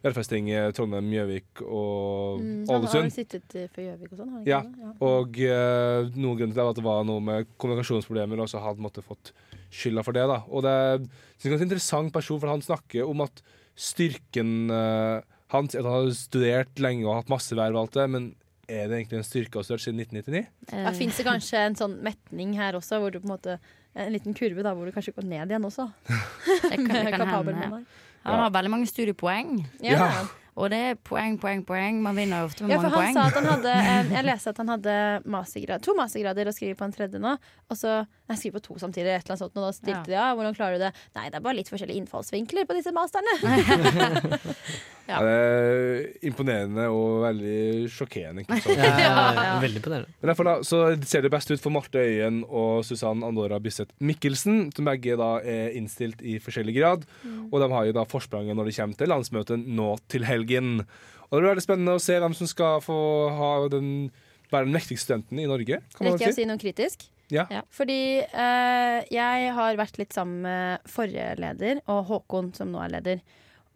Velferdstinget, 0.06 0.74
Trondheim, 0.76 1.08
Gjøvik 1.14 1.62
og 1.64 2.40
Mm, 2.40 2.66
han 2.68 2.84
har 2.84 2.98
jo 3.00 3.12
sittet 3.14 3.54
eh, 3.56 3.68
for 3.72 3.82
Gjøvik 3.82 4.12
og 4.12 4.20
sånn? 4.20 4.32
Ja. 4.46 4.60
Ja, 4.66 4.92
og 5.02 5.38
uh, 5.40 6.08
noen 6.14 6.38
grunn 6.38 6.52
til 6.52 6.58
det 6.58 6.66
var 6.66 6.74
at 6.74 6.80
det 6.80 6.86
var 6.86 7.06
noe 7.08 7.22
med 7.24 7.48
kommunikasjonsproblemer, 7.56 8.42
og 8.44 8.50
så 8.52 8.62
hadde 8.62 8.82
han 8.82 9.06
fått 9.06 9.32
skylda 9.72 10.04
for 10.06 10.16
det. 10.16 10.26
da. 10.30 10.42
Og 10.50 10.66
det 10.66 10.74
er 10.74 10.98
synes 11.00 11.08
jeg 11.08 11.48
er 11.48 11.48
en 11.48 11.56
ganske 11.56 11.68
interessant 11.70 12.12
person, 12.14 12.40
for 12.42 12.52
han 12.52 12.64
snakker 12.64 13.08
om 13.08 13.24
at 13.24 13.42
styrken 13.76 14.70
uh, 14.72 15.24
hans 15.52 15.76
at 15.76 15.84
Han 15.84 15.92
har 15.92 16.10
studert 16.16 16.82
lenge 16.82 17.06
og 17.06 17.20
hatt 17.20 17.32
masse 17.32 17.56
verv 17.56 17.76
og 17.76 17.86
alt 17.86 17.98
det, 17.98 18.06
men 18.12 18.34
er 18.68 18.88
det 18.90 19.00
egentlig 19.00 19.20
en 19.20 19.26
styrke 19.26 19.58
å 19.58 19.62
ha 19.62 19.66
studert 19.66 19.84
siden 19.84 20.00
1999? 20.02 20.46
Ja, 20.72 20.92
Fins 20.96 21.18
det 21.20 21.26
kanskje 21.26 21.62
en 21.68 21.78
sånn 21.78 21.98
metning 22.04 22.54
her 22.58 22.78
også, 22.78 22.98
hvor 23.02 23.14
du 23.14 23.20
på 23.20 23.28
en 23.28 23.34
måte 23.34 23.58
en 23.96 24.12
liten 24.12 24.34
kurve 24.36 24.64
da, 24.66 24.74
hvor 24.76 24.88
du 24.88 24.94
kanskje 24.94 25.14
går 25.16 25.28
ned 25.28 25.52
igjen 25.54 25.68
også? 25.68 25.86
Det 26.06 26.80
kan, 26.82 26.90
det 26.90 27.12
kan 27.16 27.28
hende. 27.30 27.84
Han 28.26 28.42
har 28.42 28.50
veldig 28.50 28.72
mange 28.72 28.90
studiepoeng. 28.90 29.60
Ja. 29.84 30.00
Ja. 30.02 30.10
Og 30.56 30.70
det 30.72 30.78
er 30.90 30.94
poeng, 31.04 31.34
poeng, 31.40 31.60
poeng. 31.68 31.98
Man 32.04 32.16
vinner 32.16 32.40
jo 32.40 32.48
ofte 32.48 32.64
med 32.64 32.72
Ja, 32.72 32.78
for 32.80 32.88
mange 32.88 32.96
han 32.96 33.12
poeng. 33.12 33.16
sa 33.18 33.26
at 33.28 33.36
han 33.36 33.48
hadde 33.50 33.72
eh, 33.76 34.12
Jeg 34.16 34.24
leste 34.24 34.52
at 34.54 34.60
han 34.62 34.72
hadde 34.72 34.94
mastergrad, 35.36 35.82
to 35.84 35.94
mastergrader 35.98 36.48
og 36.48 36.56
skriver 36.56 36.78
på 36.80 36.88
en 36.88 36.96
tredje 36.96 37.20
nå. 37.20 37.34
Og 37.68 37.76
så 37.76 37.98
jeg 38.26 38.40
skriver 38.40 38.56
på 38.58 38.64
to 38.70 38.78
samtidig, 38.82 39.12
et 39.12 39.20
eller 39.22 39.36
annet 39.36 39.44
sånt, 39.44 39.56
og 39.60 39.66
da 39.68 39.72
stilte 39.76 40.10
de 40.10 40.16
ja, 40.16 40.30
hvordan 40.34 40.56
klarer 40.56 40.80
du 40.80 40.86
det? 40.86 40.92
Nei, 41.14 41.28
det 41.30 41.38
er 41.38 41.44
bare 41.44 41.58
litt 41.60 41.68
forskjellige 41.70 42.00
innfallsvinkler 42.02 42.66
på 42.66 42.78
disse 42.80 42.94
masterne. 42.96 43.36
Ja. 45.06 45.20
Ja, 45.20 45.22
det 45.22 45.34
er 45.38 46.06
imponerende 46.26 46.88
og 46.90 47.20
veldig 47.22 47.86
sjokkerende. 47.94 48.42
ikke 48.42 48.56
sant? 48.58 48.72
Ja, 48.74 48.86
ja, 48.90 49.10
ja, 49.14 49.34
Ja. 49.36 49.52
Veldig 49.62 49.78
imponerende. 49.78 50.10
Men 50.18 50.30
derfor 50.32 50.48
da, 50.48 50.54
så 50.66 50.80
ser 51.06 51.22
det 51.22 51.30
best 51.30 51.52
ut 51.52 51.62
for 51.62 51.70
Marte 51.70 52.02
Øyen 52.02 52.40
og 52.48 52.80
Susann 52.88 53.22
Andora 53.22 53.60
Bisseth 53.62 53.94
Mikkelsen, 54.02 54.72
som 54.74 54.88
begge 54.90 55.14
da 55.20 55.28
er 55.46 55.76
innstilt 55.78 56.24
i 56.26 56.40
forskjellig 56.42 56.74
grad. 56.80 57.06
Og 57.52 57.54
de 57.62 57.68
har 57.70 57.86
jo 57.86 57.94
da 58.00 58.02
forspranget 58.10 58.58
når 58.58 58.66
det 58.72 58.74
kommer 58.80 58.98
til 58.98 59.12
landsmøtet 59.14 59.62
nå 59.78 59.92
til 60.10 60.26
helgen. 60.46 60.86
Og 61.30 61.42
det 61.42 61.56
blir 61.56 61.64
spennende 61.64 61.96
å 61.96 62.02
se 62.02 62.18
hvem 62.22 62.34
som 62.34 62.46
skal 62.46 62.80
få 62.84 62.96
ha 63.34 63.52
den, 63.68 64.10
være 64.52 64.68
den 64.68 64.76
mektigste 64.76 65.06
studenten 65.08 65.38
i 65.42 65.46
Norge. 65.46 65.80
kan 65.96 66.06
man 66.06 66.14
Rekker 66.14 66.28
jeg 66.28 66.34
å 66.34 66.38
si. 66.38 66.46
noe 66.46 66.58
kritisk? 66.62 67.08
Ja. 67.34 67.46
Fordi 67.74 68.22
eh, 68.22 68.98
jeg 69.10 69.48
har 69.56 69.76
vært 69.76 69.98
litt 69.98 70.14
sammen 70.14 70.44
med 70.46 70.86
forrige 70.86 71.34
leder 71.42 71.80
og 71.90 72.04
Håkon, 72.06 72.52
som 72.54 72.70
nå 72.70 72.78
er 72.84 72.94
leder. 72.94 73.24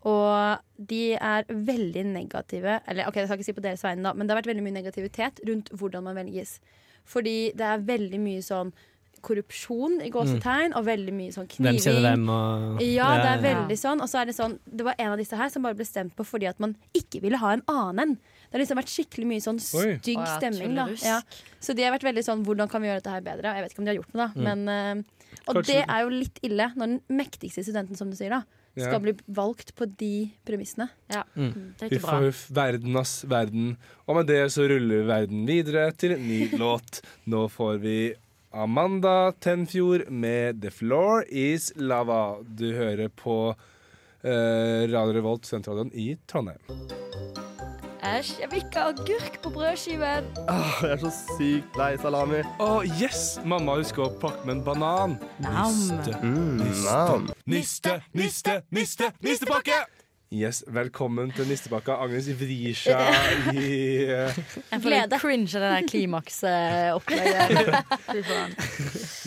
Og 0.07 0.63
de 0.79 1.13
er 1.13 1.45
veldig 1.45 2.07
negative 2.09 2.79
Eller 2.89 3.05
ok, 3.05 3.19
jeg 3.19 3.27
skal 3.29 3.37
ikke 3.37 3.47
si 3.51 3.53
på 3.59 3.65
deres 3.67 3.83
vegne, 3.85 4.07
da, 4.07 4.15
men 4.17 4.25
det 4.25 4.33
har 4.33 4.39
vært 4.39 4.49
veldig 4.49 4.63
mye 4.65 4.79
negativitet 4.79 5.43
rundt 5.45 5.69
hvordan 5.77 6.07
man 6.07 6.17
velges. 6.17 6.61
Fordi 7.05 7.53
det 7.59 7.67
er 7.67 7.85
veldig 7.85 8.21
mye 8.23 8.45
sånn 8.45 8.71
korrupsjon 9.23 10.01
i 10.05 10.11
gåsetegn, 10.11 10.75
og 10.77 10.85
veldig 10.87 11.13
mye 11.15 11.33
sånn 11.35 11.49
kniving. 11.49 11.79
Hvem 11.79 11.85
kjenner 11.85 12.05
hvem 12.09 12.29
og 12.35 12.83
Ja, 12.83 13.09
det 13.17 13.31
er 13.31 13.41
Ja. 13.41 13.55
veldig 13.55 13.79
sånn. 13.79 14.01
Og 14.03 14.09
så 14.09 14.21
er 14.23 14.25
det 14.27 14.35
sånn 14.37 14.59
Det 14.67 14.85
var 14.85 14.95
en 14.99 15.13
av 15.13 15.19
disse 15.19 15.37
her 15.37 15.49
som 15.51 15.63
bare 15.63 15.75
ble 15.75 15.85
stemt 15.85 16.15
på 16.17 16.25
fordi 16.27 16.49
at 16.49 16.59
man 16.61 16.77
ikke 16.95 17.21
ville 17.23 17.37
ha 17.39 17.53
en 17.53 17.63
annen 17.69 17.99
en. 18.01 18.15
Det 18.15 18.53
har 18.59 18.61
liksom 18.65 18.79
vært 18.83 18.91
skikkelig 18.91 19.27
mye 19.27 19.41
sånn 19.41 19.61
stygg 19.61 20.17
Oi. 20.19 20.25
ja, 20.25 20.39
stemning. 20.39 20.75
Da. 20.75 20.87
Ja. 21.05 21.21
Så 21.61 21.75
de 21.77 21.83
har 21.85 21.93
vært 21.99 22.03
veldig 22.09 22.25
sånn 22.25 22.45
Hvordan 22.45 22.69
kan 22.71 22.83
vi 22.83 22.89
gjøre 22.89 23.03
dette 23.03 23.11
her 23.11 23.21
bedre? 23.21 23.51
Og 23.51 23.55
jeg 23.57 23.63
vet 23.65 23.73
ikke 23.73 23.79
om 23.79 23.85
de 23.85 23.95
har 23.95 24.03
gjort 24.03 24.15
noe, 24.15 24.33
da. 24.35 24.41
Men, 24.41 24.69
eh, 24.69 25.03
og 25.49 25.55
Kanskje- 25.57 25.67
det 25.67 25.85
er 25.89 26.01
jo 26.03 26.09
litt 26.09 26.41
ille 26.43 26.73
når 26.75 26.87
den 26.87 27.01
mektigste 27.11 27.63
studenten, 27.65 27.97
som 27.97 28.11
du 28.11 28.17
sier, 28.17 28.31
da 28.31 28.43
Ja. 28.77 28.85
skal 28.87 29.01
bli 29.01 29.13
valgt 29.29 29.75
på 29.75 29.85
de 29.97 30.31
premissene. 30.47 30.89
Ja. 31.11 31.25
Mm. 31.37 31.75
Det 31.77 31.83
er 31.93 31.97
ikke 31.99 32.03
bra. 32.03 32.21
huff, 32.21 32.49
verden 32.51 32.97
ass, 32.97 33.25
verden. 33.25 33.77
Og 34.09 34.15
med 34.17 34.27
det 34.29 34.47
så 34.51 34.69
ruller 34.69 35.05
verden 35.07 35.45
videre 35.47 35.91
til 35.97 36.13
en 36.13 36.27
ny 36.27 36.49
låt. 36.59 37.01
Nå 37.27 37.49
får 37.51 37.81
vi 37.81 38.15
Amanda 38.53 39.33
Tenfjord 39.41 40.09
med 40.11 40.61
'The 40.63 40.71
Floor 40.71 41.25
Is 41.31 41.73
Lava'. 41.77 42.43
Du 42.59 42.73
hører 42.75 43.09
på 43.09 43.55
eh, 44.25 44.91
Radio 44.91 45.13
Revolt, 45.15 45.47
sentralradioen 45.47 45.93
i 45.95 46.17
Trondheim. 46.27 46.59
Æsj, 48.01 48.41
jeg 48.41 48.49
vil 48.51 48.63
ikke 48.65 48.81
ha 48.81 48.89
agurk 48.91 49.35
på 49.45 49.51
brødskiven. 49.55 50.25
Åh, 50.49 50.79
jeg 50.83 50.91
er 50.97 51.03
så 51.05 51.11
sykt 51.37 51.77
lei 51.79 51.93
salami. 52.01 52.41
Å, 52.59 52.71
yes! 52.99 53.39
Mamma 53.45 53.75
husker 53.79 54.07
å 54.07 54.15
pakke 54.23 54.47
med 54.49 54.57
en 54.57 54.63
banan. 54.67 55.19
Nam. 55.45 55.77
Niste, 55.77 56.17
Mm, 56.23 56.57
niste, 56.59 56.91
nam. 56.91 57.29
niste, 57.47 57.99
niste, 58.17 58.55
niste, 58.73 59.13
nistepakke! 59.23 59.79
Yes, 60.31 60.61
velkommen 60.71 61.33
til 61.35 61.49
nistepakka. 61.51 61.97
Agnes 62.05 62.29
vrir 62.39 62.77
seg 62.79 63.51
i 63.51 64.07
uh... 64.07 64.31
Jeg 64.31 64.79
får 64.85 64.93
litt 64.93 65.15
cringe 65.19 65.51
av 65.59 65.63
det 65.65 65.71
der 65.73 65.89
klimaksopplegget. 65.91 67.75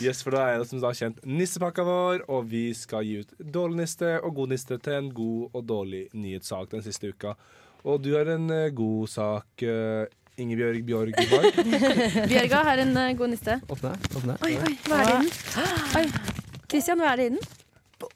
Yes, 0.00 0.24
for 0.24 0.32
da 0.32 0.46
er 0.48 0.62
det 0.62 0.68
som 0.70 0.80
da 0.80 0.94
kjent 0.96 1.20
nissepakka 1.28 1.84
vår, 1.84 2.24
og 2.32 2.48
vi 2.48 2.72
skal 2.72 3.04
gi 3.04 3.20
ut 3.20 3.34
dårlig 3.36 3.82
niste 3.82 4.14
og 4.22 4.32
god 4.38 4.54
niste 4.54 4.78
til 4.80 4.96
en 4.96 5.10
god 5.18 5.42
og 5.52 5.66
dårlig 5.68 6.08
nyhetssak 6.16 6.72
den 6.72 6.80
siste 6.86 7.12
uka. 7.12 7.36
Og 7.84 8.00
du 8.00 8.16
har 8.16 8.24
en 8.38 8.48
uh, 8.48 8.72
god 8.72 9.12
sak, 9.12 9.60
uh, 9.60 10.08
Ingebjørg 10.40 10.80
Bjørg 10.88 11.12
Borg. 11.34 11.52
Bjørga 12.32 12.64
har 12.70 12.80
en 12.86 12.96
god 13.20 13.28
niste. 13.34 13.60
Åpne, 13.68 13.92
åpne. 14.08 14.38
Oi, 14.40 14.56
oi, 14.56 14.72
hva 14.88 15.02
er 15.02 15.12
det 15.12 15.12
i 15.12 15.20
den? 15.20 15.28
Oi. 16.00 16.06
Christian, 16.64 17.04
hva 17.04 17.12
er 17.12 17.20
det 17.20 17.28
i 17.28 17.34
den? 17.36 17.44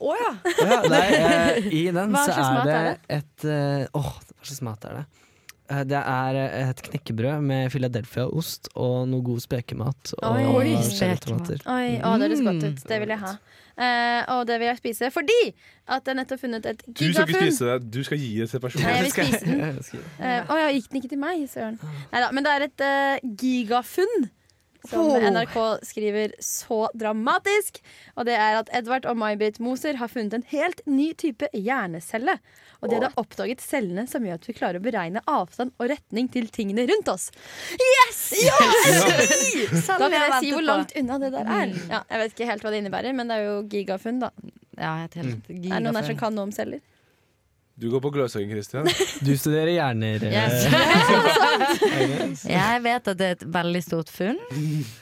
Å 0.00 0.14
ja! 0.18 0.32
Ja, 0.62 0.80
nei, 0.88 1.06
eh, 1.14 1.70
I 1.72 1.84
den 1.94 2.14
så, 2.16 2.26
så 2.32 2.42
er 2.42 2.60
det 2.68 2.74
er 2.74 2.90
det? 2.90 2.98
et 3.20 3.44
eh, 3.48 3.86
Åh, 3.98 4.12
hva 4.18 4.44
slags 4.44 4.62
mat 4.66 4.84
er 4.90 5.00
det? 5.00 5.04
Eh, 5.68 5.82
Det 5.84 6.00
er 6.00 6.38
et 6.70 6.82
knekkebrød 6.88 7.42
med 7.44 7.70
Philadelphia-ost 7.74 8.70
og 8.80 9.08
noe 9.10 9.20
god 9.26 9.40
spekemat. 9.44 10.14
Og 10.22 10.28
Oi. 10.32 10.44
og 10.48 10.54
Oi. 10.62 10.74
Oi, 11.68 11.88
å, 12.00 12.14
det 12.18 12.28
høres 12.30 12.40
godt 12.46 12.62
Mm. 12.62 12.68
ut. 12.72 12.84
Det 12.88 13.00
vil 13.02 13.08
jeg 13.14 13.18
ha. 13.24 13.32
Eh, 13.78 14.22
og 14.34 14.40
det 14.48 14.56
vil 14.58 14.66
jeg 14.72 14.78
spise 14.80 15.10
fordi 15.14 15.36
at 15.86 16.08
jeg 16.10 16.16
nettopp 16.18 16.40
funnet 16.40 16.64
et 16.66 16.80
gigafunn. 16.88 16.96
Du 16.98 17.12
skal 17.14 17.28
ikke 17.28 17.44
spise 17.44 17.68
det, 17.68 17.90
du 17.94 18.00
skal 18.08 18.18
gi 18.18 18.30
det 18.40 18.48
til 18.50 18.60
personen. 18.64 18.86
Nei, 18.88 18.94
jeg 18.96 19.04
vil 19.04 19.12
spise 19.14 19.44
den. 19.44 20.02
Eh, 20.18 20.40
Å 20.50 20.56
ja, 20.58 20.72
gikk 20.74 20.88
den 20.90 20.98
ikke 21.02 21.12
til 21.12 21.20
meg? 21.22 21.44
Søren. 21.52 21.76
Neida, 22.10 22.32
men 22.34 22.44
det 22.48 22.54
er 22.56 22.64
et 22.66 22.82
uh, 22.82 23.28
gigafunn. 23.38 24.26
Som 24.86 25.08
Oh. 25.08 25.18
NRK 25.18 25.56
skriver 25.82 26.32
så 26.38 26.88
dramatisk. 26.94 27.80
Og 28.16 28.26
det 28.28 28.36
er 28.38 28.60
at 28.60 28.68
Edvard 28.72 29.06
og 29.10 29.16
May-Britt 29.18 29.58
Moser 29.60 29.98
har 29.98 30.08
funnet 30.08 30.34
en 30.34 30.44
helt 30.52 30.80
ny 30.86 31.12
type 31.18 31.48
hjernecelle. 31.52 32.38
Og 32.78 32.88
de 32.88 32.94
hadde 32.94 33.10
oppdaget 33.18 33.60
cellene 33.64 34.04
som 34.06 34.22
gjør 34.22 34.38
at 34.38 34.46
vi 34.46 34.54
klarer 34.54 34.78
å 34.78 34.84
beregne 34.84 35.22
avstand 35.26 35.72
og 35.82 35.88
retning 35.90 36.28
til 36.30 36.46
tingene 36.54 36.84
rundt 36.86 37.08
oss. 37.10 37.30
Yes! 37.74 38.20
Ja! 38.44 38.54
Sånn 39.82 39.98
Da 39.98 40.06
vil 40.06 40.20
jeg 40.20 40.38
si 40.44 40.52
hvor 40.54 40.62
langt 40.66 40.94
unna 41.00 41.18
det 41.18 41.32
der 41.34 41.48
er. 41.48 41.72
Mm. 41.72 41.90
Ja, 41.90 42.04
jeg 42.06 42.22
vet 42.22 42.36
ikke 42.36 42.50
helt 42.52 42.62
hva 42.62 42.70
det 42.70 42.84
innebærer, 42.84 43.16
men 43.18 43.32
det 43.32 43.40
er 43.40 43.48
jo 43.48 43.56
gigafunn, 43.72 44.22
da. 44.22 44.30
Ja, 44.78 44.92
helt 45.02 45.16
gigafunn. 45.18 45.72
Er 45.72 45.80
det 45.80 45.84
noen 45.88 45.98
her 45.98 46.06
som 46.12 46.20
kan 46.22 46.38
noe 46.38 46.46
om 46.46 46.54
celler? 46.54 46.84
Du 47.78 47.86
går 47.92 48.00
på 48.02 48.10
Gløshaugen, 48.10 48.50
Kristian. 48.50 48.88
Du 49.26 49.30
studerer 49.38 49.70
hjerner. 49.70 50.24
eh, 50.26 50.32
Yes. 50.34 50.66
Jeg 52.50 52.82
vet 52.82 53.10
at 53.12 53.18
det 53.20 53.26
er 53.28 53.36
et 53.36 53.44
veldig 53.54 53.82
stort 53.86 54.10
funn. 54.10 54.38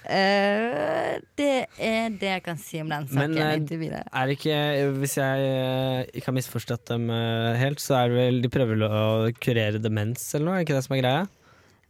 Eh, 0.05 1.17
det 1.41 1.49
er 1.81 2.11
det 2.21 2.31
jeg 2.35 2.43
kan 2.45 2.61
si 2.61 2.81
om 2.83 2.91
den 2.93 3.09
saken. 3.09 3.37
Men, 3.37 3.41
eh. 3.41 4.03
Er 4.13 4.29
det 4.29 4.37
ikke, 4.39 4.59
hvis 5.01 5.17
jeg 5.17 6.07
ikke 6.13 6.29
har 6.31 6.37
misforstått 6.37 6.85
dem 6.93 7.09
helt, 7.61 7.81
så 7.83 7.97
er 8.03 8.13
det 8.13 8.19
vel 8.21 8.43
de 8.45 8.53
prøver 8.53 8.85
å 8.87 9.03
kurere 9.41 9.81
demens 9.83 10.29
eller 10.37 10.47
noe? 10.51 10.59
Er 10.61 10.67
ikke 10.69 10.77
det 10.77 10.85
som 10.87 10.97
er 10.99 11.03
greia? 11.05 11.25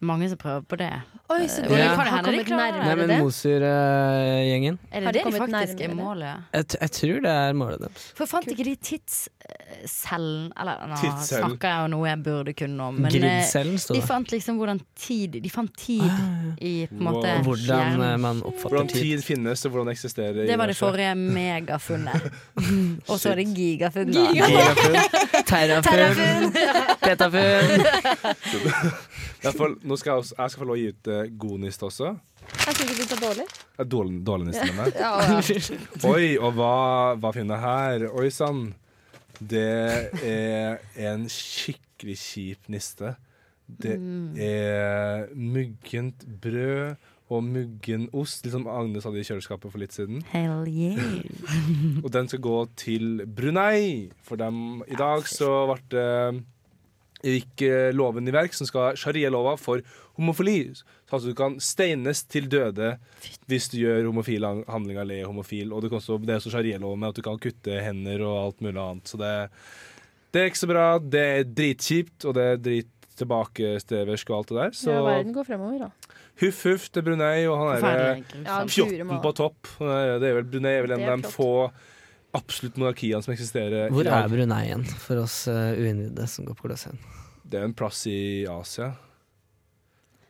Mange 0.05 0.29
som 0.29 0.37
prøver 0.39 0.61
på 0.69 0.77
det. 0.77 0.91
Oi, 1.33 1.47
så 1.49 1.63
Eh, 1.65 1.69
de 1.69 1.77
Ja. 1.79 1.95
Kan 1.97 2.05
det 2.05 2.13
hende 2.13 2.33
de 2.39 2.45
klarer 2.45 2.73
det? 2.77 2.83
Nei, 2.85 2.95
men 2.95 3.09
det? 3.09 3.17
Moser-gjengen. 3.23 4.79
Er 4.93 5.01
Har 5.07 5.13
det 5.13 5.15
de 5.15 5.19
de 5.19 5.25
kommet 5.25 5.41
faktisk 5.41 5.81
er 5.81 5.89
nærmere 5.89 5.89
det? 5.89 5.97
målet? 5.97 6.43
Jeg, 6.53 6.65
jeg 6.81 6.91
tror 6.91 7.21
det 7.25 7.31
er 7.33 7.53
målet 7.53 7.79
deres. 7.81 8.13
For 8.17 8.27
fant 8.27 8.47
ikke 8.53 8.65
de 8.65 8.75
tidscellen 8.77 10.53
Eller 10.61 10.87
nå 10.91 10.97
snakker 11.25 11.69
jeg 11.69 11.81
jo 11.83 11.87
noe 11.95 12.09
jeg 12.09 12.23
burde 12.23 12.53
kunne 12.53 12.83
om. 12.91 12.95
Men 12.95 13.17
eh, 13.25 13.45
de 13.97 14.03
fant 14.07 14.31
liksom 14.33 14.57
hvordan 14.61 14.81
tid 14.97 15.41
De 15.43 15.51
fant 15.51 15.73
tid 15.77 16.05
i 16.61 16.87
på 16.91 16.95
en 16.95 17.05
måte 17.09 17.27
Wow. 17.27 17.43
Hvordan 17.49 18.03
eh, 18.03 18.17
man 18.21 18.43
oppfatter 18.43 18.69
Hvordan 18.77 18.89
tid. 18.89 19.03
tid 19.03 19.25
finnes, 19.25 19.65
og 19.65 19.71
hvordan 19.73 19.87
det 19.91 19.97
eksisterer. 19.97 20.47
Det 20.47 20.59
var 20.59 20.67
det 20.67 20.77
forrige 20.77 21.15
megafunnet. 21.17 22.31
Og 23.11 23.19
så 23.21 23.31
er 23.33 23.35
det 23.41 23.47
gigafunn, 23.57 24.13
da. 24.13 24.21
Gigafunn, 24.33 24.97
terrafunn, 25.47 26.53
petafunn. 27.01 27.87
Fall, 29.55 29.77
nå 29.87 29.97
skal 30.01 30.13
jeg, 30.13 30.25
også, 30.25 30.35
jeg 30.39 30.53
skal 30.53 30.63
få 30.63 30.69
lov 30.71 30.77
å 30.77 30.81
gi 30.81 30.89
ut 30.91 31.11
uh, 31.13 31.21
god 31.45 31.63
niste 31.67 31.87
også. 31.87 32.13
Jeg 32.47 32.77
syns 32.79 32.97
det 32.97 33.07
er 33.17 33.23
dårlig. 33.23 33.47
Er 33.77 33.89
Dårlig, 33.91 34.19
dårlig 34.27 34.49
niste 34.51 34.67
med 34.71 34.79
meg. 34.81 34.99
Ja, 34.99 35.13
ja. 35.23 35.39
Oi, 36.13 36.29
og 36.39 36.57
hva, 36.59 36.75
hva 37.21 37.33
finner 37.37 37.59
jeg 37.59 37.65
her? 37.67 38.09
Oi 38.17 38.31
sann. 38.35 38.69
Det 39.37 39.67
er 40.25 40.79
en 41.11 41.27
skikkelig 41.31 42.17
kjip 42.23 42.71
niste. 42.73 43.17
Det 43.67 43.99
er 44.41 45.27
muggent 45.35 46.23
brød 46.41 46.97
og 47.27 47.43
muggen 47.43 48.07
ost, 48.15 48.45
litt 48.45 48.55
som 48.55 48.69
Agnes 48.71 49.07
hadde 49.07 49.19
i 49.19 49.27
kjøleskapet 49.27 49.73
for 49.73 49.83
litt 49.83 49.95
siden. 49.97 50.21
Hell 50.31 50.69
yeah. 50.71 51.25
Og 52.05 52.11
den 52.15 52.31
skal 52.31 52.43
gå 52.45 52.59
til 52.79 53.25
Brunei. 53.27 54.13
For 54.23 54.39
dem 54.39 54.85
i 54.87 54.99
dag 54.99 55.27
så 55.27 55.51
ble 55.73 55.81
det 55.91 56.11
gikk 57.25 57.63
loven 57.97 58.29
i 58.29 58.35
verk 58.35 58.53
som 58.55 58.69
skal 58.69 58.97
sharia-lova 58.99 59.55
for 59.59 59.81
homofili. 60.19 60.73
Så 60.77 60.85
altså 61.17 61.31
du 61.33 61.37
kan 61.39 61.57
steines 61.63 62.25
til 62.29 62.49
døde 62.53 62.97
hvis 63.49 63.69
du 63.73 63.79
gjør 63.81 64.09
homofile 64.11 64.51
handlinger 64.69 65.03
eller 65.05 65.23
er 65.23 65.31
homofil. 65.31 65.73
Og 65.73 65.83
det, 65.83 65.91
kan 65.93 66.01
også, 66.03 66.19
det 66.23 66.35
er 66.35 66.41
også 66.43 66.53
sharia-lov 66.55 66.97
med 66.99 67.09
at 67.13 67.17
du 67.21 67.23
kan 67.27 67.39
kutte 67.43 67.81
hender 67.83 68.25
og 68.27 68.37
alt 68.45 68.61
mulig 68.65 68.81
annet. 68.83 69.09
Så 69.09 69.21
det, 69.21 69.33
det 70.35 70.43
er 70.43 70.51
ikke 70.51 70.63
så 70.65 70.71
bra. 70.73 70.87
Det 71.01 71.25
er 71.39 71.49
dritkjipt, 71.57 72.27
og 72.29 72.37
det 72.39 72.47
er 72.53 72.63
drit 72.69 72.93
tilbakesteversk 73.17 74.31
og 74.31 74.37
alt 74.39 74.49
det 74.51 74.57
der. 74.59 74.71
Så 74.77 74.91
Ja, 74.93 75.03
verden 75.07 75.33
går 75.33 75.45
fremover, 75.49 75.87
da. 75.87 76.17
huff 76.43 76.65
huff 76.69 76.89
til 76.93 77.03
Brunei, 77.03 77.47
og 77.49 77.57
han 77.59 77.69
er 77.71 77.81
Forferdelig. 77.81 78.25
Ja, 78.45 78.57
grusomt. 78.61 78.75
Guri 78.77 78.97
fjotten 78.99 79.23
på 79.23 79.33
topp. 79.39 79.71
Det 79.81 80.29
er 80.31 80.35
vel, 80.37 80.45
Brunei 80.53 80.75
er 80.77 80.83
vel 80.85 80.97
en 80.99 81.07
av 81.09 81.23
de 81.23 81.31
få 81.33 81.51
absolutt 82.37 82.77
monarkiene 82.81 83.23
som 83.25 83.33
eksisterer. 83.35 83.89
Hvor 83.95 84.07
er 84.07 84.29
Bruneien 84.29 84.33
Brunei 84.37 84.63
igjen, 84.69 84.85
for 85.03 85.23
oss 85.25 85.43
uh, 85.51 85.73
uinnvidde 85.77 86.29
som 86.31 86.47
går 86.49 86.57
på 86.59 86.67
Colosseum? 86.69 86.99
Det 87.47 87.61
er 87.61 87.67
en 87.69 87.75
plass 87.79 88.05
i 88.11 88.19
Asia. 88.51 88.93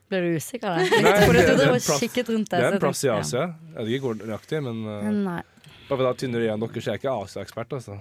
Ble 0.07 0.21
du 0.23 0.27
usikker 0.39 0.71
der? 0.71 1.03
Nei, 1.03 1.13
det- 1.19 1.33
det 1.35 1.67
er 1.67 1.73
plass- 1.75 2.29
rundt 2.31 2.51
Det 2.51 2.59
deg. 2.61 2.63
er 2.63 2.73
en 2.77 2.83
plass 2.83 3.01
i 3.05 3.09
Asia. 3.11 3.47
Jeg 3.75 3.79
vet 3.87 3.95
ikke 3.97 4.07
hvor 4.07 4.19
nøyaktig, 4.21 4.61
men 4.63 4.83
uh, 4.87 5.09
Nei. 5.11 5.41
bare 5.89 5.97
for 5.99 6.05
da 6.07 6.13
tynnere 6.21 6.47
igjen 6.47 6.63
dere, 6.63 6.83
så 6.85 6.93
er 6.93 6.95
jeg 6.95 7.01
ikke 7.03 7.15
Asia-ekspert, 7.25 7.73
altså. 7.81 7.97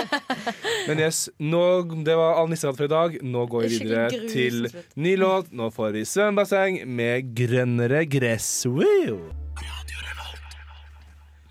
men 0.88 1.02
yes, 1.02 1.24
nå, 1.42 1.62
det 2.06 2.14
var 2.18 2.38
all 2.38 2.48
nissehatt 2.52 2.78
for 2.78 2.86
i 2.86 2.92
dag. 2.92 3.18
Nå 3.26 3.46
går 3.50 3.66
vi 3.66 3.66
er 3.66 3.74
videre 3.74 4.04
skikkelig 4.12 4.30
til 4.36 5.02
ny 5.02 5.16
låt. 5.18 5.50
Nå 5.50 5.70
får 5.74 5.96
vi 5.98 6.04
svømmebasseng 6.12 6.78
med 6.86 7.34
grønnere 7.38 8.04
gress. 8.10 8.52
Woo! 8.70 9.18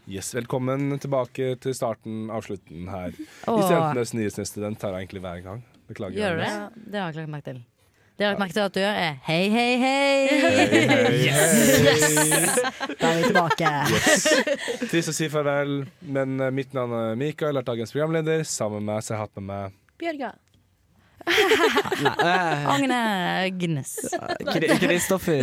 Yes, 0.06 0.36
velkommen 0.36 1.00
tilbake 1.02 1.56
til 1.64 1.74
starten 1.74 2.28
av 2.30 2.44
slutten 2.46 2.86
her. 2.94 3.16
I 3.18 3.24
Åh, 3.50 3.62
Studentenes 3.66 4.12
nyhetsneste. 4.14 4.62
Den 4.62 4.76
tar 4.78 4.94
jeg 4.94 5.06
egentlig 5.08 5.24
hver 5.24 5.40
gang. 5.42 5.64
Beklager. 5.90 6.20
gjør 6.20 6.36
du 6.38 6.44
det? 6.44 6.84
Det 6.94 7.00
har 7.02 7.10
jeg 7.10 7.24
lagt 7.24 7.32
merke 7.34 7.48
til. 7.50 7.64
Det 8.16 8.24
jeg 8.24 8.28
har 8.30 8.36
lagt 8.36 8.44
merke 8.44 8.56
til 8.56 8.66
at 8.68 8.76
du 8.76 8.80
gjør, 8.84 9.00
er 9.02 9.18
hei, 9.26 9.50
hei, 9.50 9.72
hei. 9.82 10.28
Hei, 10.30 10.52
hei, 10.72 10.84
hei. 12.22 12.38
Da 13.02 13.10
er 13.10 13.18
vi 13.18 13.26
tilbake. 13.32 13.74
Yes. 13.98 14.28
Trist 14.94 15.12
å 15.12 15.16
si 15.18 15.28
farvel, 15.34 15.74
men 16.06 16.38
eh, 16.40 16.54
mitt 16.56 16.78
navn 16.78 16.94
er 17.02 17.18
Mikael, 17.20 17.58
er 17.60 17.66
dagens 17.68 17.92
programleder. 17.96 18.46
Sammen 18.48 18.86
med 18.86 18.94
meg 18.94 19.04
så 19.08 19.16
har 19.16 19.24
jeg 19.26 19.28
hatt 19.32 19.42
med 19.42 19.50
meg 19.50 19.82
Bjørga. 20.00 20.32
Nei, 21.26 22.66
Agne 22.70 23.00
Gnes. 23.60 23.94
Kristoffer. 24.82 25.42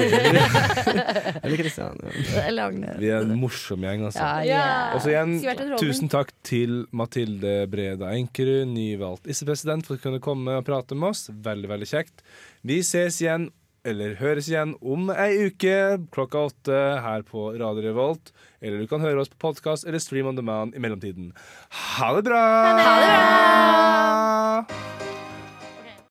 Eller 1.43 1.57
Kristian. 1.59 1.99
Eller 2.47 2.69
Agne. 2.71 2.93
Vi 3.01 3.09
er 3.11 3.25
en 3.27 3.35
morsom 3.41 3.83
gjeng, 3.87 4.05
altså. 4.09 4.23
Ja, 4.23 4.43
Ja. 4.47 4.61
ja. 4.61 4.85
Og 4.97 5.03
så 5.05 5.09
igjen, 5.15 5.33
tusen 5.81 6.11
takk 6.13 6.31
til 6.47 6.85
Mathilde 6.95 7.55
Breda 7.73 8.13
Enkerud, 8.15 8.69
nyvalgt 8.73 9.27
issepresident, 9.33 9.87
for 9.89 9.99
å 9.99 10.03
kunne 10.05 10.23
komme 10.23 10.59
og 10.61 10.67
prate 10.69 10.95
med 10.99 11.11
oss. 11.15 11.23
Veldig, 11.33 11.69
veldig 11.73 11.89
kjekt. 11.91 12.23
Vi 12.67 12.79
ses 12.87 13.19
igjen, 13.25 13.49
eller 13.85 14.15
høres 14.21 14.47
igjen, 14.47 14.77
om 14.79 15.09
ei 15.11 15.49
uke 15.49 15.75
klokka 16.15 16.45
åtte 16.53 16.77
her 17.03 17.25
på 17.27 17.49
Radio 17.59 17.83
Revolt. 17.89 18.31
Eller 18.63 18.79
du 18.79 18.87
kan 18.87 19.03
høre 19.03 19.25
oss 19.25 19.33
på 19.33 19.41
podkast 19.49 19.89
eller 19.91 19.99
stream 19.99 20.31
on 20.31 20.39
demand 20.39 20.77
i 20.79 20.83
mellomtiden. 20.85 21.33
Ha 21.99 22.13
det 22.15 22.23
bra! 22.31 22.45
Ha 22.79 22.95
det 23.03 23.11
bra! 23.11 25.19